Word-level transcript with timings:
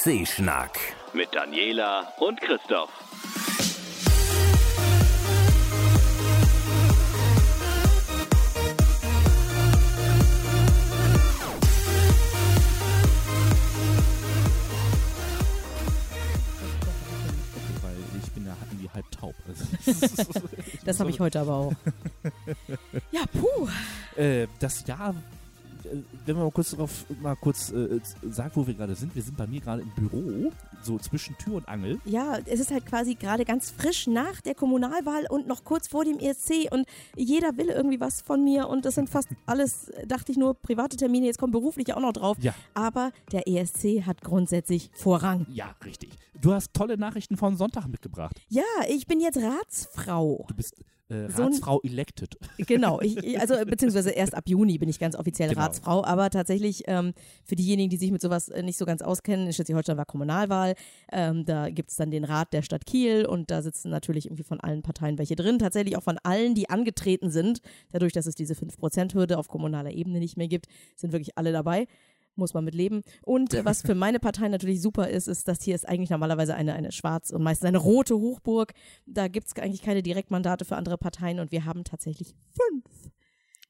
ESC-Schnack 0.00 0.78
mit 1.12 1.28
Daniela 1.34 2.10
und 2.20 2.40
Christoph. 2.40 2.88
weil 17.82 17.96
ich 18.22 18.30
bin 18.32 18.46
ja 18.46 18.56
irgendwie 18.70 18.88
halb 18.94 19.10
taub. 19.10 19.34
Das 20.86 20.98
habe 20.98 21.10
ich 21.10 21.20
heute 21.20 21.40
aber 21.40 21.54
auch. 21.54 21.72
Ja, 23.12 23.20
puh. 23.32 23.68
äh, 24.20 24.46
das 24.60 24.86
Jahr, 24.86 25.14
wenn 26.26 26.36
man 26.36 26.44
mal 26.44 26.50
kurz 26.50 26.70
darauf 26.70 27.04
mal 27.20 27.36
kurz 27.36 27.72
äh, 27.72 28.00
sagt, 28.30 28.56
wo 28.56 28.66
wir 28.66 28.74
gerade 28.74 28.94
sind. 28.94 29.14
Wir 29.14 29.22
sind 29.22 29.36
bei 29.36 29.46
mir 29.46 29.60
gerade 29.60 29.82
im 29.82 29.90
Büro, 29.90 30.52
so 30.82 30.98
zwischen 30.98 31.36
Tür 31.38 31.54
und 31.54 31.68
Angel. 31.68 32.00
Ja, 32.04 32.38
es 32.46 32.60
ist 32.60 32.70
halt 32.70 32.86
quasi 32.86 33.14
gerade 33.14 33.44
ganz 33.44 33.70
frisch 33.70 34.06
nach 34.06 34.40
der 34.40 34.54
Kommunalwahl 34.54 35.26
und 35.28 35.46
noch 35.46 35.64
kurz 35.64 35.88
vor 35.88 36.04
dem 36.04 36.18
ESC 36.18 36.70
und 36.70 36.86
jeder 37.16 37.56
will 37.56 37.68
irgendwie 37.68 38.00
was 38.00 38.20
von 38.20 38.44
mir 38.44 38.68
und 38.68 38.84
das 38.84 38.94
sind 38.94 39.10
fast 39.10 39.28
alles, 39.46 39.92
dachte 40.06 40.32
ich 40.32 40.38
nur, 40.38 40.54
private 40.54 40.96
Termine, 40.96 41.26
jetzt 41.26 41.38
kommen 41.38 41.52
berufliche 41.52 41.96
auch 41.96 42.00
noch 42.00 42.12
drauf. 42.12 42.36
Ja. 42.40 42.54
Aber 42.74 43.12
der 43.32 43.48
ESC 43.48 44.06
hat 44.06 44.22
grundsätzlich 44.22 44.90
Vorrang. 44.94 45.46
Ja, 45.50 45.74
richtig. 45.84 46.10
Du 46.40 46.52
hast 46.52 46.72
tolle 46.72 46.96
Nachrichten 46.96 47.36
von 47.36 47.56
Sonntag 47.56 47.86
mitgebracht. 47.86 48.40
Ja, 48.48 48.62
ich 48.88 49.06
bin 49.06 49.20
jetzt 49.20 49.38
Ratsfrau. 49.38 50.46
Du 50.48 50.54
bist 50.54 50.74
äh, 51.10 51.28
So 51.30 51.42
Ratsfrau 51.44 51.80
elected. 51.82 52.36
Genau, 52.66 53.00
ich, 53.00 53.38
also 53.40 53.54
beziehungsweise 53.64 54.10
erst 54.10 54.34
ab 54.34 54.44
Juni 54.46 54.78
bin 54.78 54.88
ich 54.88 54.98
ganz 54.98 55.16
offiziell 55.16 55.48
Genau. 55.50 55.62
Ratsfrau, 55.62 56.04
aber 56.04 56.30
tatsächlich 56.30 56.84
ähm, 56.86 57.12
für 57.44 57.56
diejenigen, 57.56 57.90
die 57.90 57.96
sich 57.96 58.10
mit 58.12 58.20
sowas 58.20 58.48
äh, 58.48 58.62
nicht 58.62 58.78
so 58.78 58.84
ganz 58.84 59.02
auskennen, 59.02 59.46
in 59.46 59.52
Schleswig-Holstein 59.52 59.96
war 59.96 60.04
Kommunalwahl, 60.04 60.74
ähm, 61.12 61.44
da 61.44 61.70
gibt 61.70 61.90
es 61.90 61.96
dann 61.96 62.10
den 62.10 62.24
Rat 62.24 62.52
der 62.52 62.62
Stadt 62.62 62.86
Kiel 62.86 63.26
und 63.26 63.50
da 63.50 63.62
sitzen 63.62 63.90
natürlich 63.90 64.26
irgendwie 64.26 64.44
von 64.44 64.60
allen 64.60 64.82
Parteien 64.82 65.18
welche 65.18 65.36
drin, 65.36 65.58
tatsächlich 65.58 65.96
auch 65.96 66.02
von 66.02 66.18
allen, 66.22 66.54
die 66.54 66.70
angetreten 66.70 67.30
sind, 67.30 67.60
dadurch, 67.92 68.12
dass 68.12 68.26
es 68.26 68.34
diese 68.34 68.54
5%-Hürde 68.54 69.38
auf 69.38 69.48
kommunaler 69.48 69.90
Ebene 69.92 70.18
nicht 70.18 70.36
mehr 70.36 70.48
gibt, 70.48 70.66
sind 70.96 71.12
wirklich 71.12 71.36
alle 71.36 71.52
dabei. 71.52 71.86
Muss 72.40 72.54
man 72.54 72.64
mit 72.64 72.74
leben. 72.74 73.02
Und 73.22 73.54
äh, 73.54 73.64
was 73.64 73.82
für 73.82 73.94
meine 73.94 74.18
Partei 74.18 74.48
natürlich 74.48 74.82
super 74.82 75.08
ist, 75.08 75.28
ist, 75.28 75.46
dass 75.46 75.62
hier 75.62 75.74
ist 75.76 75.86
eigentlich 75.88 76.10
normalerweise 76.10 76.54
eine, 76.54 76.72
eine 76.74 76.90
schwarz 76.90 77.30
und 77.30 77.42
meistens 77.42 77.68
eine 77.68 77.78
rote 77.78 78.16
Hochburg. 78.16 78.72
Da 79.06 79.28
gibt 79.28 79.46
es 79.46 79.56
eigentlich 79.62 79.82
keine 79.82 80.02
Direktmandate 80.02 80.64
für 80.64 80.76
andere 80.76 80.98
Parteien 80.98 81.38
und 81.38 81.52
wir 81.52 81.64
haben 81.66 81.84
tatsächlich 81.84 82.34
fünf. 82.50 83.10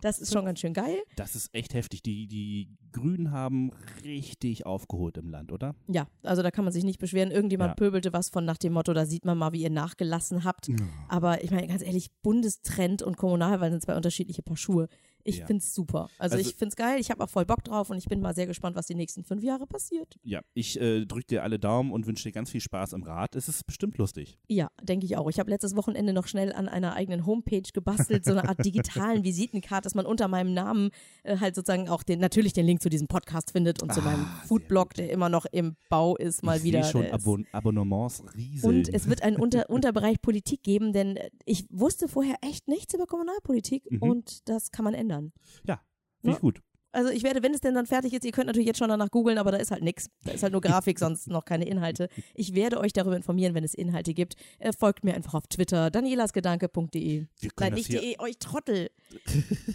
Das 0.02 0.18
ist 0.18 0.32
schon 0.32 0.46
ganz 0.46 0.60
schön 0.60 0.72
geil. 0.72 0.96
Das 1.16 1.34
ist 1.36 1.54
echt 1.54 1.74
heftig. 1.74 2.02
Die, 2.02 2.26
die 2.26 2.70
Grünen 2.90 3.32
haben 3.32 3.70
richtig 4.02 4.64
aufgeholt 4.64 5.18
im 5.18 5.28
Land, 5.28 5.52
oder? 5.52 5.74
Ja, 5.88 6.06
also 6.22 6.42
da 6.42 6.50
kann 6.50 6.64
man 6.64 6.72
sich 6.72 6.84
nicht 6.84 6.98
beschweren. 6.98 7.30
Irgendjemand 7.30 7.72
Ja. 7.72 7.74
pöbelte 7.74 8.12
was 8.14 8.30
von 8.30 8.46
nach 8.46 8.56
dem 8.56 8.72
Motto, 8.72 8.94
da 8.94 9.04
sieht 9.04 9.26
man 9.26 9.36
mal, 9.36 9.52
wie 9.52 9.60
ihr 9.62 9.68
nachgelassen 9.68 10.44
habt. 10.44 10.68
Aber 11.08 11.44
ich 11.44 11.50
meine, 11.50 11.66
ganz 11.66 11.82
ehrlich, 11.82 12.10
Bundestrend 12.22 13.02
und 13.02 13.18
Kommunalwahl 13.18 13.70
sind 13.70 13.82
zwei 13.82 13.94
unterschiedliche 13.94 14.42
Paar 14.42 14.56
Schuhe. 14.56 14.88
Ich 15.30 15.38
Ja. 15.38 15.46
find's 15.46 15.74
super. 15.74 16.08
Also, 16.18 16.36
Also- 16.36 16.48
ich 16.48 16.56
find's 16.56 16.76
geil, 16.76 17.00
ich 17.00 17.10
habe 17.10 17.22
auch 17.24 17.28
voll 17.30 17.44
Bock 17.46 17.64
drauf 17.64 17.90
und 17.90 17.96
ich 17.98 18.06
bin 18.06 18.20
mal 18.20 18.34
sehr 18.34 18.46
gespannt, 18.46 18.76
was 18.76 18.86
die 18.86 18.94
nächsten 18.94 19.24
fünf 19.24 19.42
Jahre 19.42 19.66
passiert. 19.66 20.16
Ja, 20.22 20.40
ich 20.54 20.80
äh, 20.80 21.04
drücke 21.06 21.26
dir 21.26 21.42
alle 21.42 21.58
Daumen 21.58 21.92
und 21.92 22.06
wünsche 22.06 22.24
dir 22.28 22.32
ganz 22.32 22.50
viel 22.50 22.60
Spaß 22.60 22.92
im 22.92 23.02
Rat. 23.02 23.34
Es 23.36 23.48
ist 23.48 23.66
bestimmt 23.66 23.96
lustig. 23.98 24.38
Ja, 24.48 24.70
denke 24.82 25.06
ich 25.06 25.16
auch. 25.16 25.28
Ich 25.30 25.38
habe 25.38 25.50
letztes 25.50 25.76
Wochenende 25.76 26.12
noch 26.12 26.26
schnell 26.26 26.52
an 26.52 26.68
einer 26.68 26.94
eigenen 26.94 27.26
Homepage 27.26 27.62
gebastelt, 27.72 28.24
so 28.24 28.32
eine 28.32 28.48
Art 28.48 28.58
digitalen 28.64 29.24
Visitenkarte, 29.24 29.84
dass 29.84 29.94
man 29.94 30.06
unter 30.06 30.28
meinem 30.28 30.52
Namen 30.52 30.90
äh, 31.22 31.38
halt 31.38 31.54
sozusagen 31.54 31.88
auch 31.88 32.02
den, 32.02 32.20
natürlich 32.20 32.52
den 32.52 32.66
Link 32.66 32.82
zu 32.82 32.88
diesem 32.90 33.06
Podcast 33.08 33.52
findet 33.52 33.82
und 33.82 33.92
zu 33.94 34.00
meinem 34.02 34.24
Ah, 34.24 34.42
Foodblog, 34.46 34.94
der 34.94 35.10
immer 35.10 35.28
noch 35.28 35.46
im 35.46 35.76
Bau 35.88 36.16
ist, 36.16 36.42
mal 36.42 36.58
ich 36.58 36.64
wieder. 36.64 36.82
schon 36.84 37.04
ist- 37.04 37.12
Abon 37.12 37.46
Abonnements 37.52 38.22
rieseln. 38.34 38.76
Und 38.78 38.94
es 38.94 39.08
wird 39.08 39.22
einen 39.22 39.36
Unter 39.36 39.68
Unterbereich 39.70 40.20
Politik 40.22 40.62
geben, 40.62 40.92
denn 40.92 41.16
äh, 41.16 41.30
ich 41.44 41.66
wusste 41.70 42.08
vorher 42.08 42.36
echt 42.42 42.68
nichts 42.68 42.94
über 42.94 43.06
Kommunalpolitik 43.06 43.90
Mhm. 43.90 44.02
und 44.02 44.48
das 44.48 44.70
kann 44.70 44.84
man 44.84 44.94
ändern. 44.94 45.19
Ja, 45.64 45.80
finde 46.20 46.30
ich 46.30 46.36
Ja. 46.36 46.40
gut. 46.40 46.62
Also 46.92 47.10
ich 47.10 47.22
werde, 47.22 47.42
wenn 47.42 47.54
es 47.54 47.60
denn 47.60 47.74
dann 47.74 47.86
fertig 47.86 48.12
ist, 48.12 48.24
ihr 48.24 48.32
könnt 48.32 48.46
natürlich 48.46 48.66
jetzt 48.66 48.78
schon 48.78 48.88
danach 48.88 49.10
googeln, 49.10 49.38
aber 49.38 49.52
da 49.52 49.58
ist 49.58 49.70
halt 49.70 49.82
nichts. 49.82 50.08
Da 50.24 50.32
ist 50.32 50.42
halt 50.42 50.52
nur 50.52 50.60
Grafik, 50.60 50.98
sonst 50.98 51.28
noch 51.28 51.44
keine 51.44 51.66
Inhalte. 51.66 52.08
Ich 52.34 52.54
werde 52.54 52.78
euch 52.80 52.92
darüber 52.92 53.16
informieren, 53.16 53.54
wenn 53.54 53.64
es 53.64 53.74
Inhalte 53.74 54.12
gibt. 54.14 54.34
Äh, 54.58 54.72
folgt 54.72 55.04
mir 55.04 55.14
einfach 55.14 55.34
auf 55.34 55.46
Twitter, 55.46 55.90
danielasgedanke.de. 55.90 57.26
Nein, 57.58 57.72
nicht 57.74 57.86
hier- 57.86 58.00
de, 58.00 58.18
euch 58.18 58.38
Trottel. 58.38 58.90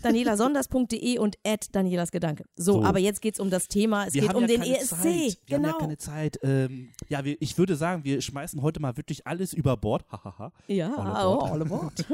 danielasonders.de 0.02 1.18
und 1.20 1.38
at 1.46 1.74
danielasgedanke. 1.76 2.46
So, 2.56 2.74
So. 2.74 2.84
aber 2.84 3.00
jetzt 3.00 3.22
geht's 3.22 3.40
um 3.40 3.50
das 3.50 3.68
Thema. 3.68 4.08
Es 4.08 4.14
wir 4.14 4.22
geht 4.22 4.34
um 4.34 4.42
ja 4.42 4.48
den 4.48 4.62
ESC. 4.62 4.90
Zeit. 4.90 5.04
Wir 5.06 5.58
genau. 5.58 5.68
haben 5.70 5.74
ja 5.74 5.80
keine 5.80 5.98
Zeit. 5.98 6.40
Ähm, 6.44 6.90
ja, 7.10 7.24
wir, 7.24 7.38
ich 7.40 7.58
würde 7.58 7.76
sagen, 7.76 8.04
wir 8.04 8.22
schmeißen 8.22 8.62
heute 8.62 8.80
mal 8.82 8.98
wirklich 8.98 9.26
alles 9.28 9.54
über 9.54 9.78
Bord. 9.78 10.06
Hahaha. 10.12 10.52
Ja, 10.68 10.92
oh, 11.28 11.40
all 11.46 11.62
aboard. 11.62 12.06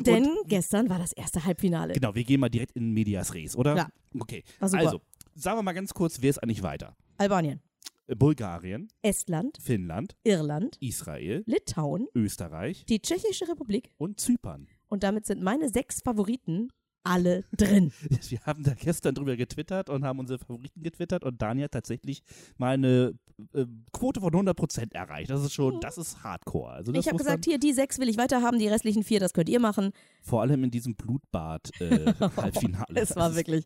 Denn 0.00 0.28
gestern 0.46 0.88
war 0.90 0.98
das 0.98 1.12
erste 1.12 1.44
Halbfinale. 1.44 1.94
Genau, 1.94 2.14
wir 2.14 2.24
gehen 2.24 2.40
mal 2.40 2.48
direkt 2.48 2.72
in 2.72 2.92
Medias 2.92 3.34
Res, 3.34 3.56
oder? 3.56 3.76
Ja. 3.76 3.88
Okay. 4.26 4.42
Also, 4.60 5.00
sagen 5.34 5.58
wir 5.58 5.62
mal 5.62 5.72
ganz 5.72 5.94
kurz, 5.94 6.20
wer 6.20 6.30
ist 6.30 6.38
eigentlich 6.42 6.62
weiter? 6.62 6.96
Albanien, 7.18 7.60
Äh, 8.08 8.14
Bulgarien, 8.16 8.88
Estland, 9.02 9.56
Finnland, 9.60 10.16
Irland, 10.24 10.76
Israel, 10.80 11.42
Litauen, 11.46 12.08
Österreich. 12.14 12.84
Die 12.86 13.00
Tschechische 13.00 13.48
Republik. 13.48 13.92
Und 13.98 14.20
Zypern. 14.20 14.66
und 14.88 15.02
damit 15.02 15.26
sind 15.26 15.42
meine 15.42 15.68
sechs 15.68 16.00
Favoriten 16.02 16.70
alle 17.06 17.44
drin. 17.56 17.92
Wir 18.28 18.40
haben 18.46 18.62
da 18.64 18.74
gestern 18.74 19.14
drüber 19.14 19.36
getwittert 19.36 19.88
und 19.90 20.04
haben 20.04 20.18
unsere 20.18 20.38
Favoriten 20.38 20.82
getwittert 20.82 21.24
und 21.24 21.40
Dani 21.40 21.62
hat 21.62 21.72
tatsächlich 21.72 22.22
mal 22.58 22.74
eine 22.74 23.14
äh, 23.54 23.64
Quote 23.92 24.20
von 24.20 24.32
100% 24.32 24.94
erreicht. 24.94 25.30
Das 25.30 25.42
ist 25.42 25.52
schon, 25.52 25.80
das 25.80 25.98
ist 25.98 26.22
Hardcore. 26.24 26.70
Also 26.72 26.92
Ich 26.94 27.06
habe 27.06 27.16
gesagt, 27.18 27.44
hier, 27.44 27.58
die 27.58 27.72
sechs 27.72 27.98
will 27.98 28.08
ich 28.08 28.16
weiterhaben, 28.18 28.58
die 28.58 28.68
restlichen 28.68 29.02
vier, 29.04 29.20
das 29.20 29.32
könnt 29.32 29.48
ihr 29.48 29.60
machen. 29.60 29.92
vor 30.22 30.40
allem 30.42 30.64
in 30.64 30.70
diesem 30.70 30.94
Blutbad-Halbfinale. 30.96 32.86
Es 32.94 33.14
war 33.16 33.34
wirklich. 33.34 33.64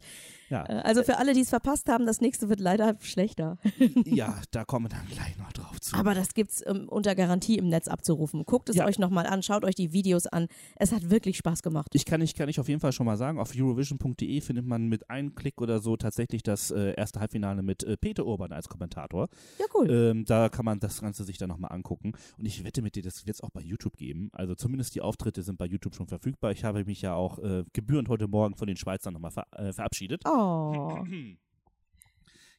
Ja, 0.49 0.65
Äh, 0.69 0.83
Also 0.83 1.03
für 1.03 1.19
alle, 1.19 1.33
die 1.35 1.41
es 1.41 1.49
verpasst 1.51 1.89
haben, 1.89 2.07
das 2.07 2.21
nächste 2.21 2.49
wird 2.49 2.61
leider 2.61 2.97
schlechter. 3.01 3.59
ja, 4.05 4.41
da 4.51 4.65
kommen 4.65 4.87
wir 4.87 4.91
dann 4.91 5.07
gleich 5.09 5.37
noch 5.39 5.53
drauf 5.53 5.70
zu. 5.91 5.97
Aber 5.97 6.15
das 6.15 6.35
gibt's 6.35 6.63
ähm, 6.67 6.89
unter 6.89 7.15
Garantie 7.15 7.57
im 7.59 7.69
Netz 7.69 7.89
abzurufen. 7.89 8.45
Guckt 8.45 8.69
es 8.69 8.77
Ja. 8.77 8.87
euch 8.87 8.99
nochmal 8.99 9.27
an, 9.27 9.43
schaut 9.43 9.65
euch 9.65 9.75
die 9.75 9.93
Videos 9.93 10.27
an. 10.27 10.47
Es 10.77 10.93
hat 10.93 11.11
wirklich 11.11 11.37
Spaß 11.37 11.63
gemacht. 11.63 11.89
Ich 11.95 12.05
kann, 12.05 12.21
ich 12.23 12.35
kann 12.35 12.49
ich 12.49 12.59
auf 12.61 12.69
jeden 12.69 12.81
Fall 12.81 12.93
schon 12.93 13.07
mal 13.07 13.17
sagen, 13.17 13.39
auf 13.39 13.53
Eurovision.de 13.57 14.41
findet 14.41 14.67
man 14.67 14.89
mit 14.89 15.11
einem 15.11 15.35
Klick 15.35 15.61
oder 15.61 15.81
so 15.81 15.97
tatsächlich 15.97 16.43
das 16.43 16.71
äh, 16.71 16.95
erste 16.97 17.21
Halbfinale 17.21 17.63
mit 17.63 17.83
äh, 17.85 17.97
Peter 17.97 18.25
Urban 18.27 18.53
als 18.53 18.69
Kommentator. 18.69 19.29
Ja, 19.59 19.67
cool. 19.75 19.91
Ähm, 19.91 20.25
da 20.25 20.49
kann 20.49 20.65
man 20.65 20.81
das 20.81 21.01
Ganze 21.01 21.25
sich 21.25 21.39
dann 21.39 21.49
nochmal 21.49 21.73
angucken. 21.73 22.13
Und 22.39 22.47
ich 22.47 22.65
wette 22.65 22.83
mit 22.83 22.95
dir, 22.97 23.03
das 23.03 23.27
wird 23.27 23.37
es 23.37 23.41
auch 23.43 23.51
bei 23.51 23.61
YouTube 23.61 23.97
geben. 23.97 24.31
Also 24.33 24.55
zumindest 24.55 24.95
die 24.95 25.01
Auftritte 25.01 25.43
sind 25.43 25.59
bei 25.59 25.67
YouTube 25.67 25.95
schon 25.95 26.07
verfügbar. 26.07 26.53
Ich 26.53 26.65
habe 26.65 26.85
mich 26.85 27.03
ja 27.03 27.15
auch 27.15 27.39
äh, 27.39 27.65
gebührend 27.73 28.09
heute 28.09 28.29
Morgen 28.29 28.55
von 28.57 28.67
den 28.67 28.77
Schweizern 28.77 29.15
nochmal 29.15 29.31
ver 29.33 29.47
äh, 29.53 29.73
verabschiedet. 29.73 30.23
Oh. 30.27 30.99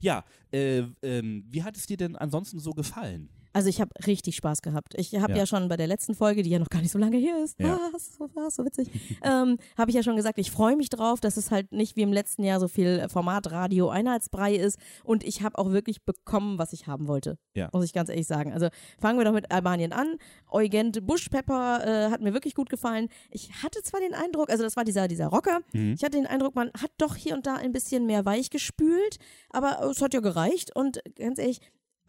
Ja, 0.01 0.25
äh, 0.51 0.83
ähm, 1.01 1.45
wie 1.47 1.63
hat 1.63 1.77
es 1.77 1.85
dir 1.85 1.97
denn 1.97 2.15
ansonsten 2.15 2.59
so 2.59 2.71
gefallen? 2.73 3.29
Also 3.53 3.67
ich 3.69 3.81
habe 3.81 3.91
richtig 4.07 4.35
Spaß 4.37 4.61
gehabt. 4.61 4.93
Ich 4.97 5.13
habe 5.15 5.33
Ja. 5.33 5.39
ja. 5.39 5.45
schon 5.45 5.67
bei 5.67 5.77
der 5.77 5.87
letzten 5.87 6.15
Folge, 6.15 6.41
die 6.43 6.49
ja 6.49 6.59
noch 6.59 6.69
gar 6.69 6.81
nicht 6.81 6.91
so 6.91 6.97
lange 6.99 7.17
her 7.17 7.35
ist, 7.43 7.59
Ja. 7.59 7.75
ah, 7.75 7.97
so, 7.99 8.29
ah, 8.37 8.49
so 8.49 8.63
witzig, 8.65 8.89
ähm, 9.23 9.57
habe 9.77 9.91
ich 9.91 9.95
ja 9.95 10.03
schon 10.03 10.15
gesagt, 10.15 10.37
ich 10.39 10.51
freue 10.51 10.75
mich 10.75 10.89
drauf, 10.89 11.19
dass 11.19 11.37
es 11.37 11.51
halt 11.51 11.71
nicht 11.71 11.95
wie 11.95 12.01
im 12.03 12.13
letzten 12.13 12.43
Jahr 12.43 12.59
so 12.59 12.67
viel 12.67 13.07
Formatradio 13.09 13.89
Einheitsbrei 13.89 14.55
ist 14.55 14.77
und 15.03 15.23
ich 15.23 15.41
habe 15.41 15.57
auch 15.57 15.71
wirklich 15.71 16.03
bekommen, 16.03 16.57
was 16.59 16.73
ich 16.73 16.87
haben 16.87 17.07
wollte, 17.07 17.37
Ja. 17.55 17.69
muss 17.73 17.83
ich 17.85 17.93
ganz 17.93 18.09
ehrlich 18.09 18.27
sagen. 18.27 18.53
Also 18.53 18.69
fangen 18.99 19.17
wir 19.19 19.25
doch 19.25 19.33
mit 19.33 19.51
Albanien 19.51 19.91
an. 19.93 20.17
Eugent 20.49 21.05
Buschpepper 21.05 22.07
äh, 22.07 22.11
hat 22.11 22.21
mir 22.21 22.33
wirklich 22.33 22.55
gut 22.55 22.69
gefallen. 22.69 23.09
Ich 23.29 23.51
hatte 23.63 23.81
zwar 23.83 23.99
den 23.99 24.13
Eindruck, 24.13 24.49
also 24.49 24.63
das 24.63 24.75
war 24.75 24.83
dieser, 24.83 25.07
dieser 25.07 25.27
Rocker, 25.27 25.59
Mhm. 25.73 25.93
ich 25.97 26.03
hatte 26.03 26.17
den 26.17 26.27
Eindruck, 26.27 26.55
man 26.55 26.71
hat 26.81 26.91
doch 26.97 27.15
hier 27.15 27.33
und 27.33 27.45
da 27.45 27.55
ein 27.55 27.71
bisschen 27.71 28.05
mehr 28.05 28.25
weich 28.25 28.49
gespült, 28.49 29.17
aber 29.49 29.81
es 29.89 30.01
hat 30.01 30.13
ja 30.13 30.19
gereicht 30.21 30.75
und 30.75 30.99
ganz 31.15 31.37
ehrlich, 31.39 31.59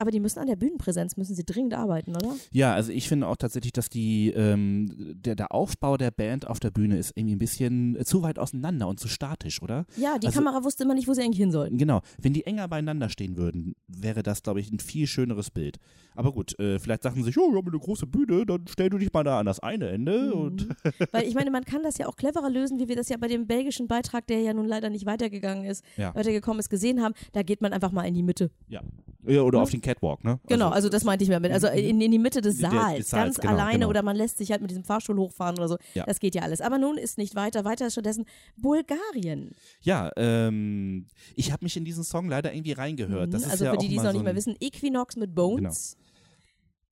aber 0.03 0.11
die 0.11 0.21
müssen 0.21 0.39
an 0.41 0.47
der 0.47 0.57
Bühnenpräsenz, 0.57 1.17
müssen 1.17 1.35
sie 1.35 1.45
dringend 1.45 1.73
arbeiten, 1.75 2.15
oder? 2.15 2.35
Ja, 2.51 2.75
also 2.75 2.93
ich 2.93 3.09
finde 3.09 3.27
auch 3.29 3.37
tatsächlich, 3.37 3.73
dass 3.73 3.89
die, 3.89 4.31
ähm, 4.31 4.91
der, 5.25 5.35
der 5.37 5.53
Aufbau 5.53 5.97
der 5.97 6.11
Band 6.11 6.47
auf 6.47 6.61
der 6.61 6.71
Bühne 6.71 6.99
ist 6.99 7.13
irgendwie 7.17 7.37
ein 7.37 7.39
bisschen 7.39 7.97
äh, 7.97 8.05
zu 8.05 8.23
weit 8.23 8.39
auseinander 8.39 8.89
und 8.89 9.01
zu 9.01 9.09
statisch, 9.09 9.63
oder? 9.63 9.87
Ja, 9.97 10.19
die 10.19 10.27
Also- 10.27 10.41
Kamera 10.43 10.63
wusste 10.65 10.85
immer 10.85 10.95
nicht, 10.95 11.09
wo 11.09 11.15
sie 11.15 11.23
eigentlich 11.23 11.39
hin 11.39 11.51
sollten. 11.53 11.79
Genau. 11.79 12.03
Wenn 12.21 12.35
die 12.35 12.45
enger 12.45 12.69
beieinander 12.69 13.09
stehen 13.09 13.37
würden, 13.39 13.75
wäre 13.89 14.23
das, 14.23 14.43
glaube 14.43 14.61
ich, 14.61 14.71
ein 14.71 14.79
viel 14.81 15.07
schöneres 15.07 15.51
Bild. 15.51 15.79
Aber 16.15 16.33
gut, 16.33 16.59
äh, 16.59 16.79
vielleicht 16.79 17.03
sagen 17.05 17.17
sie 17.17 17.23
sich, 17.23 17.39
oh, 17.39 17.51
wir 17.51 17.59
haben 17.59 17.69
eine 17.69 17.79
große 17.79 18.07
Bühne, 18.07 18.45
dann 18.45 18.65
stell 18.69 18.91
du 18.91 18.99
dich 18.99 19.13
mal 19.13 19.25
da 19.25 19.39
an 19.39 19.47
das 19.47 19.61
eine 19.61 19.89
Ende 19.89 20.35
und 20.35 20.69
Weil 21.13 21.27
ich 21.27 21.35
meine, 21.35 21.51
man 21.51 21.65
kann 21.65 21.83
das 21.83 21.97
ja 21.99 22.07
auch 22.09 22.17
cleverer 22.17 22.51
lösen, 22.51 22.79
wie 22.79 22.89
wir 22.89 22.97
das 22.97 23.09
ja 23.09 23.17
bei 23.17 23.29
dem 23.29 23.47
belgischen 23.47 23.87
Beitrag, 23.89 24.27
der 24.27 24.41
ja 24.41 24.53
nun 24.53 24.67
leider 24.67 24.91
nicht 24.91 25.07
weitergegangen 25.07 25.65
ist, 25.65 25.85
Ja. 25.97 26.15
weitergekommen 26.15 26.59
ist, 26.61 26.69
gesehen 26.69 27.03
haben. 27.03 27.15
Da 27.33 27.43
geht 27.43 27.61
man 27.63 27.73
einfach 27.73 27.93
mal 27.93 28.03
in 28.05 28.15
die 28.15 28.23
Mitte. 28.23 28.51
ja. 28.69 28.81
Ja, 29.25 29.43
oder 29.43 29.59
Ne? 29.59 29.63
auf 29.63 29.71
den 29.71 29.81
Catwalk, 29.95 30.25
ne? 30.25 30.41
Genau, 30.47 30.71
also 30.71 30.89
das 30.89 31.05
meinte 31.05 31.25
ich 31.25 31.31
mir 31.31 31.41
mit. 31.41 31.53
Also 31.53 31.69
in, 31.69 32.01
in 32.01 32.11
die 32.11 32.19
Mitte 32.19 32.41
des 32.41 32.59
Saals, 32.59 32.99
des 32.99 33.11
Saals, 33.11 33.37
ganz 33.37 33.39
genau, 33.39 33.53
alleine 33.55 33.81
genau. 33.81 33.89
oder 33.89 34.03
man 34.03 34.17
lässt 34.17 34.39
sich 34.39 34.51
halt 34.51 34.61
mit 34.61 34.71
diesem 34.71 34.85
Fahrstuhl 34.85 35.17
hochfahren 35.19 35.57
oder 35.59 35.69
so. 35.69 35.77
Ja. 35.95 36.05
Das 36.05 36.21
geht 36.21 36.35
ja 36.35 36.43
alles. 36.43 36.61
Aber 36.61 36.79
nun 36.79 36.97
ist 36.97 37.19
nicht 37.19 37.35
weiter. 37.35 37.65
Weiter 37.65 37.87
ist 37.87 37.95
stattdessen 37.95 38.25
Bulgarien. 38.57 39.53
Ja, 39.83 40.11
ähm, 40.17 41.07
ich 41.35 41.53
habe 41.53 41.65
mich 41.65 41.77
in 41.77 41.85
diesen 41.85 42.05
Song 42.05 42.29
leider 42.29 42.53
irgendwie 42.53 42.73
reingehört. 42.73 43.31
Mhm. 43.31 43.45
also 43.45 43.65
ja 43.65 43.73
für 43.73 43.79
die, 43.79 43.89
die 43.89 43.97
es 43.97 44.03
noch 44.03 44.11
so 44.11 44.19
nicht 44.19 44.25
mehr 44.25 44.37
wissen, 44.37 44.57
Equinox 44.61 45.17
mit 45.17 45.35
Bones. 45.35 45.97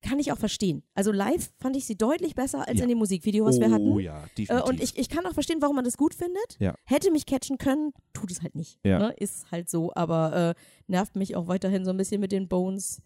Kann 0.03 0.17
ich 0.19 0.31
auch 0.31 0.37
verstehen. 0.37 0.83
Also 0.95 1.11
live 1.11 1.51
fand 1.59 1.75
ich 1.75 1.85
sie 1.85 1.95
deutlich 1.95 2.33
besser 2.33 2.67
als 2.67 2.77
Ja. 2.79 2.83
in 2.83 2.89
dem 2.89 2.97
Musikvideo, 2.97 3.45
was 3.45 3.57
oh, 3.57 3.61
wir 3.61 3.71
hatten. 3.71 3.99
ja, 3.99 4.23
Äh, 4.23 4.27
definitiv. 4.37 4.67
und 4.69 4.81
ich, 4.81 4.97
ich 4.97 5.09
kann 5.09 5.25
auch 5.27 5.33
verstehen, 5.33 5.61
warum 5.61 5.75
man 5.75 5.85
das 5.85 5.95
gut 5.97 6.13
findet. 6.15 6.57
Ja. 6.59 6.73
Hätte 6.85 7.11
mich 7.11 7.25
catchen 7.27 7.57
können, 7.59 7.93
tut 8.13 8.31
es 8.31 8.41
halt 8.41 8.55
nicht. 8.55 8.79
Ja. 8.83 8.97
Ne? 8.99 9.13
Ist 9.17 9.51
halt 9.51 9.69
so, 9.69 9.91
aber 9.93 10.55
äh, 10.57 10.61
nervt 10.87 11.15
mich 11.15 11.35
auch 11.35 11.47
weiterhin 11.47 11.85
so 11.85 11.91
ein 11.91 11.97
bisschen 11.97 12.19
mit 12.19 12.31
den 12.31 12.47
Bones. 12.47 13.01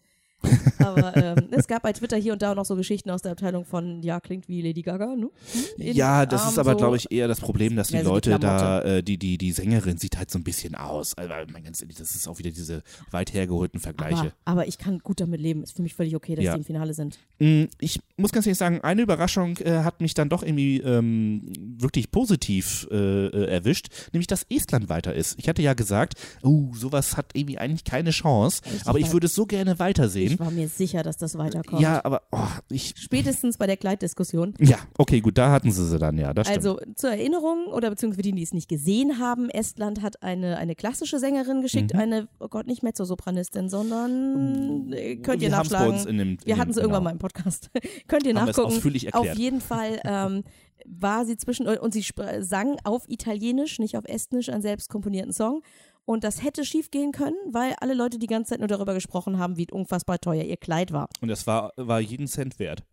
Aber 0.80 1.16
ähm, 1.18 1.48
es 1.52 1.68
gab 1.68 1.84
bei 1.84 1.94
Twitter 1.94 2.18
hier 2.18 2.34
und 2.34 2.42
da 2.42 2.52
auch 2.52 2.56
noch 2.56 2.66
so 2.66 2.76
Geschichten 2.76 3.10
aus 3.10 3.22
der 3.22 3.32
Abteilung 3.32 3.66
von, 3.66 4.02
ja, 4.04 4.20
klingt 4.20 4.48
wie 4.48 4.62
Lady 4.62 4.82
Gaga, 4.82 5.16
ne? 5.16 5.30
In 5.78 5.96
ja, 5.96 6.26
das 6.26 6.42
Arm 6.42 6.50
ist 6.52 6.60
aber, 6.60 6.72
so. 6.72 6.78
glaube 6.78 6.98
ich, 6.98 7.12
eher 7.12 7.28
das 7.28 7.40
Problem, 7.40 7.76
dass 7.76 7.88
die 7.88 7.96
Ja, 7.96 8.04
so 8.04 8.10
die 8.20 8.30
Leute 8.30 8.40
da, 8.40 8.82
äh, 8.82 9.04
die, 9.04 9.18
die, 9.18 9.38
die 9.38 9.52
Sängerin 9.52 9.98
sieht 9.98 10.18
halt 10.18 10.30
so 10.30 10.38
ein 10.38 10.44
bisschen 10.44 10.76
aus. 10.76 11.14
Also, 11.18 11.34
mein 11.52 11.64
ganz 11.64 11.82
ehrlich, 11.82 11.98
das 11.98 12.16
ist 12.16 12.28
auch 12.28 12.38
wieder 12.38 12.52
diese 12.52 12.84
weit 13.12 13.34
hergeholten 13.34 13.80
Vergleiche. 13.80 14.34
Aber, 14.46 14.62
aber 14.62 14.68
ich 14.68 14.78
kann 14.78 15.00
gut 15.00 15.20
damit 15.20 15.42
leben. 15.42 15.64
Ist 15.64 15.76
für 15.76 15.82
mich 15.82 15.94
völlig 15.96 16.16
okay, 16.16 16.36
dass 16.36 16.46
Ja. 16.46 16.54
die 16.54 16.60
im 16.60 16.66
Finale 16.66 16.94
sind. 16.94 17.18
Mm, 17.40 17.64
Ich 17.80 18.00
muss 18.18 18.32
ganz 18.32 18.46
ehrlich 18.46 18.58
sagen, 18.58 18.82
eine 18.82 19.02
Überraschung 19.02 19.58
äh, 19.58 19.80
hat 19.84 20.02
mich 20.02 20.14
dann 20.14 20.30
doch 20.30 20.44
irgendwie 20.44 20.78
ähm, 20.82 21.42
wirklich 21.80 22.12
positiv 22.12 22.88
äh, 22.92 22.96
äh, 22.96 23.46
erwischt, 23.48 23.88
nämlich 24.14 24.28
dass 24.28 24.44
Estland 24.50 24.90
weiter 24.90 25.14
ist. 25.14 25.38
Ich 25.40 25.50
hatte 25.50 25.62
ja 25.62 25.74
gesagt, 25.74 26.14
oh, 26.44 26.72
sowas 26.74 27.18
hat 27.18 27.32
irgendwie 27.34 27.58
eigentlich 27.58 27.84
keine 27.84 28.12
Chance, 28.12 28.62
Richtig 28.66 28.88
aber 28.88 29.00
ich 29.00 29.12
würde 29.12 29.26
es 29.28 29.36
so 29.36 29.46
gerne 29.46 29.80
weitersehen. 29.80 30.35
Ich 30.36 30.40
war 30.40 30.52
mir 30.52 30.68
sicher, 30.68 31.04
dass 31.04 31.18
das 31.18 31.38
weiterkommt. 31.38 31.82
Ja, 31.82 32.04
aber 32.06 32.22
oh, 32.32 32.38
ich. 32.70 32.94
Spätestens 32.98 33.58
bei 33.58 33.68
der 33.68 33.78
Kleiddiskussion. 33.78 34.54
Ja, 34.60 34.78
okay, 34.98 35.22
gut, 35.22 35.38
da 35.38 35.52
hatten 35.52 35.72
sie 35.72 35.86
sie 35.86 35.98
dann, 36.00 36.18
ja, 36.18 36.34
das 36.34 36.48
stimmt. 36.48 36.58
Also 36.66 36.80
zur 36.96 37.10
Erinnerung 37.12 37.66
oder 37.68 37.90
beziehungsweise 37.90 38.18
für 38.18 38.22
die, 38.24 38.32
die 38.34 38.44
es 38.44 38.54
nicht 38.54 38.70
gesehen 38.70 39.20
haben, 39.20 39.50
Estland 39.50 40.02
hat 40.02 40.22
eine, 40.24 40.58
eine 40.58 40.76
klassische 40.76 41.20
Sängerin 41.20 41.62
geschickt, 41.62 41.94
Mhm. 41.94 42.00
eine, 42.00 42.28
oh 42.40 42.48
Gott, 42.48 42.68
nicht 42.68 42.84
Mezzosopranistin, 42.84 43.70
sondern 43.70 44.94
äh, 44.94 45.16
könnt 45.18 45.42
ihr 45.42 45.50
Wir 45.50 45.52
bei 45.52 45.58
nachschlagen. 45.58 45.94
uns 45.94 46.06
in 46.06 46.18
dem, 46.18 46.38
Wir 46.46 46.58
hatten 46.58 46.72
sie 46.74 46.82
genau. 46.82 46.86
irgendwann 46.94 47.04
mal 47.04 47.12
im 47.12 47.20
Podcast. 47.20 47.70
könnt 48.08 48.26
ihr 48.26 48.36
Haben 48.36 48.50
es 48.50 48.58
nachgucken. 48.58 48.76
ausführlich 48.78 49.06
erklärt. 49.06 49.32
Auf 49.34 49.38
jeden 49.38 49.62
Fall 49.62 50.00
ähm, 50.06 50.44
war 50.86 51.26
sie 51.26 51.38
zwischen 51.38 51.68
und 51.68 51.94
sie 51.94 52.06
sang 52.40 52.78
auf 52.84 53.04
Italienisch, 53.08 53.80
nicht 53.80 53.98
auf 53.98 54.06
Estnisch, 54.06 54.50
einen 54.50 54.62
selbst 54.62 54.90
komponierten 54.90 55.34
Song. 55.34 55.62
Und 56.06 56.24
das 56.24 56.44
hätte 56.44 56.64
schief 56.66 56.92
gehen 56.92 57.12
können, 57.12 57.36
weil 57.50 57.76
alle 57.80 57.94
Leute 57.94 58.20
die 58.20 58.28
ganze 58.28 58.52
Zeit 58.52 58.60
nur 58.60 58.68
darüber 58.68 58.94
gesprochen 58.94 59.40
haben, 59.40 59.58
wie 59.58 59.68
unfassbar 59.72 60.20
teuer 60.20 60.44
ihr 60.44 60.58
Kleid 60.58 60.92
war. 60.92 61.10
Und 61.22 61.30
das 61.30 61.48
war, 61.48 61.74
war 61.78 62.00
jeden 62.00 62.28
Cent 62.28 62.60
wert. 62.60 62.84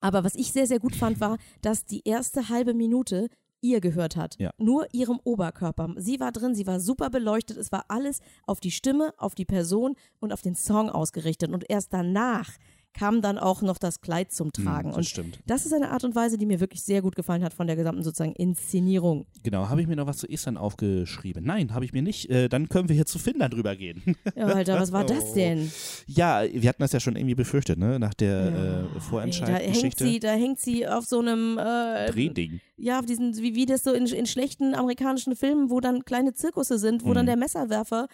Aber 0.00 0.24
was 0.24 0.34
ich 0.34 0.52
sehr, 0.52 0.66
sehr 0.66 0.80
gut 0.80 0.94
fand, 0.94 1.20
war, 1.20 1.38
dass 1.62 1.84
die 1.84 2.02
erste 2.04 2.48
halbe 2.48 2.74
Minute 2.74 3.28
ihr 3.62 3.80
gehört 3.80 4.16
hat. 4.16 4.36
Ja. 4.38 4.50
Nur 4.58 4.88
ihrem 4.92 5.20
Oberkörper. 5.24 5.94
Sie 5.96 6.20
war 6.20 6.32
drin, 6.32 6.54
sie 6.54 6.66
war 6.66 6.80
super 6.80 7.08
beleuchtet. 7.08 7.56
Es 7.56 7.72
war 7.72 7.84
alles 7.88 8.20
auf 8.44 8.60
die 8.60 8.72
Stimme, 8.72 9.14
auf 9.16 9.34
die 9.34 9.44
Person 9.44 9.94
und 10.20 10.32
auf 10.32 10.42
den 10.42 10.56
Song 10.56 10.90
ausgerichtet. 10.90 11.50
Und 11.50 11.70
erst 11.70 11.92
danach 11.92 12.50
kam 12.94 13.22
dann 13.22 13.38
auch 13.38 13.62
noch 13.62 13.78
das 13.78 14.00
Kleid 14.00 14.32
zum 14.32 14.52
Tragen. 14.52 14.88
Hm, 14.88 14.88
das 14.90 14.96
und 14.96 15.04
stimmt. 15.06 15.40
das 15.46 15.64
ist 15.66 15.72
eine 15.72 15.90
Art 15.90 16.04
und 16.04 16.14
Weise, 16.14 16.36
die 16.38 16.46
mir 16.46 16.60
wirklich 16.60 16.82
sehr 16.82 17.00
gut 17.02 17.16
gefallen 17.16 17.42
hat 17.42 17.54
von 17.54 17.66
der 17.66 17.76
gesamten 17.76 18.02
sozusagen 18.02 18.34
Inszenierung. 18.34 19.26
Genau, 19.42 19.68
habe 19.68 19.80
ich 19.80 19.86
mir 19.86 19.96
noch 19.96 20.06
was 20.06 20.18
zu 20.18 20.28
Estland 20.28 20.58
aufgeschrieben? 20.58 21.44
Nein, 21.44 21.72
habe 21.74 21.84
ich 21.84 21.92
mir 21.92 22.02
nicht. 22.02 22.28
Äh, 22.30 22.48
dann 22.48 22.68
können 22.68 22.88
wir 22.88 22.94
hier 22.96 23.06
zu 23.06 23.18
Finnland 23.18 23.54
rübergehen. 23.54 24.02
Ja, 24.36 24.46
Alter, 24.46 24.78
was 24.80 24.92
war 24.92 25.04
Oh. 25.04 25.08
das 25.08 25.34
denn? 25.34 25.70
ja, 26.06 26.42
wir 26.52 26.68
hatten 26.68 26.82
das 26.82 26.92
ja 26.92 27.00
schon 27.00 27.16
irgendwie 27.16 27.34
befürchtet, 27.34 27.78
ne? 27.78 27.98
Nach 27.98 28.14
der 28.14 28.86
Ja, 29.10 29.20
äh, 29.22 29.26
Nee, 29.26 29.40
da 29.40 29.56
hängt 29.58 29.98
sie, 29.98 30.18
da 30.20 30.30
hängt 30.32 30.60
sie 30.60 30.86
auf 30.86 31.04
so 31.04 31.18
einem 31.20 31.58
äh, 31.58 32.10
Drehding. 32.10 32.60
ja, 32.76 32.98
auf 32.98 33.06
diesen, 33.06 33.36
wie, 33.38 33.54
wie 33.54 33.66
das 33.66 33.82
so 33.84 33.92
in, 33.92 34.06
in 34.06 34.26
schlechten 34.26 34.74
amerikanischen 34.74 35.34
Filmen, 35.36 35.70
wo 35.70 35.80
dann 35.80 36.04
kleine 36.04 36.34
Zirkusse 36.34 36.78
sind, 36.78 37.04
wo 37.04 37.12
dann 37.14 37.24
Mhm. 37.24 37.28
der 37.28 37.36
Messerwerfer 37.36 38.08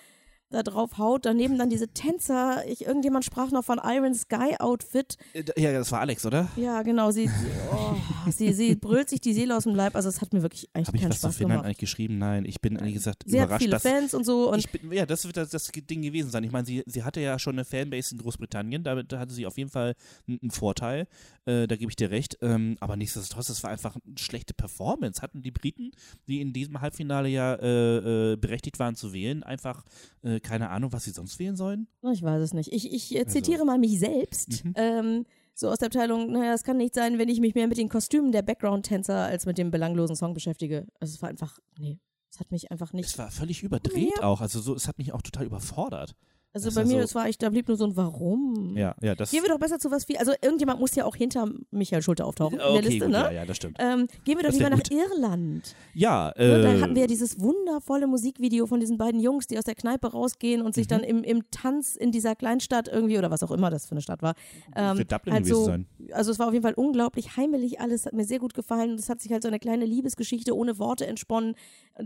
da 0.51 0.63
drauf 0.63 0.97
haut, 0.99 1.27
daneben 1.27 1.59
dann 1.59 1.69
diese 1.69 1.89
Tänzer, 1.89 2.65
ich, 2.67 2.87
irgendjemand 2.87 3.25
sprach 3.25 3.51
noch 3.51 3.65
von 3.65 3.81
Iron 3.85 4.15
Sky 4.15 4.57
Outfit. 4.59 5.17
Äh, 5.35 5.45
Ja, 5.57 5.73
das 5.73 5.93
war 5.93 6.01
Alex, 6.01 6.25
oder? 6.25 6.49
Ja, 6.57 6.83
genau, 6.83 7.11
sie, 7.11 7.29
oh, 7.71 7.95
sie, 8.31 8.53
sie 8.53 8.75
brüllt 8.77 9.11
sich 9.11 9.21
die 9.21 9.35
Seele 9.35 9.57
aus 9.57 9.65
dem 9.65 9.75
Leib, 9.75 9.95
also 9.95 10.09
es 10.09 10.21
hat 10.21 10.33
mir 10.33 10.43
wirklich 10.43 10.69
eigentlich 10.73 10.95
ich 10.95 11.01
keinen 11.03 11.11
was 11.11 11.21
zu 11.21 11.27
Spaß 11.27 11.37
Finnland 11.37 11.59
gemacht. 11.59 11.67
eigentlich 11.67 11.79
geschrieben? 11.79 12.19
Nein, 12.19 12.45
ich 12.47 12.61
bin 12.61 12.77
ehrlich 12.77 12.95
gesagt 12.95 13.25
Sie 13.27 13.39
hat 13.39 13.49
überrascht, 13.49 13.63
viele 13.63 13.73
dass 13.73 13.83
Fans 13.83 14.15
und 14.15 14.25
so 14.25 14.51
und 14.51 14.59
ich 14.59 14.71
bin, 14.71 14.91
ja, 14.93 15.05
das 15.05 15.27
wird 15.27 15.37
das, 15.37 15.51
das 15.51 15.67
Ding 15.67 16.03
gewesen 16.03 16.31
sein. 16.31 16.45
Ich 16.45 16.53
meine, 16.53 16.67
sie, 16.67 16.83
sie 16.87 17.05
hatte 17.05 17.21
ja 17.21 17.39
schon 17.39 17.55
eine 17.55 17.65
Fanbase 17.65 18.15
in 18.15 18.19
Großbritannien, 18.23 18.85
damit 18.85 19.13
hatte 19.13 19.33
sie 19.33 19.47
auf 19.47 19.59
jeden 19.59 19.71
Fall 19.71 19.95
einen, 20.27 20.39
einen 20.41 20.51
Vorteil. 20.51 21.07
Äh, 21.45 21.67
da 21.67 21.77
gebe 21.77 21.91
ich 21.91 21.97
dir 21.97 22.11
recht. 22.11 22.39
Ähm, 22.43 22.77
aber 22.81 22.97
nichtsdestotrotz, 22.97 23.47
das 23.47 23.63
war 23.63 23.71
einfach 23.71 23.97
eine 23.97 24.19
schlechte 24.19 24.55
Performance. 24.55 25.23
Hatten 25.23 25.43
die 25.43 25.51
Briten, 25.51 25.93
die 26.27 26.41
in 26.41 26.53
diesem 26.53 26.81
Halbfinale 26.81 27.29
ja 27.29 27.55
äh, 27.55 28.33
äh, 28.33 28.37
berechtigt 28.37 28.79
waren 28.79 28.95
zu 28.97 29.13
wählen, 29.13 29.43
einfach 29.43 29.85
äh, 30.23 30.38
keine 30.41 30.71
Ahnung, 30.71 30.93
was 30.93 31.05
sie 31.05 31.11
sonst 31.11 31.39
wählen 31.39 31.57
sollen? 31.57 31.89
ich 32.13 32.23
weiß 32.23 32.41
es 32.43 32.55
nicht. 32.55 32.73
Ich, 32.73 32.93
ich 32.93 33.15
äh, 33.15 33.21
Also. 33.21 33.31
zitiere 33.33 33.65
mal 33.65 33.79
mich 33.79 33.99
selbst. 33.99 34.65
Mhm. 34.65 34.73
Ähm, 34.77 35.27
so 35.55 35.69
aus 35.69 35.79
der 35.79 35.87
Abteilung, 35.87 36.31
naja, 36.31 36.53
es 36.55 36.63
kann 36.63 36.77
nicht 36.77 36.95
sein, 36.95 37.19
wenn 37.19 37.29
ich 37.29 37.41
mich 37.41 37.55
mehr 37.55 37.67
mit 37.67 37.79
den 37.79 37.89
Kostümen 37.89 38.31
der 38.31 38.43
Background-Tänzer 38.43 39.17
als 39.27 39.45
mit 39.45 39.59
dem 39.59 39.71
belanglosen 39.73 40.15
Song 40.17 40.33
beschäftige. 40.35 40.87
Also 41.01 41.15
es 41.15 41.23
war 41.23 41.29
einfach, 41.29 41.59
nee, 41.79 41.99
es 42.31 42.39
hat 42.39 42.51
mich 42.53 42.71
einfach 42.71 42.93
nicht 42.93 43.07
Es 43.07 43.19
war 43.19 43.31
völlig 43.31 43.63
überdreht 43.63 44.13
Ja. 44.19 44.23
auch. 44.25 44.41
Also 44.41 44.61
so, 44.61 44.75
es 44.75 44.87
hat 44.87 44.99
mich 44.99 45.13
auch 45.13 45.23
total 45.23 45.47
überfordert. 45.47 46.15
Also 46.55 46.69
Das 46.69 46.75
bei 46.77 46.85
mir, 46.85 46.93
so- 46.95 47.01
das 47.01 47.15
war 47.15 47.27
echt, 47.27 47.43
da 47.43 47.51
blieb 47.51 47.69
nur 47.69 47.77
so 47.77 47.85
ein 47.85 47.95
Warum. 47.97 48.75
Ja, 48.77 48.95
ja, 49.03 49.15
das. 49.15 49.31
Gehen 49.31 49.43
wir 49.43 49.51
doch 49.51 49.59
besser 49.59 49.79
zu 49.79 49.91
was 49.91 50.09
wie, 50.09 50.17
also 50.19 50.33
irgendjemand 50.41 50.81
muss 50.81 50.95
ja 50.95 51.05
auch 51.05 51.15
hinter 51.15 51.47
Michael 51.71 52.01
Schulter 52.03 52.25
auftauchen 52.27 52.55
in 52.55 52.59
der 52.59 52.71
okay, 52.71 52.81
Liste, 52.89 53.05
gut, 53.05 53.11
ne? 53.11 53.19
ja, 53.19 53.31
ja, 53.31 53.45
das 53.47 53.57
stimmt. 53.59 53.77
Ähm, 53.79 54.09
gehen 54.25 54.37
wir 54.39 54.43
doch 54.45 54.45
Das 54.51 54.55
lieber 54.57 54.71
nach 54.71 54.79
gut. 54.79 54.91
Irland. 54.91 55.75
Ja, 55.95 56.33
Ne, 56.39 56.45
äh, 56.45 56.63
da 56.63 56.81
hatten 56.81 56.95
wir 56.95 57.03
ja 57.03 57.07
dieses 57.07 57.39
wundervolle 57.41 58.07
Musikvideo 58.07 58.67
von 58.67 58.81
diesen 58.81 58.97
beiden 58.97 59.21
Jungs, 59.21 59.47
die 59.47 59.59
aus 59.59 59.65
der 59.65 59.75
Kneipe 59.75 60.09
rausgehen 60.09 60.63
und 60.63 60.75
sich 60.75 60.87
Mhm. 60.87 60.91
dann 60.91 61.05
im, 61.05 61.23
im 61.23 61.51
Tanz 61.51 61.97
in 61.97 62.13
dieser 62.13 62.35
Kleinstadt 62.35 62.89
irgendwie 62.89 63.19
oder 63.19 63.31
was 63.31 63.43
auch 63.43 63.51
immer 63.51 63.69
das 63.71 63.85
für 63.87 63.93
eine 63.93 64.01
Stadt 64.01 64.23
war. 64.23 64.35
Ähm, 64.75 64.99
wird 64.99 65.13
Dublin 65.13 65.35
halt 65.35 65.45
gewesen 65.45 65.65
sein. 65.65 65.87
Also 66.13 66.31
es 66.33 66.39
war 66.39 66.47
auf 66.49 66.53
jeden 66.55 66.63
Fall 66.65 66.75
unglaublich 66.75 67.37
heimelig 67.37 67.81
alles, 67.81 68.07
hat 68.07 68.15
mir 68.15 68.25
sehr 68.25 68.39
gut 68.39 68.55
gefallen. 68.55 68.95
Es 68.95 69.09
hat 69.11 69.21
sich 69.21 69.31
halt 69.33 69.43
so 69.43 69.49
eine 69.49 69.59
kleine 69.59 69.85
Liebesgeschichte 69.85 70.57
ohne 70.57 70.79
Worte 70.79 71.07
entsponnen, 71.07 71.55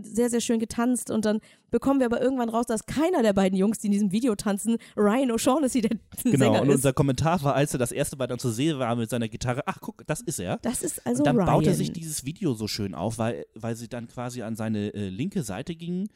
sehr, 0.01 0.29
sehr 0.29 0.41
schön 0.41 0.59
getanzt 0.59 1.11
und 1.11 1.23
dann 1.25 1.39
bekommen 1.71 1.99
wir 1.99 2.07
aber 2.07 2.21
irgendwann 2.21 2.49
raus, 2.49 2.65
dass 2.67 2.85
keiner 2.85 3.21
der 3.23 3.33
beiden 3.33 3.57
Jungs, 3.57 3.79
die 3.79 3.87
in 3.87 3.93
diesem 3.93 4.11
Video 4.11 4.32
tanzen, 4.35 4.77
Ryan 4.97 5.31
O'Shaughnessy, 5.31 5.81
der 5.81 5.97
Genau, 6.23 6.37
Sänger 6.45 6.61
und 6.61 6.69
ist. 6.69 6.75
unser 6.75 6.93
Kommentar 6.93 7.41
war, 7.43 7.55
als 7.55 7.73
er 7.73 7.79
das 7.79 7.91
erste 7.91 8.17
Mal 8.17 8.27
dann 8.27 8.39
zu 8.39 8.49
sehen 8.51 8.79
war 8.79 8.95
mit 8.95 9.09
seiner 9.09 9.27
Gitarre, 9.29 9.63
ach 9.65 9.79
guck, 9.81 10.05
das 10.07 10.21
ist 10.21 10.39
er. 10.39 10.57
Das 10.61 10.81
ist 10.83 11.05
also 11.05 11.21
und 11.21 11.27
dann 11.27 11.35
Ryan. 11.37 11.45
baute 11.45 11.73
sich 11.73 11.91
dieses 11.91 12.25
Video 12.25 12.53
so 12.53 12.67
schön 12.67 12.95
auf, 12.95 13.17
weil, 13.17 13.45
weil 13.55 13.75
sie 13.75 13.87
dann 13.87 14.07
quasi 14.07 14.41
an 14.41 14.55
seine 14.55 14.93
äh, 14.93 15.09
linke 15.09 15.43
Seite 15.43 15.75
gingen 15.75 16.09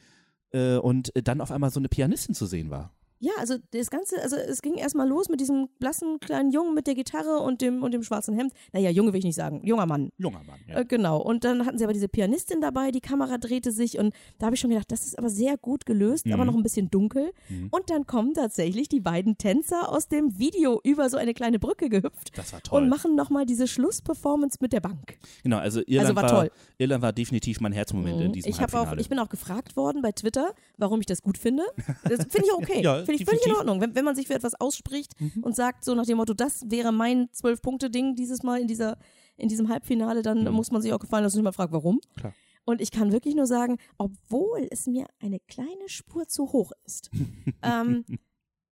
äh, 0.52 0.76
und 0.76 1.14
äh, 1.16 1.22
dann 1.22 1.40
auf 1.40 1.50
einmal 1.50 1.70
so 1.70 1.80
eine 1.80 1.88
Pianistin 1.88 2.34
zu 2.34 2.46
sehen 2.46 2.70
war. 2.70 2.94
Ja, 3.20 3.32
also 3.38 3.56
das 3.72 3.90
Ganze, 3.90 4.20
also 4.22 4.36
es 4.36 4.62
ging 4.62 4.74
erstmal 4.74 5.08
los 5.08 5.28
mit 5.28 5.40
diesem 5.40 5.68
blassen 5.80 6.20
kleinen 6.20 6.50
Jungen 6.50 6.74
mit 6.74 6.86
der 6.86 6.94
Gitarre 6.94 7.38
und 7.40 7.60
dem, 7.60 7.82
und 7.82 7.92
dem 7.92 8.02
schwarzen 8.02 8.34
Hemd. 8.36 8.52
Naja, 8.72 8.90
Junge 8.90 9.12
will 9.12 9.18
ich 9.18 9.24
nicht 9.24 9.34
sagen, 9.34 9.60
junger 9.64 9.86
Mann. 9.86 10.10
Junger 10.18 10.42
Mann, 10.44 10.60
ja. 10.68 10.78
Äh, 10.78 10.84
genau. 10.84 11.20
Und 11.20 11.42
dann 11.44 11.66
hatten 11.66 11.78
sie 11.78 11.84
aber 11.84 11.92
diese 11.92 12.08
Pianistin 12.08 12.60
dabei, 12.60 12.90
die 12.92 13.00
Kamera 13.00 13.38
drehte 13.38 13.72
sich 13.72 13.98
und 13.98 14.14
da 14.38 14.46
habe 14.46 14.54
ich 14.54 14.60
schon 14.60 14.70
gedacht, 14.70 14.90
das 14.92 15.04
ist 15.04 15.18
aber 15.18 15.30
sehr 15.30 15.56
gut 15.56 15.84
gelöst, 15.86 16.26
Mhm. 16.26 16.32
aber 16.32 16.44
noch 16.44 16.54
ein 16.54 16.62
bisschen 16.62 16.90
dunkel. 16.90 17.32
Mhm. 17.48 17.68
Und 17.70 17.90
dann 17.90 18.06
kommen 18.06 18.34
tatsächlich 18.34 18.88
die 18.88 19.00
beiden 19.00 19.36
Tänzer 19.38 19.90
aus 19.92 20.08
dem 20.08 20.38
Video 20.38 20.80
über 20.84 21.10
so 21.10 21.16
eine 21.16 21.34
kleine 21.34 21.58
Brücke 21.58 21.88
gehüpft 21.88 22.36
Das 22.38 22.52
war 22.52 22.62
toll. 22.62 22.82
und 22.82 22.88
machen 22.88 23.16
nochmal 23.16 23.46
diese 23.46 23.66
Schlussperformance 23.66 24.58
mit 24.60 24.72
der 24.72 24.80
Bank. 24.80 25.18
genau, 25.42 25.58
also 25.58 25.80
Irland, 25.86 26.14
war 26.16 26.22
war, 26.22 26.30
toll. 26.30 26.50
Irland 26.78 27.02
war 27.02 27.12
definitiv 27.12 27.60
mein 27.60 27.72
Herzmoment 27.72 28.20
in 28.20 28.32
diesem 28.32 28.50
ich, 28.50 28.60
hab 28.60 28.70
auch, 28.70 28.74
Halbfinale. 28.74 29.00
ich 29.00 29.08
bin 29.08 29.18
auch 29.18 29.28
gefragt 29.28 29.76
worden 29.76 30.02
bei 30.02 30.12
Twitter, 30.12 30.52
warum 30.76 31.00
ich 31.00 31.06
das 31.06 31.22
gut 31.22 31.36
finde. 31.38 31.64
Das 32.04 32.26
finde 32.28 32.44
ich 32.46 32.52
okay. 32.52 32.82
Ja, 32.88 33.04
finde 33.08 33.22
ich 33.22 33.28
völlig 33.28 33.46
in. 33.46 33.56
Ordnung. 33.56 33.80
Wenn, 33.80 33.94
wenn 33.94 34.04
man 34.04 34.14
sich 34.16 34.26
für 34.26 34.34
etwas 34.34 34.54
ausspricht 34.60 35.18
Mhm. 35.20 35.42
und 35.42 35.56
sagt, 35.56 35.84
so 35.84 35.94
nach 35.94 36.06
dem 36.06 36.16
Motto, 36.18 36.34
das 36.34 36.64
wäre 36.70 36.92
mein 36.92 37.28
Zwölf-Punkte-Ding 37.32 38.14
dieses 38.14 38.42
Mal 38.42 38.60
in, 38.60 38.68
dieser, 38.68 38.98
in 39.36 39.48
diesem 39.48 39.68
Halbfinale, 39.68 40.22
dann 40.22 40.44
Mhm. 40.44 40.52
muss 40.52 40.70
man 40.70 40.82
sich 40.82 40.92
auch 40.92 40.98
gefallen 41.00 41.24
lassen 41.24 41.36
und 41.36 41.38
sich 41.40 41.44
mal 41.44 41.52
fragen, 41.52 41.72
warum. 41.72 42.00
Klar. 42.16 42.34
Und 42.64 42.80
ich 42.82 42.90
kann 42.90 43.12
wirklich 43.12 43.34
nur 43.34 43.46
sagen, 43.46 43.78
obwohl 43.96 44.66
es 44.70 44.86
mir 44.86 45.06
eine 45.20 45.40
kleine 45.40 45.88
Spur 45.88 46.28
zu 46.28 46.52
hoch 46.52 46.70
ist, 46.84 47.10
ähm, 47.62 48.04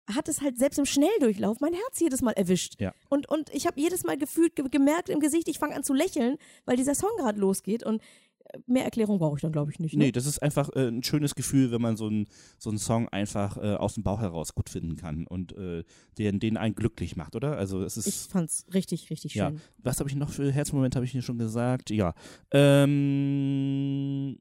hat 0.09 0.28
es 0.28 0.40
halt 0.40 0.57
selbst 0.59 0.78
im 0.78 0.85
Schnelldurchlauf 0.87 1.59
mein 1.61 1.73
Herz 1.73 1.99
jedes 1.99 2.23
Mal 2.23 2.33
erwischt. 2.33 2.81
Ja. 2.81 2.95
Und, 3.09 3.28
und 3.28 3.52
ich 3.55 3.66
habe 3.66 3.81
jedes 3.81 4.05
Mal 4.05 4.16
gefühlt, 4.16 4.55
ge 4.55 4.66
gemerkt 4.71 5.09
im 5.09 5.19
Gesicht, 5.19 5.49
ich 5.49 5.59
fange 5.59 5.75
an 5.75 5.83
zu 5.83 5.95
lächeln, 5.95 6.37
weil 6.64 6.76
dieser 6.76 6.95
Song 6.95 7.11
gerade 7.19 7.40
losgeht. 7.40 7.85
Und 7.85 8.00
mehr 8.67 8.85
Erklärung 8.85 9.19
brauche 9.19 9.37
ich 9.37 9.43
dann, 9.43 9.53
glaube 9.53 9.71
ich, 9.71 9.79
nicht. 9.79 9.95
Ne? 9.97 10.05
Nee, 10.05 10.12
das 10.12 10.26
ist 10.26 10.43
einfach 10.43 10.69
äh, 10.75 10.88
ein 10.88 11.03
schönes 11.03 11.35
Gefühl, 11.35 11.71
wenn 11.71 11.81
man 11.83 11.97
so 11.97 12.07
einen 12.07 12.26
so 12.59 12.71
einen 12.71 12.79
Song 12.79 13.09
einfach 13.09 13.57
äh, 13.57 13.75
aus 13.75 13.95
dem 13.95 14.03
Bauch 14.03 14.21
heraus 14.21 14.55
gut 14.55 14.69
finden 14.69 14.97
kann 14.97 15.26
und 15.26 15.53
äh, 15.57 15.85
den, 16.19 16.41
den 16.41 16.57
einen 16.57 16.75
glücklich 16.75 17.17
macht, 17.17 17.37
oder? 17.37 17.57
Also 17.59 17.83
es 17.83 17.97
ist 17.97 18.07
Ich 18.07 18.15
fand's 18.31 18.65
richtig, 18.75 19.11
richtig 19.11 19.35
Ja. 19.35 19.50
schön. 19.50 19.61
Was 19.79 19.99
habe 20.00 20.09
ich 20.11 20.17
noch 20.17 20.31
für 20.31 20.50
Herzmoment, 20.50 20.95
habe 20.97 21.05
ich 21.05 21.12
dir 21.12 21.23
schon 21.23 21.38
gesagt? 21.38 21.91
Ja. 21.91 22.15
Ähm, 23.07 24.38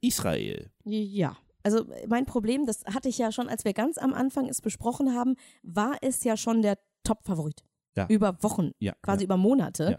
Israel. 0.00 0.70
Ja. 0.84 1.36
also 1.62 1.84
mein 2.08 2.26
Problem, 2.26 2.66
das 2.66 2.84
hatte 2.84 3.08
ich 3.08 3.18
ja 3.18 3.32
schon, 3.32 3.48
als 3.48 3.64
wir 3.64 3.72
ganz 3.72 3.96
am 3.98 4.12
Anfang 4.12 4.48
es 4.48 4.60
besprochen 4.60 5.14
haben, 5.14 5.34
war 5.62 5.96
es 6.02 6.22
ja 6.24 6.36
schon 6.36 6.62
der 6.62 6.78
Top-Favorit. 7.04 7.64
Ja. 7.96 8.06
Über 8.08 8.36
Wochen, 8.42 8.72
Ja, 8.80 8.94
quasi 9.02 9.22
ja. 9.22 9.24
über 9.26 9.36
Monate. 9.36 9.92
Ja. 9.92 9.98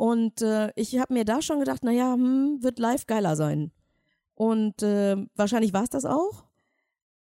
Und 0.00 0.40
äh, 0.40 0.72
ich 0.76 0.98
habe 0.98 1.12
mir 1.12 1.26
da 1.26 1.42
schon 1.42 1.58
gedacht, 1.58 1.84
naja, 1.84 2.14
hm, 2.14 2.62
wird 2.62 2.78
live 2.78 3.06
geiler 3.06 3.36
sein. 3.36 3.70
Und 4.34 4.82
äh, 4.82 5.14
wahrscheinlich 5.34 5.74
war 5.74 5.82
es 5.82 5.90
das 5.90 6.06
auch. 6.06 6.44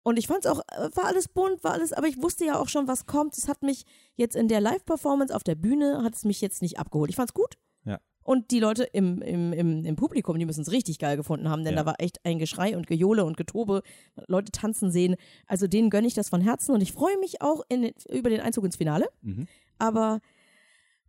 Und 0.03 0.19
ich 0.19 0.29
fand 0.29 0.47
es 0.47 0.51
auch, 0.51 0.61
äh, 0.73 0.89
war 0.95 1.05
alles 1.05 1.29
bunt, 1.29 1.63
war 1.63 1.73
alles, 1.73 1.93
aber 1.93 2.07
ich 2.07 2.23
wusste 2.23 2.47
ja 2.47 2.59
auch 2.59 2.69
schon, 2.69 2.89
was 2.89 3.05
kommt. 3.05 3.37
Es 3.37 3.49
hat 3.49 3.63
mich 3.63 3.85
jetzt 4.17 4.35
in 4.35 4.49
der 4.49 4.63
Live-Performance 4.63 5.37
auf 5.37 5.45
der 5.45 5.57
Bühne, 5.57 6.03
hat 6.03 6.15
es 6.15 6.25
mich 6.25 6.41
jetzt 6.41 6.63
nicht 6.63 6.79
abgeholt. 6.79 7.11
Ich 7.11 7.17
fand's 7.17 7.35
gut. 7.35 7.57
Ja. 7.85 8.01
Und 8.23 8.51
die 8.51 8.61
Leute 8.61 8.85
im, 8.85 9.21
im, 9.21 9.53
im, 9.53 9.85
im 9.85 9.97
Publikum, 9.97 10.39
die 10.39 10.47
müssen 10.47 10.63
es 10.63 10.71
richtig 10.73 10.99
geil 10.99 11.19
gefunden 11.19 11.51
haben, 11.51 11.65
denn 11.65 11.75
Ja. 11.75 11.81
da 11.81 11.87
war 11.87 11.97
echt 11.99 12.25
ein 12.25 12.39
Geschrei 12.39 12.79
und 12.79 12.87
Gejohle 12.87 13.27
und 13.27 13.37
Getobe, 13.37 13.83
Leute 14.27 14.53
tanzen 14.53 14.91
sehen. 14.91 15.17
Also 15.47 15.67
denen 15.67 15.91
gönne 15.91 16.07
ich 16.07 16.15
das 16.15 16.31
von 16.31 16.41
Herzen 16.41 16.75
und 16.75 16.81
ich 16.81 16.93
freue 16.93 17.19
mich 17.19 17.43
auch 17.43 17.61
in, 17.69 17.93
über 18.09 18.31
den 18.31 18.41
Einzug 18.41 18.65
ins 18.65 18.77
Finale. 18.77 19.07
Mhm. 19.21 19.49
Aber 19.79 20.21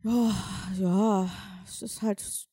ja, 0.06 0.32
ja, 0.78 1.30
es 1.66 1.82
ist 1.82 2.02
halt, 2.02 2.48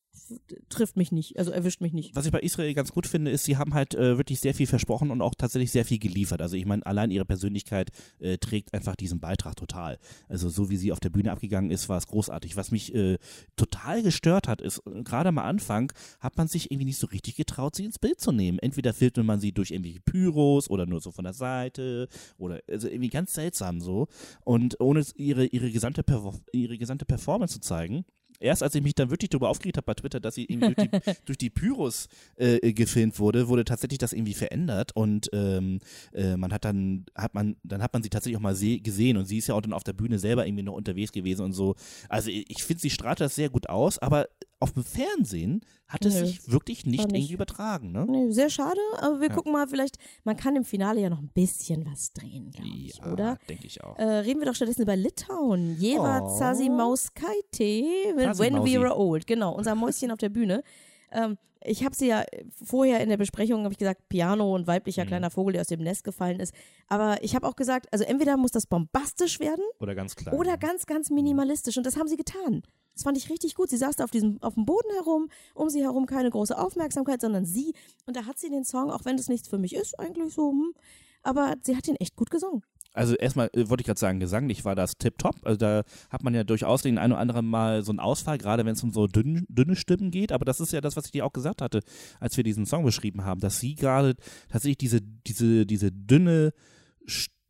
trifft 0.69 0.97
mich 0.97 1.12
nicht, 1.12 1.38
also 1.38 1.50
erwischt 1.50 1.81
mich 1.81 1.93
nicht. 1.93 2.14
Was 2.14 2.26
ich 2.26 2.33
bei 2.33 2.41
Israel 2.41 2.73
ganz 2.75 2.93
gut 2.93 3.07
finde, 3.07 3.31
ist, 3.31 3.45
sie 3.45 3.57
haben 3.57 3.75
halt 3.75 3.95
äh, 3.95 4.17
wirklich 4.17 4.41
sehr 4.41 4.55
viel 4.55 4.67
versprochen 4.67 5.11
und 5.11 5.21
auch 5.21 5.35
tatsächlich 5.35 5.71
sehr 5.71 5.85
viel 5.85 5.99
geliefert. 5.99 6.43
Also 6.43 6.57
ich 6.57 6.67
meine, 6.67 6.85
allein 6.87 7.11
ihre 7.11 7.25
Persönlichkeit 7.25 7.91
äh, 8.19 8.38
trägt 8.38 8.75
einfach 8.75 8.97
diesen 8.97 9.21
Beitrag 9.21 9.57
total. 9.57 9.99
Also 10.29 10.49
so 10.49 10.71
wie 10.71 10.76
sie 10.76 10.93
auf 10.93 11.00
der 11.00 11.11
Bühne 11.11 11.33
abgegangen 11.33 11.71
ist, 11.71 11.88
war 11.88 11.99
es 11.99 12.07
großartig. 12.07 12.57
Was 12.57 12.71
mich 12.71 12.95
äh, 12.95 13.19
total 13.57 14.02
gestört 14.02 14.49
hat, 14.49 14.61
ist, 14.61 14.83
gerade 15.05 15.29
am 15.29 15.38
Anfang 15.38 15.93
hat 16.21 16.37
man 16.37 16.49
sich 16.49 16.71
irgendwie 16.71 16.87
nicht 16.87 16.99
so 16.99 17.07
richtig 17.07 17.37
getraut, 17.37 17.76
sie 17.76 17.85
ins 17.85 17.99
Bild 17.99 18.21
zu 18.21 18.33
nehmen. 18.33 18.59
Entweder 18.59 18.95
filmte 18.95 19.23
man 19.23 19.41
sie 19.41 19.52
durch 19.52 19.71
irgendwelche 19.71 20.00
Pyros 20.00 20.71
oder 20.71 20.87
nur 20.87 21.00
so 21.00 21.11
von 21.12 21.25
der 21.25 21.35
Seite 21.35 22.09
oder 22.38 22.61
also 22.69 22.88
irgendwie 22.88 23.11
ganz 23.11 23.35
seltsam 23.35 23.81
so. 23.81 24.09
Und 24.45 24.81
ohne 24.81 25.05
ihre, 25.17 25.47
ihre, 25.47 25.71
gesamte, 25.71 26.05
ihre 26.52 26.79
gesamte 26.79 27.05
Performance 27.05 27.55
zu 27.55 27.61
zeigen, 27.61 28.05
erst 28.43 28.63
als 28.63 28.75
ich 28.75 28.83
mich 28.83 28.95
dann 28.95 29.11
wirklich 29.11 29.31
darüber 29.31 29.49
aufgeregt 29.49 29.77
habe 29.77 29.87
bei 29.87 29.95
Twitter, 29.95 30.21
dass 30.21 30.35
sie 30.35 30.45
irgendwie 30.45 30.75
durch 30.75 30.89
die, 30.89 31.13
durch 31.27 31.39
die 31.39 31.51
Pyros 31.51 32.09
äh, 32.37 32.73
gefilmt 32.73 33.19
wurde, 33.19 33.49
wurde 33.49 33.65
tatsächlich 33.65 33.99
das 33.99 34.13
irgendwie 34.13 34.35
verändert 34.35 34.93
und 34.95 35.31
ähm, 35.33 35.81
äh, 36.13 36.37
man 36.37 36.53
hat 36.53 36.65
dann 36.65 37.07
hat 37.15 37.35
man 37.35 37.57
dann 37.63 37.83
hat 37.83 37.93
man 37.93 38.03
sie 38.03 38.11
tatsächlich 38.11 38.37
auch 38.37 38.43
mal 38.43 38.55
se 38.55 38.81
gesehen 38.81 39.17
und 39.17 39.27
sie 39.27 39.39
ist 39.39 39.47
ja 39.47 39.55
auch 39.55 39.61
dann 39.61 39.73
auf 39.73 39.85
der 39.85 39.93
Bühne 39.93 40.19
selber 40.19 40.47
irgendwie 40.47 40.65
noch 40.65 40.75
unterwegs 40.75 41.13
gewesen 41.13 41.45
und 41.45 41.53
so. 41.53 41.75
Also 42.09 42.31
ich, 42.31 42.51
ich 42.51 42.63
finde, 42.63 42.81
sie 42.81 42.91
strahlt 42.91 43.21
das 43.21 43.35
sehr 43.35 43.51
gut 43.51 43.69
aus, 43.69 43.99
aber 43.99 44.29
auf 44.62 44.73
dem 44.73 44.85
Fernsehen 44.85 45.61
hat 45.88 46.04
es 46.07 46.14
Nö, 46.14 46.26
sich 46.26 46.50
wirklich 46.50 46.87
nicht, 46.87 47.07
nicht. 47.11 47.14
irgendwie 47.25 47.35
übertragen, 47.35 47.92
ne? 47.92 48.07
Nee, 48.09 48.31
sehr 48.33 48.49
schade, 48.49 48.81
aber 49.00 49.21
wir 49.21 49.28
Ja. 49.28 49.35
gucken 49.35 49.52
mal, 49.52 49.66
vielleicht, 49.69 49.97
man 50.25 50.37
kann 50.37 50.57
im 50.57 50.64
Finale 50.64 51.00
ja 51.00 51.11
noch 51.11 51.19
ein 51.19 51.28
bisschen 51.35 51.85
was 51.85 52.12
drehen, 52.12 52.50
glaube 52.50 52.71
ich, 52.75 52.97
Ja, 52.97 53.12
oder? 53.12 53.38
denke 53.49 53.66
ich 53.66 53.83
auch. 53.85 53.99
Äh, 53.99 54.04
reden 54.04 54.40
wir 54.40 54.47
doch 54.47 54.54
stattdessen 54.54 54.83
über 54.83 54.97
Litauen. 54.97 55.76
Jeva 55.78 56.21
Oh. 56.23 56.38
Zasimauskaite 56.38 58.14
mit 58.16 58.38
When 58.38 58.54
Mausi. 58.54 58.75
We 58.75 58.81
Were 58.81 58.97
Old. 58.97 59.26
Genau, 59.26 59.54
unser 59.54 59.75
Mäuschen 59.75 60.11
auf 60.11 60.19
der 60.19 60.28
Bühne. 60.31 60.62
Ähm, 61.11 61.37
ich 61.64 61.85
habe 61.85 61.95
sie 61.95 62.09
ja 62.09 62.25
vorher 62.64 63.00
in 63.00 63.09
der 63.09 63.16
Besprechung, 63.19 63.62
habe 63.64 63.73
ich 63.73 63.78
gesagt, 63.78 64.09
Piano 64.09 64.52
und 64.54 64.66
weiblicher 64.66 65.04
Mhm. 65.04 65.09
kleiner 65.09 65.31
Vogel, 65.31 65.52
der 65.52 65.61
aus 65.62 65.69
dem 65.69 65.81
Nest 65.83 66.02
gefallen 66.04 66.40
ist. 66.40 66.52
Aber 66.88 67.23
ich 67.23 67.35
habe 67.37 67.47
auch 67.47 67.54
gesagt, 67.54 67.87
also 67.92 68.04
entweder 68.04 68.37
muss 68.37 68.50
das 68.50 68.66
bombastisch 68.66 69.38
werden 69.38 69.62
Oder 69.78 69.95
ganz 69.95 70.16
klar. 70.16 70.35
oder 70.35 70.57
ganz, 70.57 70.87
ganz 70.87 71.11
minimalistisch. 71.11 71.76
Und 71.76 71.87
das 71.87 71.97
haben 71.97 72.09
sie 72.09 72.16
getan. 72.16 72.62
Das 72.95 73.05
fand 73.05 73.17
ich 73.17 73.31
richtig 73.31 73.55
gut. 73.55 73.71
Sie 73.71 73.77
saß 73.77 73.97
da 73.97 74.05
auf, 74.05 74.11
diesem, 74.11 74.43
auf 74.43 74.55
dem 74.55 74.67
Boden 74.67 74.91
herum, 74.95 75.29
um 75.55 75.71
sie 75.71 75.83
herum 75.83 76.07
keine 76.07 76.31
große 76.31 76.57
Aufmerksamkeit, 76.57 77.21
sondern 77.21 77.45
sie. 77.45 77.75
Und 78.07 78.17
da 78.17 78.27
hat 78.27 78.39
sie 78.39 78.51
den 78.51 78.65
Song, 78.65 78.91
auch 78.91 79.05
wenn 79.05 79.17
das 79.17 79.29
nichts 79.29 79.49
für 79.49 79.59
mich 79.59 79.75
ist, 79.75 79.99
eigentlich 79.99 80.35
so, 80.35 80.51
hm, 80.51 80.75
aber 81.23 81.55
sie 81.63 81.77
hat 81.77 81.89
ihn 81.89 81.97
echt 81.97 82.17
gut 82.17 82.31
gesungen. 82.31 82.63
Also 82.95 83.15
erstmal 83.15 83.49
äh, 83.55 83.69
wollte 83.69 83.83
ich 83.83 83.87
gerade 83.87 84.01
sagen, 84.01 84.21
gesanglich 84.21 84.65
war 84.65 84.75
das 84.75 84.99
tipptopp. 84.99 85.37
Also 85.45 85.57
da 85.57 85.83
hat 86.11 86.23
man 86.23 86.35
ja 86.35 86.45
durchaus 86.45 86.83
den 86.83 86.99
ein 86.99 87.13
oder 87.13 87.21
anderen 87.21 87.47
Mal 87.47 87.83
so 87.83 87.93
einen 87.93 88.01
Ausfall, 88.01 88.39
gerade 88.39 88.65
wenn 88.65 88.75
es 88.75 88.83
um 88.83 88.93
so 88.93 89.07
dünn, 89.07 89.47
dünne 89.49 89.77
Stimmen 89.77 90.11
geht. 90.11 90.33
Aber 90.33 90.45
das 90.45 90.61
ist 90.61 90.73
ja 90.73 90.81
das, 90.81 90.97
was 90.97 91.07
ich 91.07 91.13
dir 91.13 91.25
auch 91.25 91.33
gesagt 91.33 91.63
hatte, 91.63 91.81
als 92.21 92.37
wir 92.37 92.45
diesen 92.45 92.67
Song 92.67 92.85
beschrieben 92.85 93.25
haben, 93.25 93.41
dass 93.41 93.61
sie 93.61 93.75
gerade 93.75 94.17
tatsächlich 94.51 94.79
diese, 94.79 95.01
diese, 95.01 95.65
diese 95.65 95.91
dünne 95.91 96.53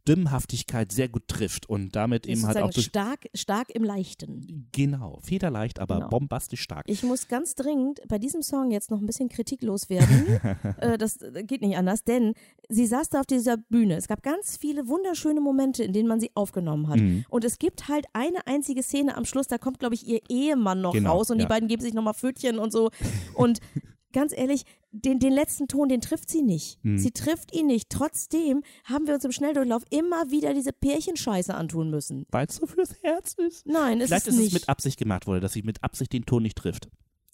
Stimmhaftigkeit 0.03 0.91
sehr 0.91 1.09
gut 1.09 1.29
trifft 1.29 1.69
und 1.69 1.95
damit 1.95 2.27
eben 2.27 2.45
halt 2.45 2.57
auch 2.59 2.71
durch. 2.71 2.87
stark, 2.87 3.27
stark 3.35 3.71
im 3.71 3.85
Leichten. 3.85 4.69
Genau, 4.73 5.21
federleicht, 5.23 5.79
aber 5.79 5.97
Genau. 5.97 6.09
bombastisch 6.09 6.61
stark. 6.63 6.85
Ich 6.89 7.05
muss 7.05 7.29
ganz 7.29 7.55
dringend 7.55 8.01
bei 8.09 8.19
diesem 8.19 8.43
Song 8.43 8.73
jetzt 8.73 8.91
noch 8.91 8.99
ein 9.01 9.07
bisschen 9.07 9.29
kritiklos 9.29 9.89
werden. 9.89 10.41
äh, 10.79 10.99
das 10.99 11.23
äh, 11.23 11.45
geht 11.45 11.63
nicht 11.63 11.77
anders, 11.77 12.03
denn 12.03 12.35
sie 12.69 12.87
saß 12.87 13.11
da 13.11 13.21
auf 13.21 13.27
dieser 13.27 13.57
Bühne. 13.57 13.95
Es 13.97 14.09
gab 14.09 14.23
ganz 14.25 14.57
viele 14.57 14.89
wunderschöne 14.89 15.41
Momente, 15.41 15.85
in 15.85 15.93
denen 15.93 16.09
man 16.09 16.19
sie 16.19 16.33
aufgenommen 16.35 16.89
hat. 16.89 16.99
Mhm. 16.99 17.25
Und 17.29 17.45
es 17.45 17.59
gibt 17.61 17.89
halt 17.89 18.07
eine 18.13 18.45
einzige 18.49 18.83
Szene 18.83 19.17
am 19.17 19.25
Schluss, 19.25 19.47
da 19.47 19.59
kommt, 19.59 19.79
glaube 19.79 19.95
ich, 19.95 20.07
ihr 20.09 20.21
Ehemann 20.29 20.81
noch 20.81 20.95
Genau, 20.95 21.13
raus 21.13 21.31
und 21.31 21.39
ja. 21.39 21.45
die 21.45 21.49
beiden 21.49 21.69
geben 21.69 21.81
sich 21.83 21.95
nochmal 21.95 22.15
Pfötchen 22.15 22.59
und 22.59 22.73
so. 22.73 22.91
Und 23.35 23.61
ganz 24.12 24.33
ehrlich, 24.37 24.64
den, 24.92 25.19
den 25.19 25.33
letzten 25.33 25.69
Ton, 25.69 25.88
den 25.88 26.00
trifft 26.00 26.28
sie 26.31 26.42
nicht. 26.42 26.78
Mhm. 26.85 26.99
Sie 26.99 27.11
trifft 27.11 27.54
ihn 27.54 27.66
nicht. 27.66 27.88
Trotzdem 27.90 28.62
haben 28.85 29.07
wir 29.07 29.14
uns 29.14 29.25
im 29.25 29.33
Schnelldurchlauf 29.33 29.83
immer 29.90 30.31
wieder 30.31 30.54
diese 30.54 30.73
Pärchenscheiße 30.73 31.54
antun 31.54 31.90
müssen. 31.90 32.26
Weil 32.31 32.47
es 32.47 32.57
so 32.57 32.66
fürs 32.66 32.95
Herz 33.02 33.35
ist. 33.35 33.66
Nein, 33.66 34.00
es 34.00 34.09
Vielleicht 34.09 34.26
ist 34.26 34.35
ist 34.35 34.40
nicht. 34.40 34.49
es 34.49 34.61
mit 34.61 34.69
Absicht 34.69 34.99
gemacht 34.99 35.26
worden, 35.26 35.40
dass 35.40 35.52
sie 35.54 35.62
mit 35.62 35.83
Absicht 35.83 36.12
den 36.12 36.25
Ton 36.26 36.42
nicht 36.42 36.59
trifft. 36.59 36.88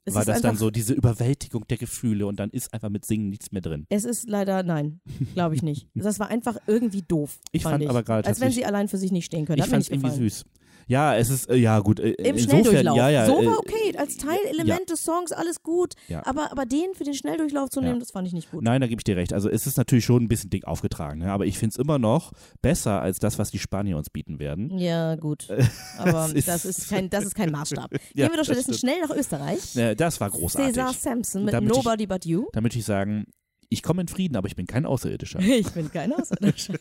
Es 0.04 0.14
Weil 0.14 0.22
ist 0.22 0.28
das 0.28 0.40
dann 0.40 0.56
so 0.56 0.70
diese 0.70 0.94
Überwältigung 0.94 1.66
der 1.68 1.76
Gefühle 1.76 2.26
und 2.26 2.40
dann 2.40 2.48
ist 2.48 2.72
einfach 2.72 2.88
mit 2.88 3.04
Singen 3.04 3.28
nichts 3.28 3.52
mehr 3.52 3.60
drin. 3.60 3.86
Es 3.90 4.04
ist 4.04 4.26
leider, 4.28 4.62
nein, 4.62 5.00
glaube 5.34 5.54
ich 5.54 5.62
nicht. 5.62 5.86
Das 5.94 6.18
war 6.18 6.28
einfach 6.28 6.56
irgendwie 6.66 7.02
doof. 7.02 7.38
Ich 7.52 7.64
fand 7.64 7.82
ich. 7.82 7.90
aber 7.90 8.02
gerade 8.02 8.26
Als 8.26 8.40
wenn 8.40 8.50
sie 8.50 8.64
allein 8.64 8.88
für 8.88 8.96
sich 8.96 9.12
nicht 9.12 9.26
stehen 9.26 9.44
können. 9.44 9.58
Ich 9.58 9.66
fand 9.68 9.82
es 9.82 9.90
irgendwie 9.90 10.10
süß. 10.10 10.46
Ja, 10.88 11.14
es 11.16 11.30
ist, 11.30 11.48
äh, 11.50 11.56
ja 11.56 11.78
gut, 11.80 12.00
äh, 12.00 12.10
Im 12.12 12.34
insofern, 12.36 12.62
Schnelldurchlauf. 12.64 12.96
ja, 12.96 13.10
ja. 13.10 13.26
so 13.26 13.40
äh, 13.40 13.46
war 13.46 13.58
okay, 13.58 13.96
als 13.96 14.16
Teilelement 14.16 14.88
des 14.90 15.04
Songs, 15.04 15.32
alles 15.32 15.62
gut. 15.62 15.92
Ja. 16.08 16.26
Aber, 16.26 16.50
aber 16.50 16.64
den 16.66 16.94
für 16.94 17.04
den 17.04 17.14
Schnelldurchlauf 17.14 17.68
zu 17.70 17.80
Ja. 17.80 17.86
nehmen, 17.88 18.00
das 18.00 18.10
fand 18.10 18.26
ich 18.26 18.32
nicht 18.32 18.50
gut. 18.50 18.62
Nein, 18.64 18.80
da 18.80 18.86
gebe 18.86 18.98
ich 19.00 19.04
dir 19.04 19.16
recht. 19.16 19.32
Also 19.32 19.48
es 19.50 19.66
ist 19.66 19.76
natürlich 19.76 20.04
schon 20.06 20.24
ein 20.24 20.28
bisschen 20.28 20.50
dick 20.50 20.66
aufgetragen, 20.66 21.20
ne? 21.20 21.30
aber 21.30 21.46
ich 21.46 21.58
finde 21.58 21.74
es 21.74 21.76
immer 21.78 21.98
noch 21.98 22.32
besser 22.62 23.00
als 23.02 23.18
das, 23.18 23.38
was 23.38 23.50
die 23.50 23.58
Spanier 23.58 23.96
uns 23.98 24.10
bieten 24.10 24.38
werden. 24.38 24.78
Ja, 24.78 25.14
gut. 25.16 25.48
Aber 25.98 26.12
Das 26.12 26.32
ist- 26.32 26.48
das 26.48 26.64
ist 26.64 26.88
kein, 26.88 27.10
das 27.10 27.24
ist 27.24 27.34
kein 27.34 27.50
Maßstab. 27.52 27.90
Gehen 27.90 28.00
Ja, 28.14 28.30
wir 28.30 28.36
doch 28.38 28.44
stattdessen 28.44 28.74
schnell 28.74 29.00
nach 29.00 29.14
Österreich. 29.14 29.76
Äh, 29.76 29.94
das 29.94 30.20
war 30.20 30.30
großartig. 30.30 30.74
Cesar 30.74 30.92
Sampson 30.94 31.44
mit 31.44 31.52
Da 31.54 31.60
möchte 31.60 31.78
ich- 31.78 31.84
Nobody 31.84 32.06
But 32.06 32.24
You. 32.24 32.46
Da 32.52 32.60
möchte 32.60 32.78
ich 32.78 32.84
sagen, 32.84 33.26
ich 33.70 33.82
komme 33.82 34.00
in 34.00 34.08
Frieden, 34.08 34.36
aber 34.36 34.48
ich 34.48 34.56
bin 34.56 34.66
kein 34.66 34.86
Außerirdischer. 34.86 35.40
Ich 35.42 35.68
bin 35.72 35.90
kein 35.92 36.12
Außerirdischer. 36.14 36.74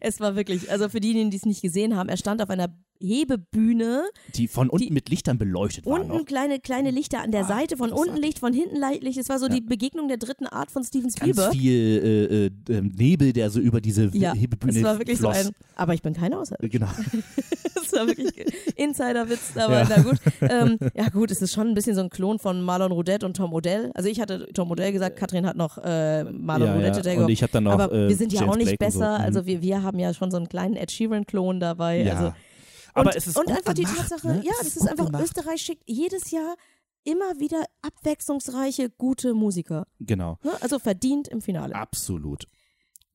es 0.00 0.20
war 0.20 0.36
wirklich, 0.36 0.70
also 0.70 0.88
für 0.88 1.00
diejenigen, 1.00 1.30
die 1.30 1.36
es 1.36 1.44
nicht 1.44 1.60
gesehen 1.60 1.96
haben, 1.96 2.08
er 2.08 2.16
stand 2.16 2.40
auf 2.42 2.48
einer 2.50 2.68
Hebebühne, 3.00 4.04
Die 4.34 4.48
von 4.48 4.68
unten 4.68 4.86
Die- 4.86 4.92
mit 4.92 5.08
Lichtern 5.08 5.38
beleuchtet 5.38 5.86
waren 5.86 6.02
unten 6.02 6.16
noch. 6.18 6.24
kleine, 6.24 6.58
kleine 6.60 6.90
Lichter 6.90 7.20
an 7.22 7.30
der 7.30 7.42
Ah, 7.42 7.48
Seite, 7.48 7.76
von 7.76 7.92
unten 7.92 8.16
Licht, 8.16 8.38
von 8.38 8.52
hinten 8.52 8.76
Licht. 9.02 9.18
Es 9.18 9.28
war 9.28 9.38
so 9.38 9.46
Ja. 9.46 9.54
die 9.54 9.60
Begegnung 9.60 10.08
der 10.08 10.16
dritten 10.16 10.46
Art 10.46 10.70
von 10.70 10.82
Steven 10.84 11.04
Ganz 11.04 11.16
Spielberg. 11.16 11.52
viel 11.52 12.50
äh, 12.68 12.72
äh, 12.76 12.80
Nebel, 12.82 13.32
der 13.32 13.50
so 13.50 13.60
über 13.60 13.80
diese 13.80 14.10
Ja, 14.14 14.32
Hebebühne 14.34 14.76
es 14.78 14.82
war 14.84 14.98
wirklich 14.98 15.18
floss. 15.18 15.42
so 15.42 15.48
ein, 15.48 15.54
aber 15.76 15.94
ich 15.94 16.02
bin 16.02 16.14
kein 16.14 16.32
Außerirdischer. 16.34 16.68
Genau. 16.86 16.90
Das 17.90 17.92
war 18.00 18.06
wirklich 18.06 18.28
Insiderwitz, 18.76 19.52
aber 19.56 19.80
Ja. 19.80 19.86
na 19.88 20.02
gut. 20.02 20.16
Ähm, 20.42 20.78
ja 20.94 21.08
gut, 21.08 21.30
es 21.30 21.40
ist 21.40 21.54
schon 21.54 21.68
ein 21.68 21.74
bisschen 21.74 21.94
so 21.94 22.02
ein 22.02 22.10
Klon 22.10 22.38
von 22.38 22.60
Marlon 22.60 22.92
Roudette 22.92 23.24
und 23.24 23.34
Tom 23.36 23.52
Odell. 23.54 23.90
Also 23.94 24.10
ich 24.10 24.20
hatte 24.20 24.46
Tom 24.52 24.70
Odell 24.70 24.92
gesagt, 24.92 25.16
Katrin 25.16 25.46
hat 25.46 25.56
noch 25.56 25.78
äh, 25.78 26.24
Marlon 26.24 26.68
ja, 26.68 26.74
Roudette 26.74 27.10
ja. 27.14 27.20
Und 27.24 27.30
ich 27.30 27.42
habe 27.42 27.52
dann 27.52 27.64
noch 27.64 27.72
aber 27.72 27.90
äh, 27.92 28.08
wir 28.08 28.16
sind 28.16 28.32
ja 28.32 28.42
auch 28.46 28.56
nicht 28.56 28.76
Blake 28.78 28.84
und 28.84 28.92
so. 28.92 28.98
besser. 29.00 29.18
Mhm. 29.18 29.24
Also 29.24 29.46
wir, 29.46 29.62
wir 29.62 29.82
haben 29.82 29.98
ja 29.98 30.12
schon 30.12 30.30
so 30.30 30.36
einen 30.36 30.48
kleinen 30.50 30.76
Ed 30.76 30.90
Sheeran-Klon 30.90 31.60
dabei. 31.60 32.02
ja. 32.02 32.14
Also, 32.14 32.34
aber 32.98 33.10
und, 33.10 33.16
es 33.16 33.26
ist 33.26 33.36
und 33.38 33.48
einfach 33.48 33.74
die 33.74 33.82
gemacht, 33.82 34.08
Tatsache, 34.08 34.28
ne? 34.28 34.42
ja, 34.44 34.52
Es 34.60 34.66
das 34.66 34.76
ist 34.76 34.80
gut 34.80 34.90
einfach, 34.90 35.06
gemacht. 35.06 35.24
Österreich 35.24 35.62
schickt 35.62 35.82
jedes 35.86 36.30
Jahr 36.30 36.56
immer 37.04 37.38
wieder 37.40 37.64
abwechslungsreiche, 37.82 38.90
gute 38.90 39.34
Musiker. 39.34 39.86
Genau. 40.00 40.38
Ne? 40.42 40.52
Also 40.60 40.78
verdient 40.78 41.28
im 41.28 41.40
Finale. 41.40 41.74
Absolut. 41.74 42.46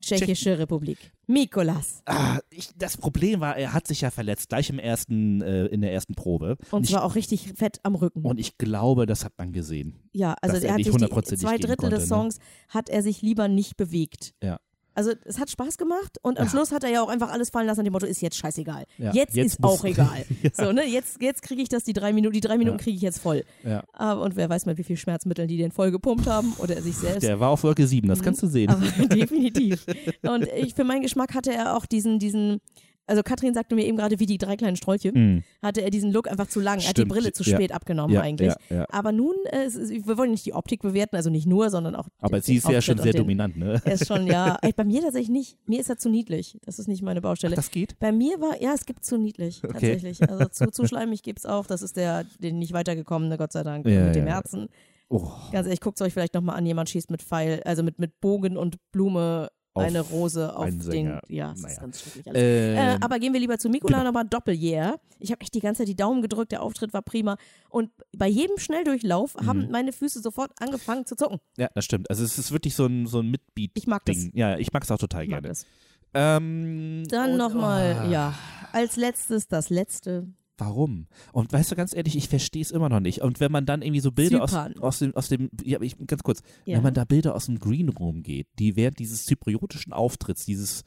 Tschechische 0.04 0.60
Republik. 0.60 1.13
Mikolas. 1.28 2.02
Ah, 2.06 2.40
ich, 2.50 2.70
das 2.75 2.98
Problem 2.98 3.40
war, 3.40 3.56
er 3.56 3.74
hat 3.74 3.88
sich 3.88 4.02
ja 4.02 4.12
verletzt, 4.12 4.50
gleich 4.50 4.70
im 4.70 4.78
ersten, 4.80 5.42
äh, 5.42 5.68
in 5.68 5.82
der 5.82 5.94
ersten 5.94 6.16
Probe. 6.16 6.58
Und 6.72 6.84
ich, 6.84 6.90
zwar 6.90 7.04
auch 7.06 7.16
richtig 7.16 7.54
fett 7.56 7.80
am 7.84 7.96
Rücken. 7.96 8.24
und 8.25 8.40
ich 8.40 8.58
glaube, 8.58 9.06
das 9.06 9.24
hat 9.24 9.34
man 9.38 9.54
gesehen. 9.54 10.10
Ja, 10.12 10.36
also 10.42 10.58
er 10.58 10.63
er 10.63 10.74
hat 10.74 10.84
sich 10.84 10.94
die 10.94 11.38
zwei 11.38 11.58
Drittel 11.58 11.90
des 11.90 12.00
konnte, 12.00 12.00
ne? 12.00 12.06
Songs 12.06 12.40
hat 12.68 12.90
er 12.90 13.02
sich 13.02 13.22
lieber 13.22 13.48
nicht 13.48 13.78
bewegt. 13.78 14.34
Ja. 14.44 14.60
Also 14.96 15.12
es 15.26 15.40
hat 15.40 15.50
Spaß 15.50 15.78
gemacht 15.78 16.18
und 16.22 16.38
am 16.40 16.46
Ja. 16.46 16.52
Schluss 16.52 16.72
hat 16.72 16.84
er 16.84 16.90
ja 16.92 17.02
auch 17.02 17.10
einfach 17.10 17.32
alles 17.32 17.50
fallen 17.50 17.68
lassen 17.68 17.80
an 17.80 17.86
dem 17.86 17.94
Motto, 17.94 18.06
ist 18.06 18.22
jetzt 18.22 18.38
scheißegal. 18.38 18.86
Ja, 18.98 19.12
Jetzt, 19.14 19.36
jetzt 19.36 19.54
ist 19.56 19.64
auch 19.64 19.84
egal. 19.86 20.26
Ja. 20.42 20.50
So, 20.54 20.72
ne, 20.72 20.86
jetzt, 20.86 21.22
jetzt 21.22 21.42
kriege 21.42 21.62
ich 21.62 21.70
das, 21.70 21.84
die 21.84 21.94
drei 21.94 22.14
Minuten, 22.14 22.34
die 22.34 22.42
drei 22.42 22.58
Minuten 22.58 22.78
kriege 22.78 22.96
ich 22.96 23.02
jetzt 23.02 23.20
voll. 23.20 23.44
Ja. 23.64 23.84
Aber, 23.94 24.22
und 24.22 24.36
wer 24.36 24.50
weiß 24.50 24.66
mit 24.66 24.78
wie 24.78 24.84
viel 24.84 24.98
Schmerzmitteln 24.98 25.48
die 25.48 25.58
den 25.58 25.72
voll 25.72 25.92
gepumpt 25.92 26.28
haben 26.28 26.54
oder 26.60 26.76
er 26.76 26.82
sich 26.82 26.96
selbst. 26.96 27.24
Der 27.24 27.40
war 27.40 27.50
auf 27.50 27.64
Wolke 27.64 27.88
7, 27.88 28.08
das 28.08 28.22
kannst 28.22 28.44
du 28.44 28.48
sehen. 28.48 28.70
Aber 28.70 28.86
definitiv. 29.08 29.86
Und 30.22 30.48
ich, 30.56 30.76
für 30.76 30.84
meinen 30.84 31.02
Geschmack 31.02 31.34
hatte 31.34 31.52
er 31.54 31.76
auch 31.76 31.86
diesen, 31.86 32.20
diesen 32.20 32.62
Also 33.05 33.22
Katrin 33.22 33.53
sagte 33.53 33.75
mir 33.75 33.86
eben 33.86 33.98
gerade, 33.98 34.19
wie 34.19 34.25
die 34.25 34.38
drei 34.38 34.55
kleinen 34.55 34.75
Strolche, 34.77 35.12
Mhm. 35.13 35.43
hatte 35.62 35.81
er 35.81 35.89
diesen 35.89 36.12
Look 36.13 36.29
einfach 36.31 36.48
zu 36.48 36.60
lang. 36.62 36.79
Er 36.79 36.89
hat 36.89 36.98
die 36.98 37.01
Stimmt, 37.01 37.12
Brille 37.12 37.33
zu 37.33 37.43
ja. 37.43 37.55
spät 37.57 37.72
abgenommen 37.74 38.13
Ja, 38.15 38.22
eigentlich. 38.22 38.53
ja, 38.69 38.75
ja. 38.77 38.86
Aber 38.89 39.12
nun, 39.12 39.36
äh, 39.51 39.67
wir 40.05 40.17
wollen 40.17 40.31
nicht 40.31 40.45
die 40.45 40.53
Optik 40.53 40.81
bewerten, 40.81 41.15
also 41.17 41.29
nicht 41.29 41.45
nur, 41.45 41.69
sondern 41.69 41.95
auch 41.95 42.07
Aber 42.19 42.38
den, 42.39 42.43
sie 42.43 42.55
ist 42.55 42.69
ja 42.69 42.81
schon 42.81 42.98
sehr 43.00 43.12
den, 43.12 43.19
dominant, 43.24 43.57
ne? 43.57 43.81
Er 43.83 43.93
ist 43.93 44.07
schon, 44.07 44.25
ja. 44.27 44.57
Bei 44.75 44.83
mir 44.86 45.01
tatsächlich 45.01 45.29
nicht. 45.29 45.57
Mir 45.67 45.79
ist 45.81 45.89
er 45.89 45.98
zu 45.98 46.10
niedlich. 46.10 46.57
Das 46.65 46.79
ist 46.79 46.88
nicht 46.88 47.01
meine 47.01 47.19
Baustelle. 47.22 47.55
Das 47.55 47.72
geht? 47.72 48.00
Bei 48.00 48.12
mir 48.12 48.39
war, 48.39 48.62
ja, 48.62 48.74
es 48.74 48.86
gibt 48.86 49.03
zu 49.03 49.17
niedlich, 49.17 49.62
Okay. 49.63 49.74
tatsächlich. 49.74 50.22
Also 50.29 50.45
zu, 50.45 50.72
zu 50.72 50.88
schleimig 50.88 51.24
gibt 51.24 51.39
es 51.39 51.45
auch. 51.45 51.65
Das 51.67 51.81
ist 51.81 51.98
der, 51.98 52.25
den 52.39 52.57
nicht 52.60 52.72
weitergekommene, 52.74 53.38
Gott 53.38 53.51
sei 53.51 53.63
Dank, 53.63 53.86
Ja, 53.86 54.05
mit 54.05 54.15
dem 54.15 54.24
ja, 54.25 54.29
ja. 54.29 54.36
Herzen. 54.36 54.69
Oh, 55.10 55.29
Ganz 55.51 55.67
ehrlich, 55.67 55.81
guckt 55.81 56.00
es 56.00 56.05
euch 56.07 56.13
vielleicht 56.13 56.33
nochmal 56.33 56.55
an, 56.55 56.65
jemand 56.65 56.89
schießt 56.89 57.12
mit 57.12 57.22
Pfeil, 57.22 57.62
also 57.65 57.83
mit, 57.83 58.00
mit 58.00 58.19
Bogen 58.22 58.57
und 58.57 58.77
Blume 58.91 59.50
eine 59.75 60.01
Rose 60.01 60.56
auf 60.56 60.70
den, 60.70 61.20
ja, 61.27 61.50
das 61.50 61.58
ist 61.58 61.63
Naja. 61.63 61.80
ganz 61.82 62.01
schrecklich 62.01 62.27
alles. 62.27 62.42
Äh, 62.42 62.75
ähm, 62.96 62.98
aber 63.03 63.20
gehen 63.20 63.34
wir 63.34 63.39
lieber 63.39 63.58
zu 63.58 63.70
Mikola 63.70 63.98
genau. 63.98 64.10
nochmal 64.10 64.25
Doppel-Yeah. 64.25 65.00
Ich 65.20 65.32
habe 65.32 65.42
echt 65.42 65.53
die 65.56 65.60
ganze 65.60 65.80
Zeit 65.80 65.88
die 65.88 65.96
Daumen 65.96 66.22
gedrückt, 66.22 66.51
der 66.51 66.62
Auftritt 66.62 66.94
war 66.94 67.01
prima. 67.01 67.38
Und 67.70 67.89
bei 68.15 68.27
jedem 68.27 68.58
Schnelldurchlauf 68.58 69.36
Mhm. 69.42 69.48
haben 69.48 69.72
meine 69.72 69.92
Füße 69.94 70.22
sofort 70.22 70.51
angefangen 70.60 71.06
zu 71.06 71.15
zucken. 71.15 71.39
ja, 71.58 71.70
das 71.74 71.86
stimmt. 71.86 72.10
Also 72.10 72.24
es 72.24 72.38
ist 72.38 72.51
wirklich 72.51 72.75
so 72.75 72.86
ein, 72.86 73.08
so 73.08 73.20
ein 73.20 73.32
Mitbeat-Ding. 73.32 73.72
Ich 73.82 73.88
mag 73.88 74.06
das. 74.06 74.18
Ja, 74.34 74.58
ich 74.58 74.72
mag 74.74 74.84
es 74.84 74.92
auch 74.92 74.98
total 74.98 75.24
Ich 75.24 75.30
gerne. 75.30 75.48
das. 75.48 75.65
Ähm, 76.13 77.03
Dann 77.10 77.38
nochmal, 77.38 78.03
oh, 78.06 78.12
ja, 78.12 78.34
als 78.72 78.96
letztes 78.98 79.48
das 79.48 79.70
letzte. 79.70 80.27
Warum? 80.57 81.07
Und 81.31 81.51
weißt 81.51 81.72
du, 81.72 81.75
ganz 81.75 81.95
ehrlich, 81.95 82.15
ich 82.15 82.29
verstehe 82.29 82.62
es 82.62 82.69
immer 82.72 82.88
noch 82.89 83.00
nicht. 83.00 83.22
Und 83.22 83.39
wenn 83.39 83.51
man 83.51 83.65
dann 83.65 83.81
irgendwie 83.81 84.01
so 84.01 84.12
Bilder 84.12 84.43
aus, 84.43 84.53
aus 84.53 85.00
dem, 85.00 85.15
aus 85.15 85.27
dem, 85.29 85.50
ja, 85.63 85.81
ich, 85.81 85.98
ganz 86.05 86.22
kurz, 86.22 86.41
Ja. 86.65 86.77
wenn 86.77 86.83
man 86.83 86.93
da 86.93 87.05
Bilder 87.05 87.33
aus 87.36 87.48
dem 87.48 87.60
Green 87.60 87.89
Room 87.89 88.22
geht, 88.22 88.48
die 88.60 88.75
während 88.75 89.00
dieses 89.00 89.25
zypriotischen 89.25 89.93
Auftritts, 89.93 90.45
dieses 90.45 90.83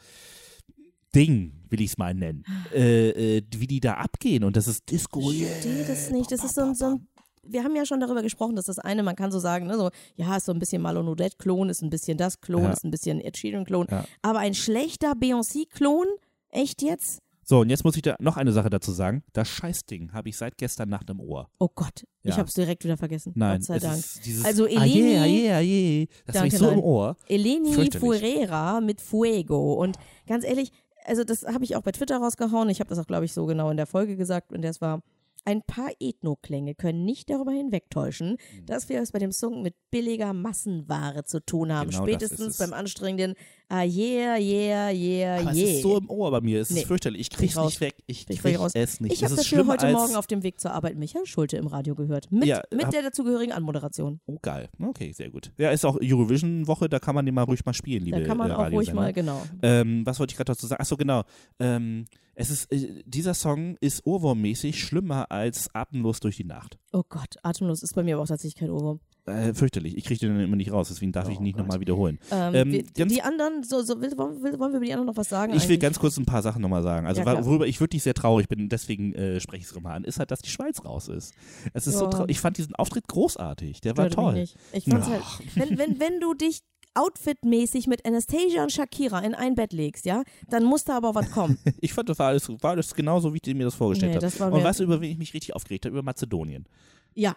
Ding, 1.15 1.53
will 1.71 1.81
ich 1.81 1.91
es 1.93 1.99
mal 1.99 2.15
nennen, 2.15 2.45
äh, 2.75 3.39
äh, 3.39 3.43
wie 3.57 3.67
die 3.67 3.81
da 3.81 3.95
abgehen 3.95 4.45
und 4.45 4.57
das 4.57 4.69
ist 4.69 4.91
Disco. 4.91 5.31
Ich 5.31 5.45
verstehe 5.47 5.85
das 5.85 6.11
nicht. 6.11 6.31
Das 6.31 6.45
ist 6.45 6.55
so 6.55 6.61
ein, 6.63 6.75
so 6.75 6.85
ein 6.87 7.09
wir 7.49 7.63
haben 7.63 7.77
ja 7.77 7.87
schon 7.87 8.01
darüber 8.01 8.23
gesprochen, 8.23 8.57
dass 8.57 8.65
das 8.67 8.81
eine, 8.81 9.05
man 9.05 9.15
kann 9.15 9.31
so 9.31 9.39
sagen, 9.39 9.67
ne, 9.69 9.77
so, 9.77 9.91
ja, 10.17 10.37
ist 10.37 10.47
so 10.47 10.53
ein 10.53 10.59
bisschen 10.59 10.83
Malone 10.83 11.09
Odette-Klon, 11.11 11.69
ist 11.71 11.81
ein 11.81 11.91
bisschen 11.91 12.19
das 12.19 12.41
Klon, 12.41 12.65
Ja. 12.65 12.73
ist 12.73 12.85
ein 12.85 12.91
bisschen 12.91 13.21
Ed 13.21 13.37
Sheeran-Klon. 13.37 13.87
Aber 14.23 14.41
ein 14.41 14.53
schlechter 14.55 15.13
Beyoncé-Klon? 15.13 16.07
Echt 16.51 16.83
jetzt? 16.83 17.21
So, 17.49 17.61
und 17.61 17.71
jetzt 17.71 17.85
muss 17.85 17.95
ich 17.95 18.03
da 18.03 18.17
noch 18.19 18.37
eine 18.37 18.51
Sache 18.51 18.71
dazu 18.71 18.91
sagen. 18.91 19.23
Das 19.33 19.49
Scheißding 19.49 20.13
habe 20.13 20.29
ich 20.29 20.37
seit 20.37 20.59
gestern 20.59 20.89
Nacht 20.89 21.09
im 21.11 21.21
Ohr. 21.21 21.49
Oh 21.61 21.69
Gott, 21.73 22.05
ich 22.25 22.31
Ja. 22.33 22.39
habe 22.39 22.49
es 22.49 22.55
direkt 22.55 22.83
wieder 22.83 22.97
vergessen. 22.97 23.33
Nein, 23.37 23.59
Gott 23.59 23.67
sei 23.67 23.79
Dank. 23.79 24.03
Also 24.45 24.65
Eleni- 24.67 25.17
aje, 25.21 25.55
aje. 25.55 26.09
Das 26.27 26.39
habe 26.39 26.49
ich 26.49 26.59
so 26.59 26.65
nein. 26.67 26.79
im 26.79 26.85
Ohr. 26.85 27.17
Eleni. 27.29 27.73
Fuerera 27.93 28.81
mit 28.81 29.01
Fuego. 29.01 29.75
Und 29.75 29.97
ganz 30.27 30.45
ehrlich, 30.45 30.73
also 31.05 31.23
das 31.23 31.45
habe 31.45 31.63
ich 31.63 31.77
auch 31.77 31.83
bei 31.83 31.93
Twitter 31.93 32.17
rausgehauen. 32.19 32.69
Ich 32.69 32.81
habe 32.81 32.91
das 32.91 32.99
auch, 32.99 33.07
glaube 33.07 33.25
ich, 33.27 33.33
so 33.33 33.47
genau 33.47 33.71
in 33.71 33.77
der 33.77 33.87
Folge 33.87 34.17
gesagt. 34.17 34.53
Und 34.53 34.63
das 34.63 34.81
war, 34.81 35.03
ein 35.45 35.63
paar 35.63 35.91
Ethno-Klänge 36.01 36.75
können 36.75 37.05
nicht 37.05 37.31
darüber 37.31 37.53
hinwegtäuschen, 37.53 38.31
Mhm. 38.33 38.67
dass 38.67 38.89
wir 38.89 39.01
es 39.01 39.13
bei 39.13 39.21
dem 39.21 39.31
Song 39.31 39.63
mit 39.63 39.77
billiger 39.93 40.33
Massenware 40.33 41.23
zu 41.25 41.39
tun 41.39 41.73
haben. 41.73 41.91
Genau 41.91 42.03
Spätestens 42.03 42.59
beim 42.59 42.73
anstrengenden 42.73 43.37
Ah, 43.69 43.83
yeah, 43.83 44.37
yeah, 44.39 44.91
yeah, 44.91 45.41
Aber 45.41 45.53
yeah. 45.53 45.65
es 45.65 45.75
ist 45.77 45.83
so 45.83 45.99
im 45.99 46.09
Ohr 46.09 46.31
bei 46.31 46.41
mir. 46.41 46.61
Es 46.61 46.71
Nee. 46.71 46.81
ist 46.81 46.87
fürchterlich. 46.87 47.21
Ich 47.23 47.31
krieg's 47.31 47.57
nicht 47.57 47.81
weg. 47.81 47.97
Ich 48.07 48.25
Krieg 48.27 48.45
ich 48.45 48.59
raus. 48.61 48.73
es 48.75 49.01
nicht. 49.01 49.13
ich 49.13 49.25
habe 49.25 49.31
dafür 49.35 49.45
schlimmer 49.45 49.73
heute 49.73 49.91
Morgen 49.91 50.15
auf 50.15 50.29
dem 50.29 50.45
Weg 50.45 50.61
zur 50.61 50.71
Arbeit 50.73 50.97
Michael 50.97 51.27
Schulte 51.27 51.57
im 51.57 51.67
Radio 51.67 51.97
gehört. 51.97 52.31
Mit, 52.31 52.45
Ja, 52.45 52.63
mit 52.73 52.93
der 52.93 53.03
dazugehörigen 53.03 53.53
Anmoderation. 53.53 54.21
Oh, 54.27 54.39
geil. 54.41 54.69
Okay, 54.81 55.11
sehr 55.13 55.31
gut. 55.31 55.51
Ja, 55.59 55.71
ist 55.71 55.85
auch 55.85 55.99
Eurovision-Woche, 56.01 56.89
da 56.89 57.01
kann 57.01 57.17
man 57.17 57.27
den 57.27 57.35
mal 57.35 57.43
ruhig 57.43 57.65
mal 57.65 57.75
spielen, 57.75 58.05
liebe 58.05 58.21
Da 58.21 58.27
kann 58.27 58.39
man 58.39 58.51
äh, 58.53 58.55
auch 58.55 58.71
ruhig 58.71 58.93
mal, 58.93 59.13
genau. 59.13 59.43
Ähm, 59.63 60.07
was 60.07 60.21
wollte 60.21 60.33
ich 60.33 60.37
gerade 60.37 60.53
dazu 60.53 60.67
sagen? 60.69 60.81
Achso, 60.81 60.97
genau. 60.97 61.25
Ähm, 61.59 62.05
es 62.37 62.51
ist, 62.51 62.71
äh, 62.71 63.03
dieser 63.05 63.35
Song 63.35 63.77
ist 63.81 64.07
ohrwurmmäßig 64.07 64.79
schlimmer 64.81 65.33
als 65.33 65.75
Atemlos 65.75 66.21
durch 66.21 66.37
die 66.37 66.45
Nacht. 66.45 66.79
Oh 66.93 67.03
Gott, 67.09 67.35
atemlos 67.43 67.83
ist 67.83 67.95
bei 67.95 68.05
mir 68.05 68.15
aber 68.15 68.23
auch 68.25 68.29
tatsächlich 68.29 68.55
kein 68.61 68.71
Ohrwurm. 68.71 69.01
Äh, 69.27 69.55
fürchterlich. 69.55 69.97
Ich 69.97 70.05
kriege 70.05 70.21
den 70.21 70.39
immer 70.39 70.55
nicht 70.57 70.71
raus, 70.71 70.89
deswegen 70.89 71.11
darf 71.13 71.27
Oh 71.27 71.31
ich 71.33 71.39
ihn 71.39 71.43
nicht 71.43 71.59
nochmal 71.59 71.81
wiederholen. 71.81 72.19
Ähm, 72.31 72.55
Ähm, 72.55 72.71
die, 72.71 72.85
ganz- 72.95 73.13
die 73.13 73.23
anderen, 73.23 73.65
so, 73.65 73.83
so, 73.83 74.01
will, 74.01 74.17
wollen, 74.17 74.41
will, 74.43 74.59
wollen 74.59 74.73
wir 74.73 74.77
über 74.77 74.87
die 74.87 74.93
anderen 74.93 75.07
noch 75.09 75.17
was 75.17 75.29
sagen? 75.29 75.53
Ich 75.53 75.63
will 75.63 75.71
eigentlich? 75.71 75.81
ganz 75.81 75.99
kurz 75.99 76.17
ein 76.17 76.27
paar 76.27 76.43
Sachen 76.43 76.63
nochmal 76.63 76.83
sagen. 76.85 77.07
Also 77.07 77.23
Ja, 77.23 77.45
worüber 77.45 77.67
ich 77.67 77.81
wirklich 77.81 78.03
sehr 78.05 78.15
traurig 78.15 78.49
bin, 78.49 78.69
deswegen 78.69 79.13
äh, 79.15 79.41
spreche 79.41 79.63
ich 79.63 79.69
es 79.69 79.75
nochmal 79.75 79.97
an, 79.97 80.05
ist 80.05 80.19
halt, 80.21 80.31
dass 80.31 80.41
die 80.43 80.51
Schweiz 80.51 80.85
raus 80.85 81.09
ist. 81.09 81.35
Es 81.73 81.87
ist 81.89 81.99
so 81.99 82.05
Ja. 82.05 82.11
traurig. 82.11 82.31
Ich 82.31 82.41
fand 82.41 82.57
diesen 82.57 82.75
Auftritt 82.77 83.09
großartig. 83.09 83.81
Der 83.81 83.97
war 83.97 84.09
toll. 84.11 84.35
Nicht. 84.35 84.57
Ich 84.73 84.85
fand's 84.85 85.09
halt, 85.09 85.23
wenn, 85.57 85.77
wenn, 85.79 85.99
wenn 86.01 86.21
du 86.21 86.33
dich 86.35 86.61
outfitmäßig 86.95 87.87
mit 87.89 88.05
Anastasia 88.07 88.63
und 88.63 88.73
Shakira 88.73 89.19
in 89.21 89.35
ein 89.35 89.55
Bett 89.55 89.73
legst, 89.73 90.07
ja, 90.07 90.23
dann 90.49 90.65
muss 90.65 90.85
da 90.85 90.97
aber 90.97 91.15
was 91.15 91.31
kommen. 91.31 91.59
Ich 91.81 91.93
fand, 91.93 92.09
das 92.09 92.19
war 92.19 92.29
alles, 92.29 92.49
war 92.49 92.71
alles 92.71 92.95
genauso, 92.95 93.35
wie 93.35 93.39
ich 93.45 93.55
mir 93.55 93.65
das 93.65 93.75
vorgestellt 93.75 94.13
Nee, 94.21 94.29
habe. 94.41 94.55
Und 94.57 94.65
weißt 94.65 94.81
du, 94.81 94.85
über 94.85 95.01
wen 95.01 95.11
ich 95.11 95.19
mich 95.19 95.35
richtig 95.35 95.55
aufgeregt 95.55 95.85
habe? 95.85 95.93
Über 95.95 96.03
Mazedonien. 96.03 96.67
Ja, 97.15 97.37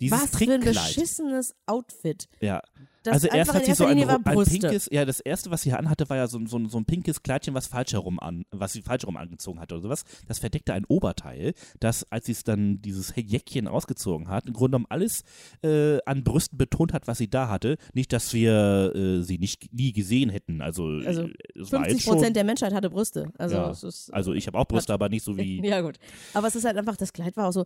Dieses 0.00 0.20
was 0.22 0.36
für 0.36 0.52
ein 0.52 0.60
beschissenes 0.60 1.54
Outfit. 1.66 2.28
Ja. 2.40 2.60
Das 3.02 3.14
also 3.14 3.28
erst 3.28 3.54
hat 3.54 3.64
sie 3.64 3.72
so 3.74 3.84
ein, 3.86 4.02
ein 4.02 4.24
pinkes, 4.24 4.88
ja, 4.90 5.04
das 5.04 5.20
erste, 5.20 5.52
was 5.52 5.62
sie 5.62 5.72
anhatte, 5.72 6.10
war 6.10 6.16
ja 6.16 6.26
so, 6.26 6.38
ein- 6.38 6.48
so, 6.48 6.58
so 6.66 6.76
ein 6.76 6.86
pinkes 6.86 7.22
Kleidchen, 7.22 7.54
was 7.54 7.68
falsch 7.68 7.92
herum 7.92 8.18
an, 8.18 8.44
was 8.50 8.72
sie 8.72 8.82
falsch 8.82 9.04
herum 9.04 9.16
angezogen 9.16 9.60
hatte 9.60 9.74
oder 9.76 9.82
sowas. 9.82 10.02
Das 10.26 10.40
verdeckte 10.40 10.74
ein 10.74 10.84
Oberteil, 10.86 11.54
das, 11.78 12.04
als 12.10 12.26
sie 12.26 12.32
es 12.32 12.42
dann 12.42 12.82
dieses 12.82 13.12
Jäckchen 13.14 13.68
ausgezogen 13.68 14.26
hat, 14.28 14.46
im 14.48 14.54
Grunde 14.54 14.70
genommen 14.78 14.86
alles 14.88 15.22
äh, 15.62 15.98
an 16.04 16.24
Brüsten 16.24 16.58
betont 16.58 16.92
hat, 16.92 17.06
was 17.06 17.18
sie 17.18 17.30
da 17.30 17.48
hatte. 17.48 17.76
Nicht, 17.94 18.12
dass 18.12 18.32
wir 18.32 18.92
äh, 18.96 19.22
sie 19.22 19.38
nicht 19.38 19.72
nie 19.72 19.92
gesehen 19.92 20.28
hätten. 20.28 20.60
Also, 20.60 20.86
Also 21.04 21.22
äh, 21.28 21.32
es 21.54 21.70
war 21.70 21.84
50 21.84 21.92
jetzt 21.92 22.02
schon, 22.06 22.14
Prozent 22.14 22.34
der 22.34 22.44
Menschheit 22.44 22.74
hatte 22.74 22.90
Brüste. 22.90 23.32
Also, 23.38 23.54
Ja. 23.54 23.70
ist, 23.70 24.12
also 24.12 24.32
ich 24.32 24.48
habe 24.48 24.58
auch 24.58 24.66
Brüste, 24.66 24.92
aber 24.92 25.08
nicht 25.08 25.22
so 25.22 25.36
wie. 25.36 25.64
ja 25.64 25.80
gut. 25.80 25.98
Aber 26.34 26.48
es 26.48 26.56
ist 26.56 26.64
halt 26.64 26.76
einfach, 26.76 26.96
das 26.96 27.12
Kleid 27.12 27.36
war 27.36 27.46
auch 27.48 27.52
so, 27.52 27.64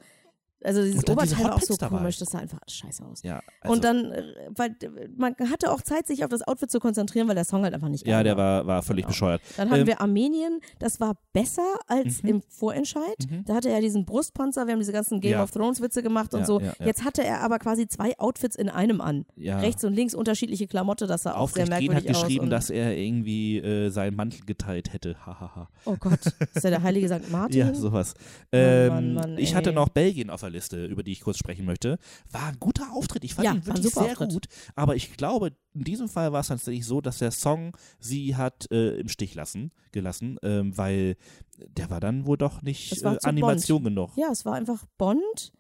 also 0.63 0.83
dieses 0.83 1.05
Oberteil 1.09 1.45
war 1.45 1.55
auch 1.55 1.61
so 1.61 1.77
dabei. 1.77 1.97
komisch, 1.99 2.19
das 2.19 2.31
sah 2.31 2.39
einfach 2.39 2.59
scheiße 2.69 3.05
aus. 3.05 3.23
Ja, 3.23 3.41
also, 3.61 3.75
und 3.75 3.85
dann, 3.85 4.13
äh, 4.13 4.23
weil 4.55 4.71
äh, 4.83 5.09
man 5.17 5.35
hatte 5.51 5.71
auch 5.73 5.83
Zeit, 5.83 6.07
sich 6.07 6.23
auf 6.25 6.31
das 6.31 6.43
Outfit 6.47 6.71
zu 6.71 6.81
konzentrieren, 6.81 7.29
weil 7.29 7.35
der 7.35 7.45
Song 7.45 7.63
halt 7.65 7.75
einfach 7.75 7.89
nicht 7.89 8.07
ja, 8.07 8.23
der 8.23 8.37
war, 8.37 8.67
war 8.67 8.83
völlig 8.83 9.05
Genau. 9.05 9.13
bescheuert. 9.13 9.41
Dann 9.57 9.71
hatten 9.71 9.81
Ähm, 9.83 9.87
wir 9.87 10.01
Armenien, 10.01 10.61
das 10.79 11.01
war 11.01 11.15
besser 11.33 11.63
als 11.87 12.23
Mhm. 12.23 12.29
im 12.29 12.43
Vorentscheid. 12.49 13.17
Mhm. 13.31 13.45
Da 13.47 13.55
hatte 13.55 13.71
er 13.71 13.81
diesen 13.81 14.05
Brustpanzer, 14.05 14.67
wir 14.67 14.73
haben 14.73 14.81
diese 14.81 14.93
ganzen 14.93 15.21
Game 15.21 15.33
Ja. 15.33 15.43
of 15.43 15.51
Thrones 15.51 15.81
Witze 15.81 16.03
gemacht 16.03 16.35
und 16.35 16.41
Ja, 16.41 16.47
so. 16.47 16.61
ja, 16.61 16.73
ja. 16.79 16.87
Jetzt 16.87 17.05
hatte 17.05 17.25
er 17.25 17.41
aber 17.41 17.59
quasi 17.59 17.87
zwei 17.89 18.19
Outfits 18.19 18.57
in 18.57 18.69
einem 18.69 19.01
an. 19.01 19.27
Ja. 19.37 19.59
Rechts 19.61 19.85
und 19.85 19.95
links 19.95 20.15
unterschiedliche 20.15 20.67
Klamotte, 20.67 21.07
das 21.07 21.23
sah 21.23 21.35
auch 21.35 21.49
sehr 21.51 21.65
Aufrecht 21.65 21.81
gehen 21.81 21.95
hat 21.95 22.05
merkwürdig 22.05 22.23
geschrieben, 22.23 22.51
dass 22.51 22.71
er 22.71 22.97
irgendwie 22.97 23.59
äh, 23.59 23.89
seinen 23.91 24.17
Mantel 24.17 24.41
geteilt 24.45 24.93
hätte. 24.93 25.17
Hahaha. 25.25 25.69
Oh 25.85 25.97
Gott, 25.99 26.21
ist 26.55 26.63
der 26.65 26.71
der 26.71 26.83
heilige 26.83 27.09
St. 27.09 27.29
Martin? 27.31 27.59
Ja, 27.59 27.75
sowas. 27.75 28.15
Ähm, 28.53 28.89
Mann, 28.89 29.15
Mann, 29.15 29.39
ich 29.39 29.55
hatte 29.55 29.73
noch 29.73 29.89
Belgien 29.89 30.31
auf 30.31 30.41
der 30.41 30.50
Liste, 30.51 30.85
über 30.87 31.03
die 31.03 31.13
ich 31.13 31.21
kurz 31.23 31.39
sprechen 31.39 31.65
möchte. 31.65 31.99
War 32.31 32.49
ein 32.49 32.57
guter 32.61 32.93
Auftritt. 32.93 33.25
Ich 33.25 33.35
fand 33.35 33.47
Ja, 33.47 33.53
ihn 33.55 33.67
war 33.67 33.77
wirklich 33.77 33.95
sehr 33.95 34.03
Auftritt. 34.05 34.31
gut. 34.31 34.47
Aber 34.75 34.95
ich 34.97 35.17
glaube, 35.17 35.53
in 35.75 35.85
diesem 35.85 36.09
Fall 36.09 36.33
war 36.33 36.41
es 36.41 36.49
tatsächlich 36.49 36.85
so, 36.85 37.01
dass 37.01 37.19
der 37.19 37.31
Song 37.31 37.77
sie 37.99 38.37
hat 38.37 38.71
äh, 38.71 38.97
im 39.01 39.09
Stich 39.09 39.35
lassen, 39.35 39.73
gelassen, 39.93 40.39
ähm, 40.43 40.77
weil 40.77 41.17
der 41.59 41.91
war 41.91 42.01
dann 42.01 42.27
wohl 42.27 42.37
doch 42.37 42.63
nicht 42.63 42.93
Es 42.93 43.03
war 43.05 43.15
äh, 43.15 43.19
Animation 43.23 43.85
genug. 43.85 44.11
Ja, 44.17 44.29
es 44.31 44.45
war 44.45 44.55
einfach 44.55 44.85
Bond, 44.99 45.53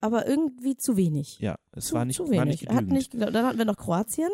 aber 0.00 0.26
irgendwie 0.26 0.76
zu 0.76 0.96
wenig. 0.96 1.38
Ja, 1.38 1.56
es 1.72 1.86
zu, 1.86 1.94
war 1.94 2.04
nicht, 2.04 2.16
zu 2.16 2.24
war 2.24 2.30
wenig. 2.32 2.62
nicht 2.62 2.70
Hat 2.72 2.86
nicht, 2.86 3.14
dann 3.14 3.46
hatten 3.46 3.58
wir 3.58 3.64
noch 3.64 3.76
Kroatien 3.76 4.30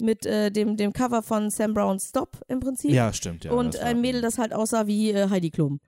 mit 0.00 0.26
äh, 0.26 0.50
dem, 0.50 0.76
dem 0.76 0.92
Cover 0.92 1.22
von 1.22 1.50
Sam 1.50 1.72
Brown's 1.72 2.08
Stop 2.08 2.40
im 2.48 2.58
Prinzip. 2.60 2.90
ja, 2.90 3.12
stimmt. 3.12 3.44
Ja, 3.44 3.52
und 3.52 3.74
war- 3.74 3.82
ein 3.84 4.00
Mädel, 4.00 4.22
das 4.22 4.38
halt 4.38 4.52
aussah 4.52 4.86
wie 4.88 5.10
äh, 5.12 5.28
Heidi 5.30 5.50
Klum. 5.50 5.78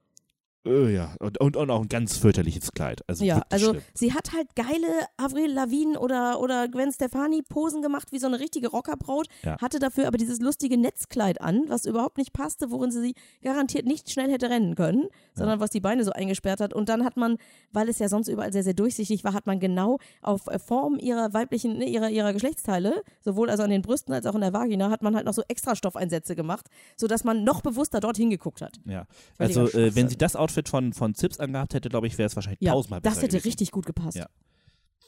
Äh, 0.66 0.94
ja, 0.94 1.14
und, 1.20 1.38
und, 1.40 1.57
und 1.57 1.70
auch 1.70 1.83
ein 1.83 1.88
ganz 1.88 2.18
fürchterliches 2.18 2.72
Kleid. 2.72 3.02
Also 3.07 3.24
Ja, 3.24 3.42
also 3.50 3.70
schlimm. 3.70 3.83
sie 3.94 4.12
hat 4.12 4.33
halt 4.33 4.55
geile 4.57 4.87
Avril 5.16 5.52
Lavigne 5.52 5.98
oder, 5.98 6.40
oder 6.40 6.68
Gwen 6.68 6.92
Stefani 6.92 7.42
Posen 7.42 7.83
gemacht, 7.83 8.09
wie 8.12 8.18
so 8.18 8.26
eine 8.26 8.40
richtige 8.40 8.68
Rockerbraut, 8.68 9.29
Ja. 9.44 9.57
hatte 9.61 9.79
dafür 9.79 10.07
aber 10.09 10.18
dieses 10.18 10.40
lustige 10.40 10.76
Netzkleid 10.76 11.40
an, 11.40 11.64
was 11.68 11.85
überhaupt 11.87 12.18
nicht 12.18 12.33
passte, 12.33 12.70
worin 12.70 12.90
sie 12.90 13.14
garantiert 13.42 13.87
nicht 13.87 14.11
schnell 14.11 14.31
hätte 14.31 14.50
rennen 14.50 14.74
können, 14.74 15.05
sondern 15.35 15.61
was 15.61 15.70
die 15.70 15.81
Beine 15.81 16.05
so 16.05 16.11
eingesperrt 16.12 16.61
hat. 16.61 16.74
Und 16.74 16.88
dann 16.88 17.05
hat 17.05 17.16
man, 17.16 17.37
weil 17.72 17.88
es 17.88 17.98
ja 17.98 18.09
sonst 18.09 18.29
überall 18.29 18.52
sehr, 18.52 18.64
sehr 18.64 18.74
durchsichtig 18.74 19.22
war, 19.24 19.33
hat 19.35 19.46
man 19.46 19.61
genau 19.61 19.98
auf 20.22 20.46
äh, 20.48 20.59
Form 20.59 20.98
ihrer 20.98 21.33
weiblichen, 21.33 21.79
ne, 21.79 21.85
ihrer, 21.88 22.11
ihrer 22.11 22.33
Geschlechtsteile, 22.33 23.02
sowohl 23.20 23.50
also 23.50 23.62
an 23.62 23.70
den 23.70 23.83
Brüsten 23.83 24.12
als 24.12 24.26
auch 24.26 24.35
in 24.35 24.40
der 24.40 24.52
Vagina, 24.52 24.90
hat 24.90 25.02
man 25.02 25.14
halt 25.14 25.26
noch 25.26 25.35
so 25.35 25.42
Extrastoffeinsätze 25.46 26.35
gemacht, 26.35 26.66
sodass 26.96 27.22
man 27.24 27.44
noch 27.44 27.61
bewusster 27.61 28.00
dorthin 28.00 28.31
geguckt 28.31 28.62
hat. 28.62 28.81
Ja, 28.87 29.07
also 29.38 29.68
äh, 29.68 29.94
wenn 29.94 30.09
sie 30.09 30.16
das 30.16 30.35
Outfit 30.37 30.56
von, 30.69 30.92
von 30.92 31.14
Zips 31.14 31.38
angehabt 31.38 31.75
hätte, 31.75 31.88
glaube 31.88 32.07
ich, 32.07 32.16
wäre 32.19 32.27
es 32.27 32.37
wahrscheinlich 32.37 32.61
Ja, 32.62 32.73
tausendmal 32.73 33.01
besser 33.01 33.14
das 33.14 33.23
hätte 33.23 33.33
gewesen. 33.37 33.47
richtig 33.49 33.71
gut 33.71 33.87
gepasst. 33.87 34.16
Ja. 34.16 34.27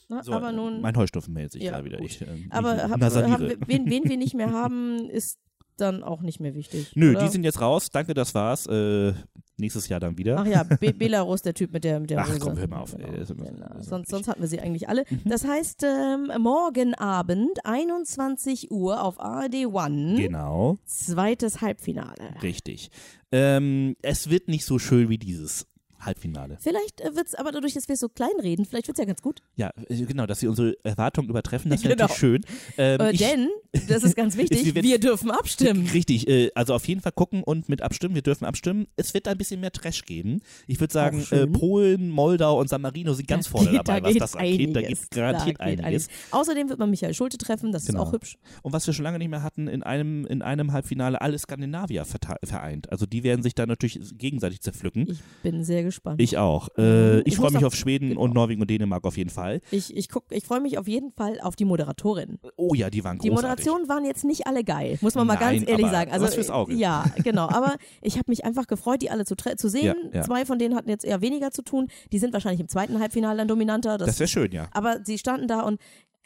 Na, 0.09 0.23
So, 0.23 0.33
aber 0.33 0.51
äh, 0.51 0.53
nun. 0.53 0.81
Mein 0.81 0.95
sich 1.53 1.63
Ja, 1.63 1.73
gerade 1.73 1.85
wieder. 1.85 2.01
Ich, 2.01 2.21
ähm, 2.23 2.47
Aber 2.51 2.77
ich 2.77 2.83
hab, 2.83 3.01
hab, 3.03 3.41
wen, 3.69 3.91
wen 3.91 4.05
wir 4.05 4.17
nicht 4.17 4.35
mehr 4.35 4.53
haben, 4.53 5.09
ist 5.11 5.39
dann 5.81 6.03
auch 6.03 6.21
nicht 6.23 6.41
mehr 6.41 6.55
wichtig. 6.55 6.93
Nö, 6.95 7.11
oder? 7.13 7.21
die 7.25 7.29
sind 7.29 7.45
jetzt 7.45 7.61
raus. 7.61 7.91
Danke, 7.91 8.15
das 8.15 8.35
war's. 8.35 8.67
Äh, 8.67 9.13
nächstes 9.57 9.89
Jahr 9.89 9.99
dann 10.01 10.17
wieder. 10.19 10.37
Ach 10.39 10.47
ja, 10.47 10.63
Be 10.63 10.93
Belarus, 10.93 11.43
der 11.43 11.55
Typ 11.55 11.73
mit 11.73 11.85
der, 11.85 11.99
mit 12.01 12.11
der 12.11 12.21
Ach, 12.21 12.29
Hose. 12.29 12.39
komm, 12.39 12.57
hör 12.59 12.69
mal 12.69 12.79
auf, 12.81 12.95
Genau, 12.95 13.09
ey, 13.09 13.25
genau. 13.25 13.75
ist 13.81 13.89
Sonst, 13.89 14.11
sonst 14.11 14.29
hatten 14.29 14.41
wir 14.41 14.49
sie 14.49 14.61
eigentlich 14.61 14.89
alle. 14.89 15.05
Mhm. 15.09 15.21
Das 15.25 15.45
heißt, 15.45 15.83
ähm, 15.85 16.31
morgen 16.41 16.95
Abend, 16.95 17.59
21 17.65 18.71
Uhr 18.71 19.03
auf 19.03 19.21
ARD 19.21 19.67
One, 19.67 20.15
Genau, 20.17 20.79
zweites 20.85 21.61
Halbfinale. 21.61 22.35
richtig. 22.43 22.91
Ähm, 23.33 23.97
es 24.03 24.31
wird 24.31 24.49
nicht 24.49 24.65
so 24.65 24.79
schön 24.79 25.09
wie 25.09 25.19
dieses 25.19 25.67
Halbfinale. 26.01 26.59
Vielleicht 26.61 27.01
äh, 27.01 27.15
wird 27.17 27.27
es 27.29 27.35
aber 27.35 27.53
dadurch, 27.53 27.75
dass 27.75 27.89
wir 27.89 27.97
so 27.97 28.09
klein 28.09 28.31
reden, 28.41 28.65
vielleicht 28.65 28.87
wird 28.89 28.99
es 28.99 29.03
ja 29.03 29.07
ganz 29.07 29.23
gut. 29.23 29.43
Ja, 29.57 29.71
äh, 29.89 30.03
genau, 30.05 30.27
dass 30.27 30.41
sie 30.41 30.47
unsere 30.49 30.77
Erwartungen 30.85 31.29
übertreffen, 31.29 31.71
das 31.71 31.83
wäre 31.83 31.95
Genau. 31.97 32.05
natürlich 32.09 32.19
schön. 32.19 32.45
Ähm, 32.77 33.01
Äh, 33.01 33.13
ich- 33.13 33.19
denn, 33.19 33.49
das 33.89 34.05
ist 34.05 34.17
ganz 34.17 34.37
wichtig, 34.37 34.65
wir 34.65 34.75
werden- 34.75 34.87
wir 34.87 34.99
dürfen 34.99 35.31
abstimmen. 35.31 35.87
Richtig, 35.95 36.29
äh, 36.29 36.51
also 36.55 36.75
auf 36.75 36.87
jeden 36.87 37.01
Fall 37.01 37.13
gucken 37.13 37.43
und 37.43 37.69
mit 37.69 37.83
abstimmen. 37.83 38.15
Wir 38.15 38.23
dürfen 38.23 38.45
abstimmen. 38.45 38.87
Es 38.97 39.15
wird 39.15 39.27
da 39.27 39.33
ein 39.33 39.39
bisschen 39.39 39.61
mehr 39.61 39.73
Trash 39.73 40.05
geben. 40.05 40.41
Ich 40.67 40.81
würde 40.81 40.93
sagen. 40.93 41.27
Polen, 41.53 42.11
Moldau 42.11 42.59
und 42.61 42.69
San 42.69 42.81
Marino 42.81 43.13
sind 43.15 43.27
ganz 43.29 43.47
vorne 43.47 43.71
geht- 43.71 43.89
dabei, 43.89 44.01
da 44.01 44.09
was 44.09 44.15
das 44.17 44.37
angeht. 44.37 44.75
Da 44.77 44.81
einiges. 44.81 44.89
gibt 45.01 45.03
es 45.03 45.11
garantiert 45.11 45.59
geht 45.59 45.81
einiges. 45.81 46.09
Außerdem 46.31 46.69
wird 46.69 46.79
man 46.79 46.91
Michael 46.91 47.15
Schulte 47.15 47.39
treffen, 47.39 47.73
das 47.73 47.87
Genau. 47.87 48.03
ist 48.03 48.09
auch 48.09 48.13
hübsch. 48.13 48.37
Und 48.63 48.73
was 48.73 48.87
wir 48.87 48.95
schon 48.95 49.03
lange 49.05 49.19
nicht 49.19 49.29
mehr 49.31 49.43
hatten, 49.43 49.67
in 49.69 49.83
einem, 49.83 50.27
in 50.27 50.43
einem 50.43 50.73
Halbfinale 50.73 51.21
alle 51.21 51.39
Skandinavier 51.39 52.05
vereint. 52.45 52.91
Also 52.91 53.07
die 53.07 53.23
werden 53.23 53.43
sich 53.43 53.55
da 53.55 53.67
natürlich 53.67 53.99
gegenseitig 54.17 54.61
zerpflücken. 54.61 55.09
Ich 55.11 55.21
bin 55.43 55.65
sehr 55.65 55.83
gespannt. 55.89 56.21
Ich 56.23 56.39
auch. 56.39 56.69
Äh, 56.79 57.21
ich 57.21 57.27
Ich 57.29 57.37
freue 57.37 57.51
mich 57.51 57.63
auch- 57.63 57.69
auf 57.69 57.75
Schweden 57.75 58.11
genau. 58.11 58.23
und 58.23 58.35
Norwegen 58.35 58.61
und 58.63 58.71
Dänemark 58.71 59.05
auf 59.05 59.17
jeden 59.17 59.31
Fall. 59.31 59.61
Ich, 59.71 59.95
ich, 59.97 60.09
guck- 60.09 60.31
ich 60.31 60.45
freue 60.45 60.61
mich 60.61 60.79
auf 60.79 60.87
jeden 60.89 61.13
Fall 61.13 61.41
auf 61.41 61.57
die 61.57 61.65
Moderatorin. 61.65 62.39
Oh 62.57 62.75
ja, 62.75 62.91
die 62.91 63.05
waren 63.05 63.19
Die 63.19 63.29
großartig. 63.29 63.67
Moderationen 63.67 63.89
waren 63.89 64.05
jetzt 64.05 64.25
nicht 64.25 64.47
alle 64.47 64.65
geil, 64.65 64.99
muss 65.01 65.15
man 65.15 65.27
mal 65.27 65.35
Nein, 65.35 65.59
ganz 65.59 65.69
ehrlich 65.71 65.87
sagen. 65.91 66.11
Also, 66.13 66.27
was 66.27 66.35
fürs 66.35 66.51
Auge. 66.51 66.75
Ja, 66.75 67.05
genau. 67.25 67.49
Aber 67.49 67.77
ich 68.03 68.15
habe 68.17 68.25
mich 68.31 68.45
einfach 68.45 68.67
gefreut, 68.67 69.03
die 69.03 69.11
alle 69.11 69.25
zu, 69.25 69.35
zu 69.37 69.69
sehen. 69.69 69.97
Ja, 70.13 70.19
ja. 70.19 70.23
Zwei 70.23 70.45
von 70.47 70.59
denen 70.59 70.75
hatten 70.75 70.89
jetzt 70.89 71.05
eher 71.05 71.21
weniger 71.21 71.51
zu 71.51 71.63
tun. 71.63 71.89
Die 72.13 72.19
sind 72.19 72.33
wahrscheinlich 72.33 72.61
im 72.61 72.69
zweiten 72.69 73.01
Halbfinale 73.01 73.39
dann 73.39 73.49
dominanter. 73.49 73.99
Das, 73.99 74.07
Das 74.09 74.21
wäre 74.21 74.29
schön, 74.29 74.53
ja. 74.53 74.69
aber 74.73 75.01
sie 75.05 75.19
standen 75.19 75.49
da 75.49 75.61
und 75.63 75.81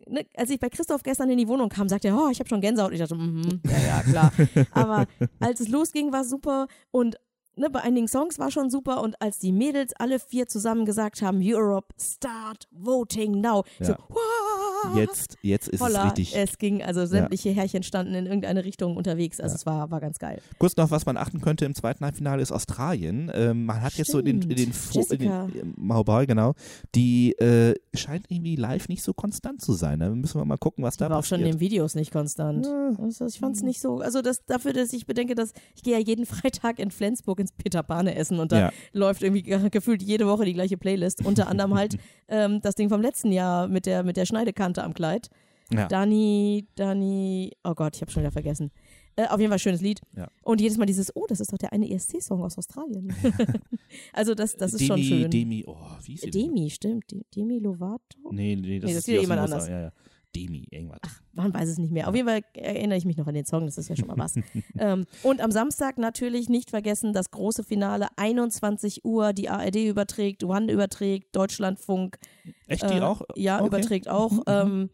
ne, 0.08 0.24
als 0.36 0.50
ich 0.50 0.58
bei 0.58 0.68
Christoph 0.68 1.02
gestern 1.02 1.30
in 1.30 1.38
die 1.38 1.46
Wohnung 1.48 1.68
kam, 1.68 1.88
sagte 1.88 2.08
er, 2.08 2.16
oh, 2.16 2.28
ich 2.30 2.38
habe 2.40 2.48
schon 2.48 2.60
Gänsehaut. 2.60 2.92
Ich 2.92 2.98
dachte, 2.98 3.14
mhm, 3.14 3.60
ja, 3.64 3.78
ja, 3.86 4.02
klar. 4.02 4.32
Aber 4.72 5.06
als 5.40 5.60
es 5.60 5.68
losging, 5.68 6.12
war 6.12 6.24
super 6.24 6.66
und 6.90 7.16
ne, 7.56 7.70
bei 7.70 7.80
einigen 7.80 8.08
Songs 8.08 8.38
war 8.38 8.50
schon 8.50 8.70
super 8.70 9.02
und 9.02 9.20
als 9.20 9.38
die 9.38 9.52
Mädels 9.52 9.92
alle 9.94 10.18
vier 10.18 10.46
zusammen 10.46 10.84
gesagt 10.84 11.22
haben, 11.22 11.40
Europe, 11.42 11.94
start 12.00 12.68
voting 12.70 13.40
now. 13.40 13.64
Ja. 13.78 13.86
So, 13.86 13.92
wow, 14.08 14.51
Jetzt, 14.94 15.36
jetzt 15.42 15.68
ist 15.68 15.78
Voller, 15.78 15.98
es 16.00 16.04
richtig. 16.18 16.36
es 16.36 16.58
ging, 16.58 16.82
also 16.82 17.06
sämtliche 17.06 17.50
Härchen 17.50 17.82
standen 17.82 18.14
in 18.14 18.26
irgendeine 18.26 18.64
Richtung 18.64 18.96
unterwegs. 18.96 19.40
Also 19.40 19.52
Ja. 19.54 19.56
es 19.56 19.66
war, 19.66 19.90
war 19.90 20.00
ganz 20.00 20.18
geil. 20.18 20.40
Kurz 20.58 20.76
noch, 20.76 20.90
was 20.90 21.06
man 21.06 21.16
achten 21.16 21.40
könnte 21.40 21.64
im 21.64 21.74
zweiten 21.74 22.04
Halbfinale 22.04 22.42
ist 22.42 22.52
Australien. 22.52 23.30
Ähm, 23.34 23.64
man 23.66 23.80
hat 23.82 23.94
jetzt 23.94 24.10
so 24.10 24.18
in 24.18 24.24
den, 24.26 24.42
in 24.42 24.48
den, 24.50 24.58
Stimmt. 24.72 24.74
Fo- 24.74 25.12
in 25.12 25.18
den 25.18 25.28
Jessica. 25.30 25.48
Maubai, 25.76 26.26
genau, 26.26 26.54
die 26.94 27.32
äh, 27.38 27.74
scheint 27.94 28.26
irgendwie 28.30 28.56
live 28.56 28.88
nicht 28.88 29.02
so 29.02 29.12
konstant 29.12 29.60
zu 29.60 29.72
sein. 29.72 29.98
Da 30.00 30.08
müssen 30.10 30.40
wir 30.40 30.44
mal 30.44 30.56
gucken, 30.58 30.84
was 30.84 30.96
da 30.96 31.10
war 31.10 31.18
auch 31.18 31.24
schon 31.24 31.40
in 31.40 31.44
passiert. 31.46 31.54
den 31.54 31.60
Videos 31.60 31.94
nicht 31.94 32.12
konstant. 32.12 32.66
Ja. 32.66 32.92
Also 33.02 33.26
ich 33.26 33.38
fand 33.38 33.56
es 33.56 33.62
nicht 33.62 33.80
so, 33.80 33.98
also 34.00 34.22
das, 34.22 34.44
dafür, 34.46 34.72
dass 34.72 34.92
ich 34.92 35.06
bedenke, 35.06 35.34
dass 35.34 35.52
ich 35.74 35.82
gehe 35.82 35.94
ja 35.98 36.00
jeden 36.04 36.26
Freitag 36.32 36.78
in 36.78 36.90
Flensburg 36.90 37.40
ins 37.40 37.52
Peter 37.52 37.82
Pane 37.82 38.14
essen 38.14 38.38
und 38.38 38.52
da 38.52 38.58
Ja. 38.58 38.72
läuft 38.92 39.22
irgendwie 39.22 39.42
ge- 39.42 39.68
gefühlt 39.70 40.02
jede 40.02 40.26
Woche 40.26 40.44
die 40.44 40.54
gleiche 40.54 40.76
Playlist. 40.76 41.24
Unter 41.24 41.48
anderem 41.48 41.74
halt 41.74 41.96
ähm, 42.28 42.60
das 42.62 42.74
Ding 42.76 42.88
vom 42.88 43.00
letzten 43.02 43.32
Jahr 43.32 43.68
mit 43.68 43.86
der, 43.86 44.02
mit 44.04 44.16
der 44.16 44.26
Schneidekante 44.26 44.71
am 44.80 44.94
Kleid. 44.94 45.28
Ja. 45.72 45.88
Dani, 45.88 46.66
Dani, 46.74 47.52
oh 47.64 47.74
Gott, 47.74 47.96
ich 47.96 48.02
habe 48.02 48.10
schon 48.10 48.22
wieder 48.22 48.32
vergessen. 48.32 48.70
Äh, 49.16 49.26
auf 49.26 49.38
jeden 49.40 49.50
Fall 49.50 49.58
schönes 49.58 49.80
Lied. 49.82 50.00
Ja. 50.16 50.28
Und 50.42 50.60
jedes 50.60 50.78
Mal 50.78 50.86
dieses, 50.86 51.14
oh, 51.14 51.26
das 51.28 51.40
ist 51.40 51.52
doch 51.52 51.58
der 51.58 51.72
eine 51.72 51.90
ESC-Song 51.90 52.42
aus 52.42 52.56
Australien. 52.56 53.14
also 54.12 54.34
das, 54.34 54.56
das 54.56 54.72
ist 54.74 54.86
schon 54.86 54.96
Demi, 54.96 55.08
schön. 55.08 55.30
Demi, 55.30 55.64
oh, 55.66 55.76
wie 56.04 56.14
ist 56.14 56.22
sie 56.22 56.30
denn? 56.30 56.54
Demi, 56.54 56.70
stimmt. 56.70 57.10
De- 57.10 57.22
Demi 57.34 57.58
Lovato? 57.58 58.00
Nee, 58.30 58.56
nee, 58.56 58.78
das 58.78 58.88
Nee, 58.88 58.94
das 58.94 59.08
ist 59.08 59.08
ist 59.08 59.20
jemand 59.20 59.40
anders. 59.40 59.68
Ja, 59.68 59.80
ja. 59.82 59.92
Demi, 60.34 60.66
irgendwas. 60.70 61.00
Man 61.32 61.52
weiß 61.52 61.68
es 61.68 61.78
nicht 61.78 61.92
mehr. 61.92 62.08
Auf 62.08 62.14
jeden 62.14 62.28
Fall 62.28 62.40
erinnere 62.54 62.98
ich 62.98 63.04
mich 63.04 63.16
noch 63.16 63.26
an 63.26 63.34
den 63.34 63.46
Song, 63.46 63.66
das 63.66 63.78
ist 63.78 63.88
ja 63.88 63.96
schon 63.96 64.08
mal 64.08 64.18
was. 64.18 64.34
ähm, 64.78 65.04
und 65.22 65.40
am 65.40 65.50
Samstag 65.50 65.98
natürlich 65.98 66.48
nicht 66.48 66.70
vergessen 66.70 67.12
das 67.12 67.30
große 67.30 67.64
Finale, 67.64 68.08
21 68.16 69.04
Uhr, 69.04 69.32
die 69.32 69.48
ARD 69.48 69.76
überträgt, 69.76 70.44
One 70.44 70.70
überträgt, 70.70 71.34
Deutschlandfunk 71.36 72.18
Echt, 72.66 72.88
die 72.88 72.96
äh, 72.96 73.00
auch? 73.00 73.22
Ja, 73.36 73.58
Okay. 73.58 73.66
überträgt 73.66 74.08
auch. 74.08 74.32
Ähm, 74.46 74.90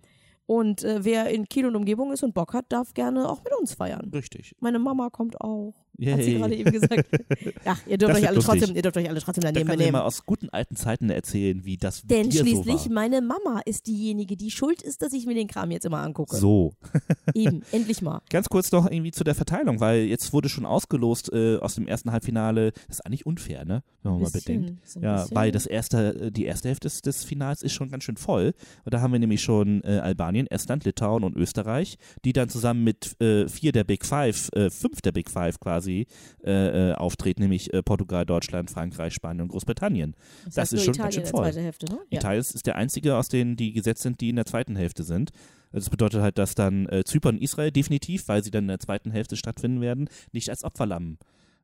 und 0.47 0.83
äh, 0.83 1.05
wer 1.05 1.29
in 1.29 1.47
Kiel 1.47 1.67
und 1.67 1.77
Umgebung 1.77 2.11
ist 2.13 2.23
und 2.23 2.33
Bock 2.33 2.55
hat, 2.55 2.67
darf 2.71 2.95
gerne 2.95 3.29
auch 3.29 3.45
mit 3.45 3.53
uns 3.59 3.75
feiern. 3.75 4.11
Richtig. 4.15 4.55
Meine 4.61 4.79
Mama 4.79 5.11
kommt 5.11 5.41
auch. 5.41 5.75
Hat 6.01 6.23
sie 6.23 6.31
Yay. 6.33 6.39
gerade 6.39 6.55
eben 6.55 6.71
gesagt. 6.73 7.09
Ach, 7.65 7.81
ihr 7.87 7.99
dürft, 7.99 8.15
euch 8.17 8.27
alle 8.27 8.37
lustig. 8.37 8.59
trotzdem, 8.61 8.77
ihr 8.77 8.83
dürft 8.83 8.97
euch 8.97 9.09
alle 9.09 9.21
trotzdem 9.21 9.43
Da 9.43 9.51
daneben 9.53 9.69
kann 9.69 9.79
sie 9.79 9.85
mal 9.85 9.91
benehmen. 9.91 10.07
aus 10.07 10.25
guten 10.27 10.49
alten 10.51 10.77
Zeiten 10.77 11.11
erzählen, 11.11 11.65
wie 11.65 11.77
das 11.77 12.03
Denn 12.03 12.31
dir 12.31 12.41
schließlich, 12.43 12.77
so 12.83 12.87
war. 12.87 12.93
meine 12.95 13.21
Mama 13.21 13.61
ist 13.67 13.87
diejenige, 13.89 14.37
die 14.37 14.51
schuld 14.53 14.81
ist, 14.83 15.03
dass 15.03 15.13
ich 15.13 15.27
mir 15.27 15.35
den 15.35 15.49
Kram 15.49 15.71
jetzt 15.73 15.85
immer 15.87 15.99
angucke. 15.99 16.37
So. 16.37 16.75
Eben, 17.35 17.63
endlich 17.73 18.01
mal. 18.01 18.21
Ganz 18.31 18.49
kurz 18.49 18.71
noch 18.71 18.89
irgendwie 18.91 19.11
zu 19.11 19.25
der 19.25 19.35
Verteilung, 19.35 19.81
weil 19.81 20.03
jetzt 20.05 20.33
wurde 20.33 20.49
schon 20.49 20.65
ausgelost 20.67 21.33
äh, 21.33 21.57
aus 21.59 21.75
dem 21.75 21.89
ersten 21.89 22.13
Halbfinale. 22.13 22.71
Das 22.87 22.99
ist 22.99 23.07
eigentlich 23.07 23.27
unfair, 23.27 23.65
ne? 23.65 23.83
Wenn 24.05 24.13
man 24.13 24.21
mal 24.23 24.31
Bisschen, 24.31 24.61
bedenkt. 24.63 24.89
so 24.89 25.01
Ja, 25.01 25.23
bisschen. 25.23 25.37
weil 25.37 25.51
das 25.51 25.67
erste, 25.67 26.15
äh, 26.27 26.31
die 26.31 26.45
erste 26.45 26.69
Hälfte 26.69 26.87
des, 26.87 27.03
des 27.03 27.25
Finals 27.25 27.63
ist 27.63 27.73
schon 27.73 27.91
ganz 27.91 28.05
schön 28.05 28.17
voll. 28.17 28.55
Und 28.85 28.95
da 28.95 29.01
haben 29.01 29.13
wir 29.13 29.19
nämlich 29.19 29.43
schon 29.43 29.83
äh, 29.83 29.99
Albanien, 29.99 30.47
Estland, 30.47 30.85
Litauen 30.85 31.25
und 31.25 31.37
Österreich, 31.37 31.99
die 32.25 32.33
dann 32.33 32.49
zusammen 32.49 32.85
mit 32.85 33.21
äh, 33.21 33.49
vier 33.49 33.73
der 33.73 33.83
Big 33.85 34.05
Five, 34.05 34.49
äh, 34.55 34.71
fünf 34.71 35.01
der 35.03 35.11
Big 35.11 35.29
Five 35.29 35.59
quasi 35.59 35.88
äh, 35.89 36.91
äh, 36.91 36.95
auftreten, 36.95 37.43
nämlich 37.43 37.73
äh, 37.73 37.83
Portugal, 37.83 38.27
Deutschland, 38.27 38.71
Frankreich, 38.71 39.15
Spanien 39.15 39.43
und 39.43 39.49
Großbritannien. 39.49 40.15
Das 40.45 40.57
heißt 40.57 40.73
ist 40.75 40.85
schon 40.85 40.95
Italien 40.95 41.05
ganz 41.05 41.15
schön 41.15 41.23
in 41.25 41.43
der 41.43 41.53
voll. 41.53 41.63
Hälfte, 41.63 41.87
ne? 41.87 41.99
Ja. 42.11 42.19
Italien 42.19 42.41
ist 42.41 42.67
der 42.67 42.77
einzige 42.77 43.17
aus 43.17 43.29
denen, 43.29 43.57
die 43.57 43.73
gesetzt 43.73 44.03
sind, 44.03 44.21
die 44.21 44.31
in 44.31 44.37
der 44.37 44.47
zweiten 44.47 44.77
Hälfte 44.77 45.03
sind. 45.03 45.31
Das 45.73 45.91
bedeutet 45.91 46.23
halt, 46.23 46.39
dass 46.39 46.55
dann 46.55 46.87
äh, 46.89 47.05
Zypern 47.05 47.37
und 47.37 47.43
Israel 47.43 47.71
definitiv, 47.71 48.29
weil 48.29 48.43
sie 48.43 48.51
dann 48.51 48.65
in 48.65 48.69
der 48.69 48.81
zweiten 48.81 49.11
Hälfte 49.11 49.37
stattfinden 49.37 49.81
werden, 49.81 50.09
nicht 50.33 50.51
als 50.51 50.65
Opferlamm 50.65 51.19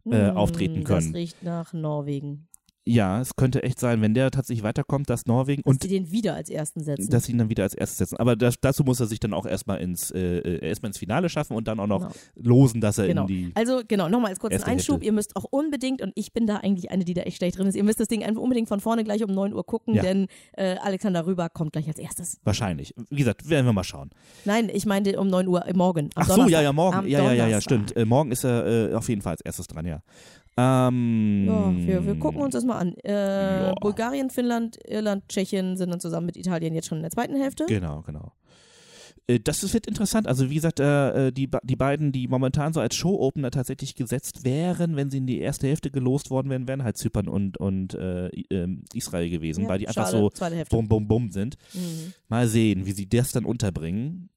äh, 0.07 0.29
Hm, 0.29 0.37
auftreten 0.37 0.85
können. 0.85 1.13
Das 1.13 1.15
riecht 1.15 1.43
nach 1.43 1.73
Norwegen. 1.73 2.47
Ja, 2.87 3.19
es 3.21 3.35
könnte 3.37 3.63
echt 3.63 3.81
sein, 3.81 4.03
wenn 4.03 4.13
der 4.13 4.31
tatsächlich 4.31 4.63
weiterkommt, 4.63 5.09
dass 5.09 5.25
Norwegen 5.25 5.63
Dass 5.63 5.71
und 5.73 5.83
die 5.85 5.89
den 5.89 6.11
wieder 6.11 6.35
als 6.35 6.51
ersten 6.51 6.81
setzen. 6.85 7.09
dass 7.11 7.25
sie 7.25 7.33
ihn 7.33 7.39
dann 7.39 7.49
wieder 7.49 7.63
als 7.63 7.73
erstes 7.73 7.97
setzen. 7.97 8.19
Aber 8.19 8.37
das, 8.37 8.57
dazu 8.61 8.85
muss 8.85 9.01
er 9.01 9.07
sich 9.07 9.19
dann 9.21 9.33
auch 9.33 9.47
erstmal 9.47 9.81
ins, 9.81 10.11
äh, 10.11 10.21
äh, 10.39 10.69
erstmal 10.69 10.91
ins 10.91 10.99
Finale 10.99 11.31
schaffen 11.31 11.57
und 11.57 11.67
dann 11.67 11.81
auch 11.81 11.87
noch 11.87 12.01
Genau. 12.01 12.13
losen, 12.37 12.83
dass 12.83 12.99
er 12.99 13.07
Genau. 13.07 13.23
in 13.23 13.27
die. 13.29 13.53
Also 13.55 13.81
genau, 13.89 14.11
nochmal 14.11 14.31
als 14.33 14.39
kurzen 14.39 14.63
Einschub. 14.65 14.97
Hälfte. 14.97 15.07
Ihr 15.07 15.13
müsst 15.13 15.35
auch 15.35 15.45
unbedingt, 15.51 16.03
und 16.03 16.13
ich 16.15 16.35
bin 16.35 16.47
da 16.47 16.57
eigentlich 16.59 16.91
eine, 16.91 17.05
die 17.07 17.15
da 17.15 17.23
echt 17.23 17.39
schlecht 17.39 17.57
drin 17.57 17.67
ist, 17.67 17.75
ihr 17.75 17.85
müsst 17.85 18.01
das 18.01 18.09
Ding 18.09 18.23
einfach 18.23 18.43
unbedingt 18.43 18.69
von 18.69 18.81
vorne 18.81 19.03
gleich 19.03 19.25
um 19.25 19.31
9 19.33 19.55
Uhr 19.55 19.65
gucken, 19.65 19.95
Ja. 19.95 20.03
denn 20.03 20.27
äh, 20.53 20.77
Alexander 20.83 21.25
Rüber 21.27 21.49
kommt 21.49 21.73
gleich 21.73 21.89
als 21.89 21.99
erstes. 21.99 22.39
Wahrscheinlich. 22.45 22.95
Wie 23.09 23.17
gesagt, 23.17 23.49
werden 23.49 23.65
wir 23.65 23.73
mal 23.73 23.85
schauen. 23.85 24.11
Nein, 24.45 24.69
ich 24.71 24.85
meinte 24.85 25.19
um 25.19 25.29
9 25.29 25.49
Uhr 25.49 25.67
äh, 25.67 25.73
morgen. 25.73 26.11
Ach 26.17 26.27
so, 26.27 26.35
Donnerstag. 26.35 26.53
ja, 26.53 26.63
ja, 26.63 26.73
morgen. 26.75 26.97
Am 26.99 27.07
Ja, 27.09 27.23
ja, 27.25 27.33
ja, 27.33 27.47
ja, 27.49 27.61
stimmt. 27.63 27.97
Äh, 27.97 28.05
morgen 28.05 28.31
ist 28.31 28.45
er 28.45 28.91
äh, 28.91 28.95
auf 28.95 29.09
jeden 29.09 29.23
Fall 29.23 29.31
als 29.33 29.41
erstes 29.41 29.69
dran, 29.69 29.87
ja. 29.87 30.03
Ähm, 30.57 31.45
Ja, 31.49 31.75
wir, 31.77 32.07
wir 32.07 32.15
gucken 32.19 32.41
uns 32.43 32.53
das 32.55 32.65
mal 32.65 32.79
an. 32.79 32.95
Äh, 33.05 33.13
Ja. 33.69 33.75
Bulgarien, 33.81 34.31
Finnland, 34.31 34.79
Irland, 34.87 35.29
Tschechien 35.29 35.77
sind 35.77 35.91
dann 35.91 36.01
zusammen 36.01 36.27
mit 36.27 36.37
Italien 36.37 36.75
jetzt 36.75 36.87
schon 36.89 36.99
in 36.99 37.03
der 37.03 37.11
zweiten 37.11 37.35
Hälfte. 37.37 37.67
Genau, 37.67 38.03
genau. 38.03 38.33
Äh, 39.27 39.41
Das 39.41 39.63
ist- 39.65 39.75
wird 39.75 39.87
interessant. 39.87 40.29
Also 40.29 40.51
wie 40.51 40.55
gesagt, 40.55 40.79
äh, 40.81 41.29
äh, 41.29 41.33
die, 41.33 41.49
die 41.65 41.77
beiden, 41.77 42.13
die 42.13 42.29
momentan 42.29 42.73
so 42.73 42.81
als 42.81 42.95
Show-Opener 42.95 43.51
tatsächlich 43.51 43.95
gesetzt 43.95 44.45
wären, 44.45 44.97
wenn 44.97 45.11
sie 45.11 45.19
in 45.19 45.27
die 45.27 45.41
erste 45.41 45.67
Hälfte 45.67 45.91
gelost 45.91 46.31
worden 46.31 46.51
wären, 46.51 46.69
wären 46.69 46.85
halt 46.85 46.99
Zypern 46.99 47.27
und, 47.29 47.57
und 47.57 47.95
äh, 47.95 48.29
ähm, 48.51 48.85
Israel 48.95 49.31
gewesen, 49.31 49.63
Ja, 49.65 49.69
weil 49.71 49.79
die 49.79 49.89
einfach 49.89 50.11
schade, 50.11 50.19
so 50.19 50.31
bum, 50.77 50.89
bum, 50.89 51.09
bum 51.09 51.31
sind. 51.33 51.57
Mhm. 51.73 52.13
Mal 52.29 52.47
sehen, 52.49 52.87
wie 52.87 52.93
sie 52.93 53.09
das 53.09 53.33
dann 53.33 53.45
unterbringen. 53.45 54.29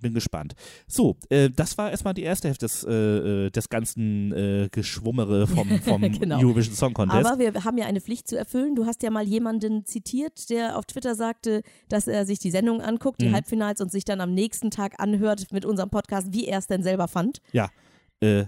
Bin 0.00 0.14
gespannt. 0.14 0.54
So, 0.86 1.16
äh, 1.28 1.50
das 1.50 1.76
war 1.78 1.90
erstmal 1.90 2.14
die 2.14 2.22
erste 2.22 2.48
Hälfte 2.48 2.64
des, 2.66 2.84
äh, 2.84 3.46
äh, 3.46 3.50
des 3.50 3.68
ganzen 3.68 4.32
äh, 4.32 4.68
Geschwummere 4.72 5.46
vom, 5.46 5.68
vom 5.82 6.00
Genau. 6.02 6.38
Eurovision 6.38 6.74
Song 6.74 6.94
Contest. 6.94 7.26
Aber 7.26 7.38
wir 7.38 7.64
haben 7.64 7.78
ja 7.78 7.86
eine 7.86 8.00
Pflicht 8.00 8.28
zu 8.28 8.36
erfüllen. 8.38 8.74
Du 8.74 8.86
hast 8.86 9.02
ja 9.02 9.10
mal 9.10 9.26
jemanden 9.26 9.84
zitiert, 9.84 10.48
der 10.50 10.78
auf 10.78 10.86
Twitter 10.86 11.14
sagte, 11.14 11.62
dass 11.88 12.06
er 12.08 12.24
sich 12.26 12.38
die 12.38 12.50
Sendung 12.50 12.80
anguckt, 12.80 13.20
die 13.20 13.28
Mhm. 13.28 13.34
Halbfinals 13.34 13.80
und 13.80 13.90
sich 13.92 14.04
dann 14.04 14.20
am 14.20 14.32
nächsten 14.34 14.70
Tag 14.70 14.94
anhört 14.98 15.52
mit 15.52 15.64
unserem 15.64 15.90
Podcast, 15.90 16.32
wie 16.32 16.46
er 16.46 16.58
es 16.58 16.66
denn 16.66 16.82
selber 16.82 17.08
fand. 17.08 17.40
äh, 18.22 18.44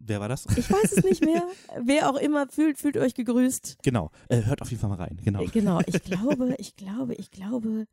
wer 0.00 0.20
war 0.20 0.28
das? 0.28 0.46
Ich 0.56 0.70
weiß 0.70 0.92
es 0.92 1.04
nicht 1.04 1.24
mehr. 1.24 1.42
Wer 1.84 2.08
auch 2.10 2.16
immer 2.16 2.46
fühlt, 2.48 2.78
fühlt 2.78 2.96
euch 2.96 3.14
gegrüßt. 3.14 3.78
genau. 3.82 4.10
Äh, 4.28 4.42
hört 4.44 4.62
auf 4.62 4.70
jeden 4.70 4.80
Fall 4.80 4.90
mal 4.90 4.96
rein. 4.96 5.18
Genau. 5.24 5.42
Äh, 5.42 5.46
Genau, 5.46 5.80
ich 5.86 6.02
glaube, 6.04 6.54
ich 6.58 6.76
glaube, 6.76 7.14
ich 7.14 7.30
glaube, 7.30 7.86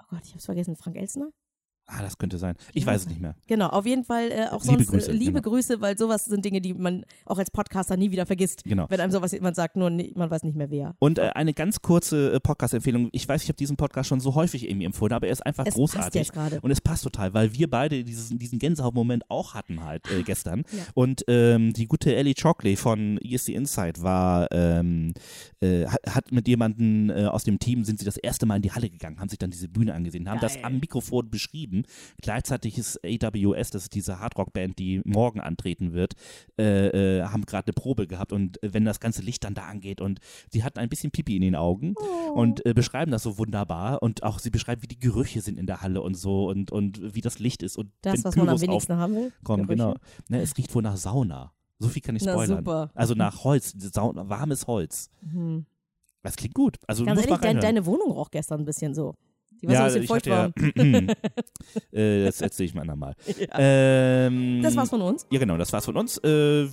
oh 0.00 0.04
Gott, 0.10 0.20
ich 0.24 0.32
hab's 0.34 0.44
vergessen, 0.44 0.76
Frank 0.76 0.96
Elsner? 0.96 1.30
Ah, 1.88 2.02
das 2.02 2.18
könnte 2.18 2.36
sein. 2.38 2.56
Ich 2.72 2.84
weiß 2.84 3.02
es 3.02 3.08
nicht 3.08 3.20
mehr. 3.20 3.36
Genau, 3.46 3.68
auf 3.68 3.86
jeden 3.86 4.02
Fall 4.04 4.32
äh, 4.32 4.46
auch 4.50 4.64
Liebe 4.64 4.76
sonst 4.78 4.90
Grüße, 4.90 5.10
äh, 5.10 5.14
liebe 5.14 5.40
genau. 5.40 5.50
Grüße, 5.50 5.80
weil 5.80 5.96
sowas 5.96 6.24
sind 6.24 6.44
Dinge, 6.44 6.60
die 6.60 6.74
man 6.74 7.04
auch 7.24 7.38
als 7.38 7.50
Podcaster 7.50 7.96
nie 7.96 8.10
wieder 8.10 8.26
vergisst. 8.26 8.64
Genau. 8.64 8.86
Wenn 8.88 9.00
einem 9.00 9.12
sowas 9.12 9.30
jemand 9.30 9.54
sagt, 9.54 9.76
nur 9.76 9.88
nie, 9.90 10.12
man 10.16 10.28
weiß 10.28 10.42
nicht 10.42 10.56
mehr 10.56 10.70
wer. 10.70 10.96
Und 10.98 11.18
äh, 11.18 11.30
eine 11.34 11.54
ganz 11.54 11.82
kurze 11.82 12.32
äh, 12.32 12.40
Podcast-Empfehlung. 12.40 13.08
Ich 13.12 13.28
weiß, 13.28 13.42
ich 13.44 13.48
habe 13.48 13.56
diesen 13.56 13.76
Podcast 13.76 14.08
schon 14.08 14.18
so 14.18 14.34
häufig 14.34 14.68
irgendwie 14.68 14.84
empfohlen, 14.86 15.12
aber 15.12 15.28
er 15.28 15.32
ist 15.32 15.46
einfach 15.46 15.64
Es 15.64 15.74
passt 15.74 15.76
großartig. 15.76 16.20
jetzt 16.22 16.32
gerade. 16.32 16.60
Und 16.60 16.72
es 16.72 16.80
passt 16.80 17.04
total, 17.04 17.34
weil 17.34 17.54
wir 17.54 17.70
beide 17.70 18.02
dieses, 18.02 18.30
diesen 18.30 18.58
Gänsehautmoment 18.58 19.22
auch 19.30 19.54
hatten 19.54 19.84
halt 19.84 20.10
äh, 20.10 20.24
gestern. 20.24 20.64
Ja. 20.72 20.82
Und 20.94 21.24
ähm, 21.28 21.72
die 21.72 21.86
gute 21.86 22.16
Ellie 22.16 22.34
Chalkley 22.34 22.74
von 22.74 23.18
ESC 23.18 23.50
Insight 23.50 24.02
war, 24.02 24.48
ähm, 24.50 25.14
äh, 25.60 25.86
hat, 25.86 26.32
mit 26.32 26.48
jemandem 26.48 27.10
aus 27.10 27.44
dem 27.44 27.58
Team, 27.58 27.84
sind 27.84 27.98
sie 28.00 28.04
das 28.04 28.16
erste 28.16 28.46
Mal 28.46 28.56
in 28.56 28.62
die 28.62 28.72
Halle 28.72 28.90
gegangen, 28.90 29.20
haben 29.20 29.28
sich 29.28 29.38
dann 29.38 29.50
diese 29.50 29.68
Bühne 29.68 29.94
angesehen, 29.94 30.28
haben 30.28 30.40
das 30.40 30.54
Geil. 30.54 30.64
am 30.64 30.80
Mikrofon 30.80 31.30
beschrieben. 31.30 31.75
Gleichzeitig 32.22 32.78
ist 32.78 32.98
AWS, 33.04 33.70
das 33.70 33.82
ist 33.84 33.94
diese 33.94 34.18
Hardrock-Band, 34.20 34.78
die 34.78 35.02
morgen 35.04 35.40
antreten 35.40 35.92
wird, 35.92 36.14
äh, 36.58 37.18
äh, 37.18 37.22
haben 37.24 37.44
gerade 37.46 37.66
eine 37.68 37.72
Probe 37.74 38.06
gehabt 38.06 38.32
und 38.32 38.62
äh, 38.62 38.72
wenn 38.72 38.84
das 38.84 39.00
ganze 39.00 39.22
Licht 39.22 39.44
dann 39.44 39.54
da 39.54 39.62
angeht 39.64 40.00
und 40.00 40.20
sie 40.50 40.64
hatten 40.64 40.78
ein 40.78 40.88
bisschen 40.88 41.10
Pipi 41.10 41.36
in 41.36 41.42
den 41.42 41.54
Augen 41.56 41.94
Oh. 41.98 42.32
und 42.34 42.64
äh, 42.66 42.72
beschreiben 42.74 43.10
das 43.10 43.22
so 43.22 43.38
wunderbar 43.38 44.02
und 44.02 44.22
auch 44.22 44.38
sie 44.38 44.50
beschreiben, 44.50 44.82
wie 44.82 44.86
die 44.88 44.98
Gerüche 44.98 45.40
sind 45.40 45.58
in 45.58 45.66
der 45.66 45.82
Halle 45.82 46.02
und 46.02 46.14
so 46.14 46.48
und, 46.48 46.70
und 46.72 47.14
wie 47.14 47.20
das 47.20 47.38
Licht 47.38 47.62
ist 47.62 47.76
und 47.76 47.90
Das, 48.02 48.24
was 48.24 48.36
man 48.36 48.48
am 48.48 48.56
Pyros 48.56 48.62
wenigsten 48.62 48.96
haben 48.96 49.14
will. 49.14 49.32
Gerüche. 49.44 49.66
genau. 49.66 49.94
Ne, 50.28 50.40
es 50.40 50.56
riecht 50.56 50.74
wohl 50.74 50.82
nach 50.82 50.96
Sauna. 50.96 51.52
So 51.78 51.88
viel 51.88 52.00
kann 52.02 52.16
ich 52.16 52.22
Na, 52.24 52.32
spoilern. 52.32 52.58
super. 52.58 52.90
Also 52.94 53.14
nach 53.14 53.44
Holz, 53.44 53.74
Sauna, 53.78 54.28
warmes 54.28 54.66
Holz. 54.66 55.10
Mhm. 55.20 55.66
Das 56.22 56.36
klingt 56.36 56.54
gut. 56.54 56.76
Also 56.86 57.04
Ganz 57.04 57.20
muss 57.20 57.26
ehrlich, 57.26 57.40
dein, 57.40 57.60
deine 57.60 57.86
Wohnung 57.86 58.10
roch 58.10 58.30
gestern 58.30 58.60
ein 58.60 58.64
bisschen 58.64 58.94
so. 58.94 59.14
Die 59.62 59.66
war 59.68 59.74
ja, 59.74 59.90
so 59.90 59.96
ein 59.96 60.00
bisschen 60.02 60.16
hatte 60.16 60.52
feucht 60.52 60.76
ja, 60.76 61.92
äh, 61.92 62.24
das 62.24 62.40
erzähle 62.40 62.66
ich 62.66 62.74
mal 62.74 62.82
andermal. 62.82 63.14
Ähm, 63.52 64.60
Das 64.62 64.76
war's 64.76 64.90
von 64.90 65.02
uns. 65.02 65.26
Ja, 65.30 65.38
genau, 65.38 65.56
das 65.56 65.72
war's 65.72 65.84
von 65.84 65.96
uns. 65.96 66.18
Äh, 66.18 66.68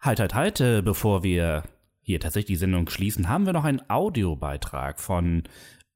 halt, 0.00 0.20
halt, 0.20 0.34
halt, 0.34 0.60
äh, 0.60 0.82
bevor 0.82 1.22
wir 1.22 1.64
hier 2.00 2.20
tatsächlich 2.20 2.56
die 2.56 2.60
Sendung 2.60 2.88
schließen, 2.88 3.28
haben 3.28 3.46
wir 3.46 3.52
noch 3.52 3.64
einen 3.64 3.82
Audiobeitrag 3.88 5.00
von 5.00 5.42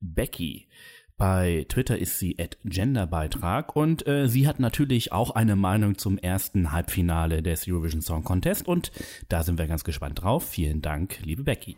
Becky. 0.01 0.69
Bei 1.17 1.67
Twitter 1.69 1.99
ist 1.99 2.19
sie 2.19 2.37
at 2.39 2.57
Genderbeitrag 2.65 3.77
und 3.77 4.07
äh, 4.07 4.27
sie 4.27 4.49
hat 4.49 4.59
natürlich 4.59 5.13
auch 5.13 5.33
eine 5.33 5.55
Meinung 5.55 5.99
zum 5.99 6.17
ersten 6.17 6.73
Halbfinale 6.73 7.43
des 7.43 7.69
Eurovision 7.69 8.01
Song 8.01 8.25
Contest 8.25 8.67
und 8.67 8.91
da 9.29 9.43
sind 9.43 9.59
wir 9.59 9.67
ganz 9.67 9.85
gespannt 9.85 10.23
drauf. 10.23 10.49
Vielen 10.49 10.81
Dank, 10.81 11.19
liebe 11.23 11.45
Becky. 11.45 11.77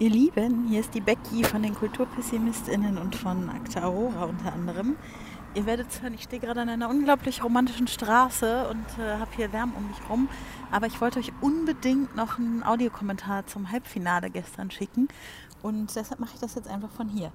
Ihr 0.00 0.10
Lieben, 0.10 0.66
hier 0.66 0.80
ist 0.80 0.92
die 0.92 1.00
Becky 1.00 1.44
von 1.44 1.62
den 1.62 1.72
KulturpessimistInnen 1.72 2.98
und 2.98 3.14
von 3.14 3.48
Akta 3.48 3.84
Aurora 3.84 4.24
unter 4.24 4.52
anderem. 4.52 4.96
Ihr 5.54 5.66
werdet 5.66 5.88
es 5.88 6.02
hören, 6.02 6.14
ich 6.14 6.24
stehe 6.24 6.42
gerade 6.42 6.62
an 6.62 6.68
einer 6.68 6.90
unglaublich 6.90 7.44
romantischen 7.44 7.86
Straße 7.86 8.66
und 8.68 8.84
äh, 8.98 9.18
habe 9.20 9.30
hier 9.36 9.46
Lärm 9.46 9.72
um 9.76 9.86
mich 9.86 9.98
rum. 10.10 10.28
Aber 10.72 10.88
ich 10.88 11.00
wollte 11.00 11.20
euch 11.20 11.30
unbedingt 11.40 12.16
noch 12.16 12.40
einen 12.40 12.64
Audiokommentar 12.64 13.46
zum 13.46 13.70
Halbfinale 13.70 14.30
gestern 14.30 14.72
schicken. 14.72 15.06
Und 15.62 15.94
deshalb 15.94 16.18
mache 16.18 16.34
ich 16.34 16.40
das 16.40 16.56
jetzt 16.56 16.66
einfach 16.66 16.90
von 16.90 17.08
hier. 17.08 17.30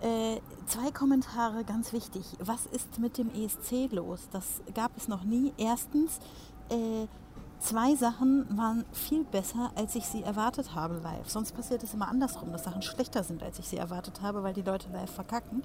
Äh, 0.00 0.40
zwei 0.66 0.92
Kommentare, 0.92 1.64
ganz 1.64 1.92
wichtig. 1.92 2.36
Was 2.38 2.66
ist 2.66 3.00
mit 3.00 3.18
dem 3.18 3.30
ESC 3.34 3.90
los? 3.90 4.28
Das 4.30 4.62
gab 4.76 4.96
es 4.96 5.08
noch 5.08 5.24
nie. 5.24 5.52
Erstens, 5.58 6.20
äh, 6.70 7.08
Zwei 7.58 7.94
Sachen 7.96 8.46
waren 8.56 8.84
viel 8.92 9.24
besser, 9.24 9.72
als 9.74 9.94
ich 9.94 10.06
sie 10.06 10.22
erwartet 10.22 10.74
habe 10.74 11.00
live. 11.02 11.28
Sonst 11.28 11.52
passiert 11.52 11.82
es 11.82 11.94
immer 11.94 12.08
andersrum, 12.08 12.52
dass 12.52 12.64
Sachen 12.64 12.82
schlechter 12.82 13.24
sind, 13.24 13.42
als 13.42 13.58
ich 13.58 13.66
sie 13.66 13.78
erwartet 13.78 14.20
habe, 14.20 14.42
weil 14.42 14.52
die 14.52 14.62
Leute 14.62 14.88
live 14.92 15.10
verkacken. 15.10 15.64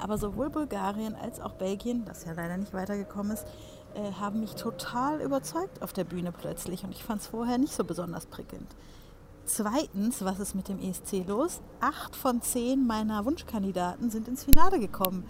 Aber 0.00 0.18
sowohl 0.18 0.50
Bulgarien 0.50 1.14
als 1.14 1.40
auch 1.40 1.52
Belgien, 1.52 2.04
das 2.04 2.24
ja 2.24 2.32
leider 2.32 2.56
nicht 2.58 2.74
weitergekommen 2.74 3.32
ist, 3.32 3.46
äh, 3.94 4.12
haben 4.20 4.40
mich 4.40 4.54
total 4.54 5.20
überzeugt 5.22 5.82
auf 5.82 5.92
der 5.92 6.04
Bühne 6.04 6.30
plötzlich. 6.30 6.84
Und 6.84 6.92
ich 6.92 7.02
fand 7.02 7.22
es 7.22 7.28
vorher 7.28 7.58
nicht 7.58 7.72
so 7.72 7.84
besonders 7.84 8.26
prickelnd. 8.26 8.68
Zweitens, 9.46 10.22
was 10.24 10.38
ist 10.38 10.54
mit 10.54 10.68
dem 10.68 10.78
ESC 10.78 11.26
los? 11.26 11.60
Acht 11.80 12.14
von 12.14 12.42
zehn 12.42 12.86
meiner 12.86 13.24
Wunschkandidaten 13.24 14.10
sind 14.10 14.28
ins 14.28 14.44
Finale 14.44 14.78
gekommen, 14.78 15.24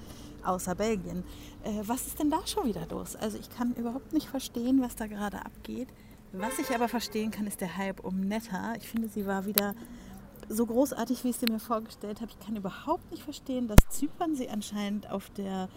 außer 0.44 0.74
Belgien. 0.74 1.24
Äh, 1.62 1.82
was 1.86 2.06
ist 2.06 2.18
denn 2.18 2.30
da 2.30 2.46
schon 2.46 2.66
wieder 2.66 2.86
los? 2.90 3.16
Also 3.16 3.38
ich 3.38 3.50
kann 3.50 3.74
überhaupt 3.74 4.12
nicht 4.12 4.28
verstehen, 4.28 4.80
was 4.80 4.96
da 4.96 5.06
gerade 5.06 5.38
abgeht. 5.44 5.88
Was 6.32 6.58
ich 6.58 6.74
aber 6.74 6.88
verstehen 6.88 7.30
kann, 7.30 7.46
ist 7.46 7.60
der 7.60 7.76
Hype 7.76 8.04
um 8.04 8.20
Netta. 8.20 8.74
Ich 8.76 8.88
finde, 8.88 9.08
sie 9.08 9.26
war 9.26 9.46
wieder 9.46 9.74
so 10.48 10.64
großartig, 10.66 11.24
wie 11.24 11.30
ich 11.30 11.36
sie 11.36 11.50
mir 11.50 11.58
vorgestellt 11.58 12.20
habe. 12.20 12.30
Ich 12.30 12.44
kann 12.44 12.56
überhaupt 12.56 13.10
nicht 13.10 13.22
verstehen, 13.22 13.68
dass 13.68 13.78
Zypern 13.88 14.36
sie 14.36 14.48
anscheinend 14.48 15.10
auf 15.10 15.30
der 15.30 15.68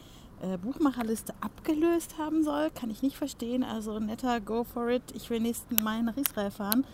äh, 0.41 0.57
Buchmacherliste 0.57 1.33
abgelöst 1.41 2.17
haben 2.17 2.43
soll. 2.43 2.69
Kann 2.69 2.91
ich 2.91 3.01
nicht 3.01 3.17
verstehen. 3.17 3.63
Also 3.63 3.99
Netta, 3.99 4.39
go 4.39 4.63
for 4.63 4.89
it. 4.89 5.03
Ich 5.15 5.29
will 5.29 5.39
nächsten 5.39 5.81
Mai 5.83 6.01
nach 6.01 6.17
Israel 6.17 6.51
fahren. 6.51 6.85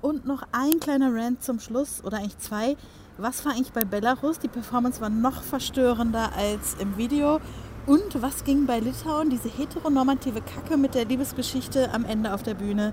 Und 0.00 0.26
noch 0.26 0.42
ein 0.52 0.78
kleiner 0.78 1.12
Rant 1.12 1.42
zum 1.42 1.60
Schluss, 1.60 2.04
oder 2.04 2.18
eigentlich 2.18 2.38
zwei. 2.38 2.76
Was 3.20 3.44
war 3.44 3.52
eigentlich 3.52 3.72
bei 3.72 3.84
Belarus? 3.84 4.38
Die 4.38 4.46
Performance 4.46 5.00
war 5.00 5.10
noch 5.10 5.42
verstörender 5.42 6.30
als 6.36 6.76
im 6.80 6.96
Video. 6.96 7.40
Und 7.84 8.22
was 8.22 8.44
ging 8.44 8.64
bei 8.66 8.78
Litauen? 8.78 9.28
Diese 9.28 9.48
heteronormative 9.48 10.40
Kacke 10.40 10.76
mit 10.76 10.94
der 10.94 11.04
Liebesgeschichte 11.04 11.92
am 11.92 12.04
Ende 12.04 12.32
auf 12.32 12.44
der 12.44 12.54
Bühne 12.54 12.92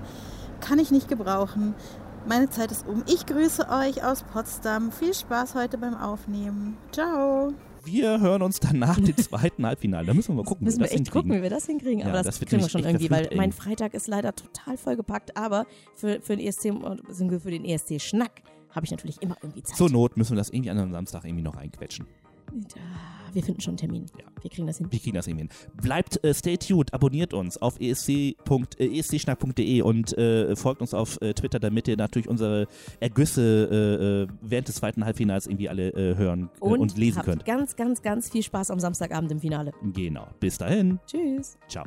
kann 0.60 0.80
ich 0.80 0.90
nicht 0.90 1.06
gebrauchen. 1.08 1.74
Meine 2.26 2.50
Zeit 2.50 2.72
ist 2.72 2.88
um. 2.88 3.04
Ich 3.06 3.24
grüße 3.26 3.68
euch 3.68 4.02
aus 4.02 4.24
Potsdam. 4.24 4.90
Viel 4.90 5.14
Spaß 5.14 5.54
heute 5.54 5.78
beim 5.78 5.94
Aufnehmen. 5.94 6.76
Ciao. 6.90 7.52
Wir 7.84 8.18
hören 8.18 8.42
uns 8.42 8.58
dann 8.58 8.80
nach 8.80 8.96
dem 8.96 9.16
zweiten 9.16 9.64
Halbfinale. 9.64 10.06
Da 10.08 10.12
müssen 10.14 10.30
wir 10.32 10.42
mal 10.42 10.44
gucken, 10.44 10.64
Müssen 10.64 10.78
wie 10.78 10.80
wir 10.80 10.86
das 10.86 10.90
echt 10.92 11.04
hinkriegen. 11.04 11.22
gucken, 11.22 11.38
wie 11.38 11.42
wir 11.44 11.50
das 11.50 11.66
hinkriegen. 11.66 12.00
Ja, 12.00 12.06
aber 12.06 12.16
das, 12.24 12.40
das 12.40 12.40
kriegen 12.40 12.62
wir 12.62 12.68
schon 12.68 12.80
echt 12.80 12.88
irgendwie, 12.88 13.10
weil 13.10 13.18
verflucht 13.18 13.36
mein 13.36 13.50
eng. 13.50 13.56
Freitag 13.56 13.94
ist 13.94 14.08
leider 14.08 14.34
total 14.34 14.76
vollgepackt. 14.76 15.36
Aber 15.36 15.66
für, 15.94 16.20
für 16.20 16.36
den 16.36 16.44
ESC, 16.48 16.72
für 17.12 17.50
den 17.52 17.64
ESC-Schnack 17.64 18.42
habe 18.76 18.86
ich 18.86 18.92
natürlich 18.92 19.20
immer 19.22 19.36
irgendwie 19.42 19.62
Zeit. 19.62 19.76
Zur 19.76 19.90
Not 19.90 20.16
müssen 20.16 20.32
wir 20.32 20.36
das 20.36 20.50
irgendwie 20.50 20.70
an 20.70 20.78
einem 20.78 20.92
Samstag 20.92 21.24
irgendwie 21.24 21.42
noch 21.42 21.56
einquetschen. 21.56 22.06
Und, 22.52 22.76
ah, 22.76 22.78
wir 23.32 23.42
finden 23.42 23.60
schon 23.60 23.72
einen 23.72 23.78
Termin. 23.78 24.06
Ja. 24.16 24.24
Wir 24.40 24.48
kriegen 24.50 24.68
das 24.68 24.78
hin. 24.78 24.86
Wir 24.90 25.00
kriegen 25.00 25.16
das 25.16 25.26
irgendwie 25.26 25.48
hin. 25.48 25.50
Bleibt 25.82 26.22
äh, 26.24 26.32
stay 26.32 26.56
tuned, 26.56 26.94
abonniert 26.94 27.34
uns 27.34 27.58
auf 27.58 27.80
esc.escschnack.de 27.80 29.82
und 29.82 30.16
äh, 30.16 30.54
folgt 30.54 30.80
uns 30.80 30.94
auf 30.94 31.20
äh, 31.20 31.34
Twitter, 31.34 31.58
damit 31.58 31.88
ihr 31.88 31.96
natürlich 31.96 32.28
unsere 32.28 32.68
Ergüsse 33.00 33.68
äh, 33.70 34.22
äh, 34.22 34.28
während 34.42 34.68
des 34.68 34.76
zweiten 34.76 35.04
Halbfinals 35.04 35.48
irgendwie 35.48 35.68
alle 35.68 35.88
äh, 35.88 36.14
hören 36.16 36.50
äh, 36.60 36.64
und, 36.64 36.78
Und, 36.80 36.96
lesen 36.96 37.16
habt 37.18 37.26
könnt. 37.26 37.44
ganz, 37.44 37.74
ganz, 37.74 38.00
ganz 38.02 38.30
viel 38.30 38.44
Spaß 38.44 38.70
am 38.70 38.78
Samstagabend 38.78 39.32
im 39.32 39.40
Finale. 39.40 39.72
Genau. 39.92 40.28
Bis 40.38 40.56
dahin. 40.58 41.00
Tschüss. 41.06 41.58
Ciao. 41.68 41.86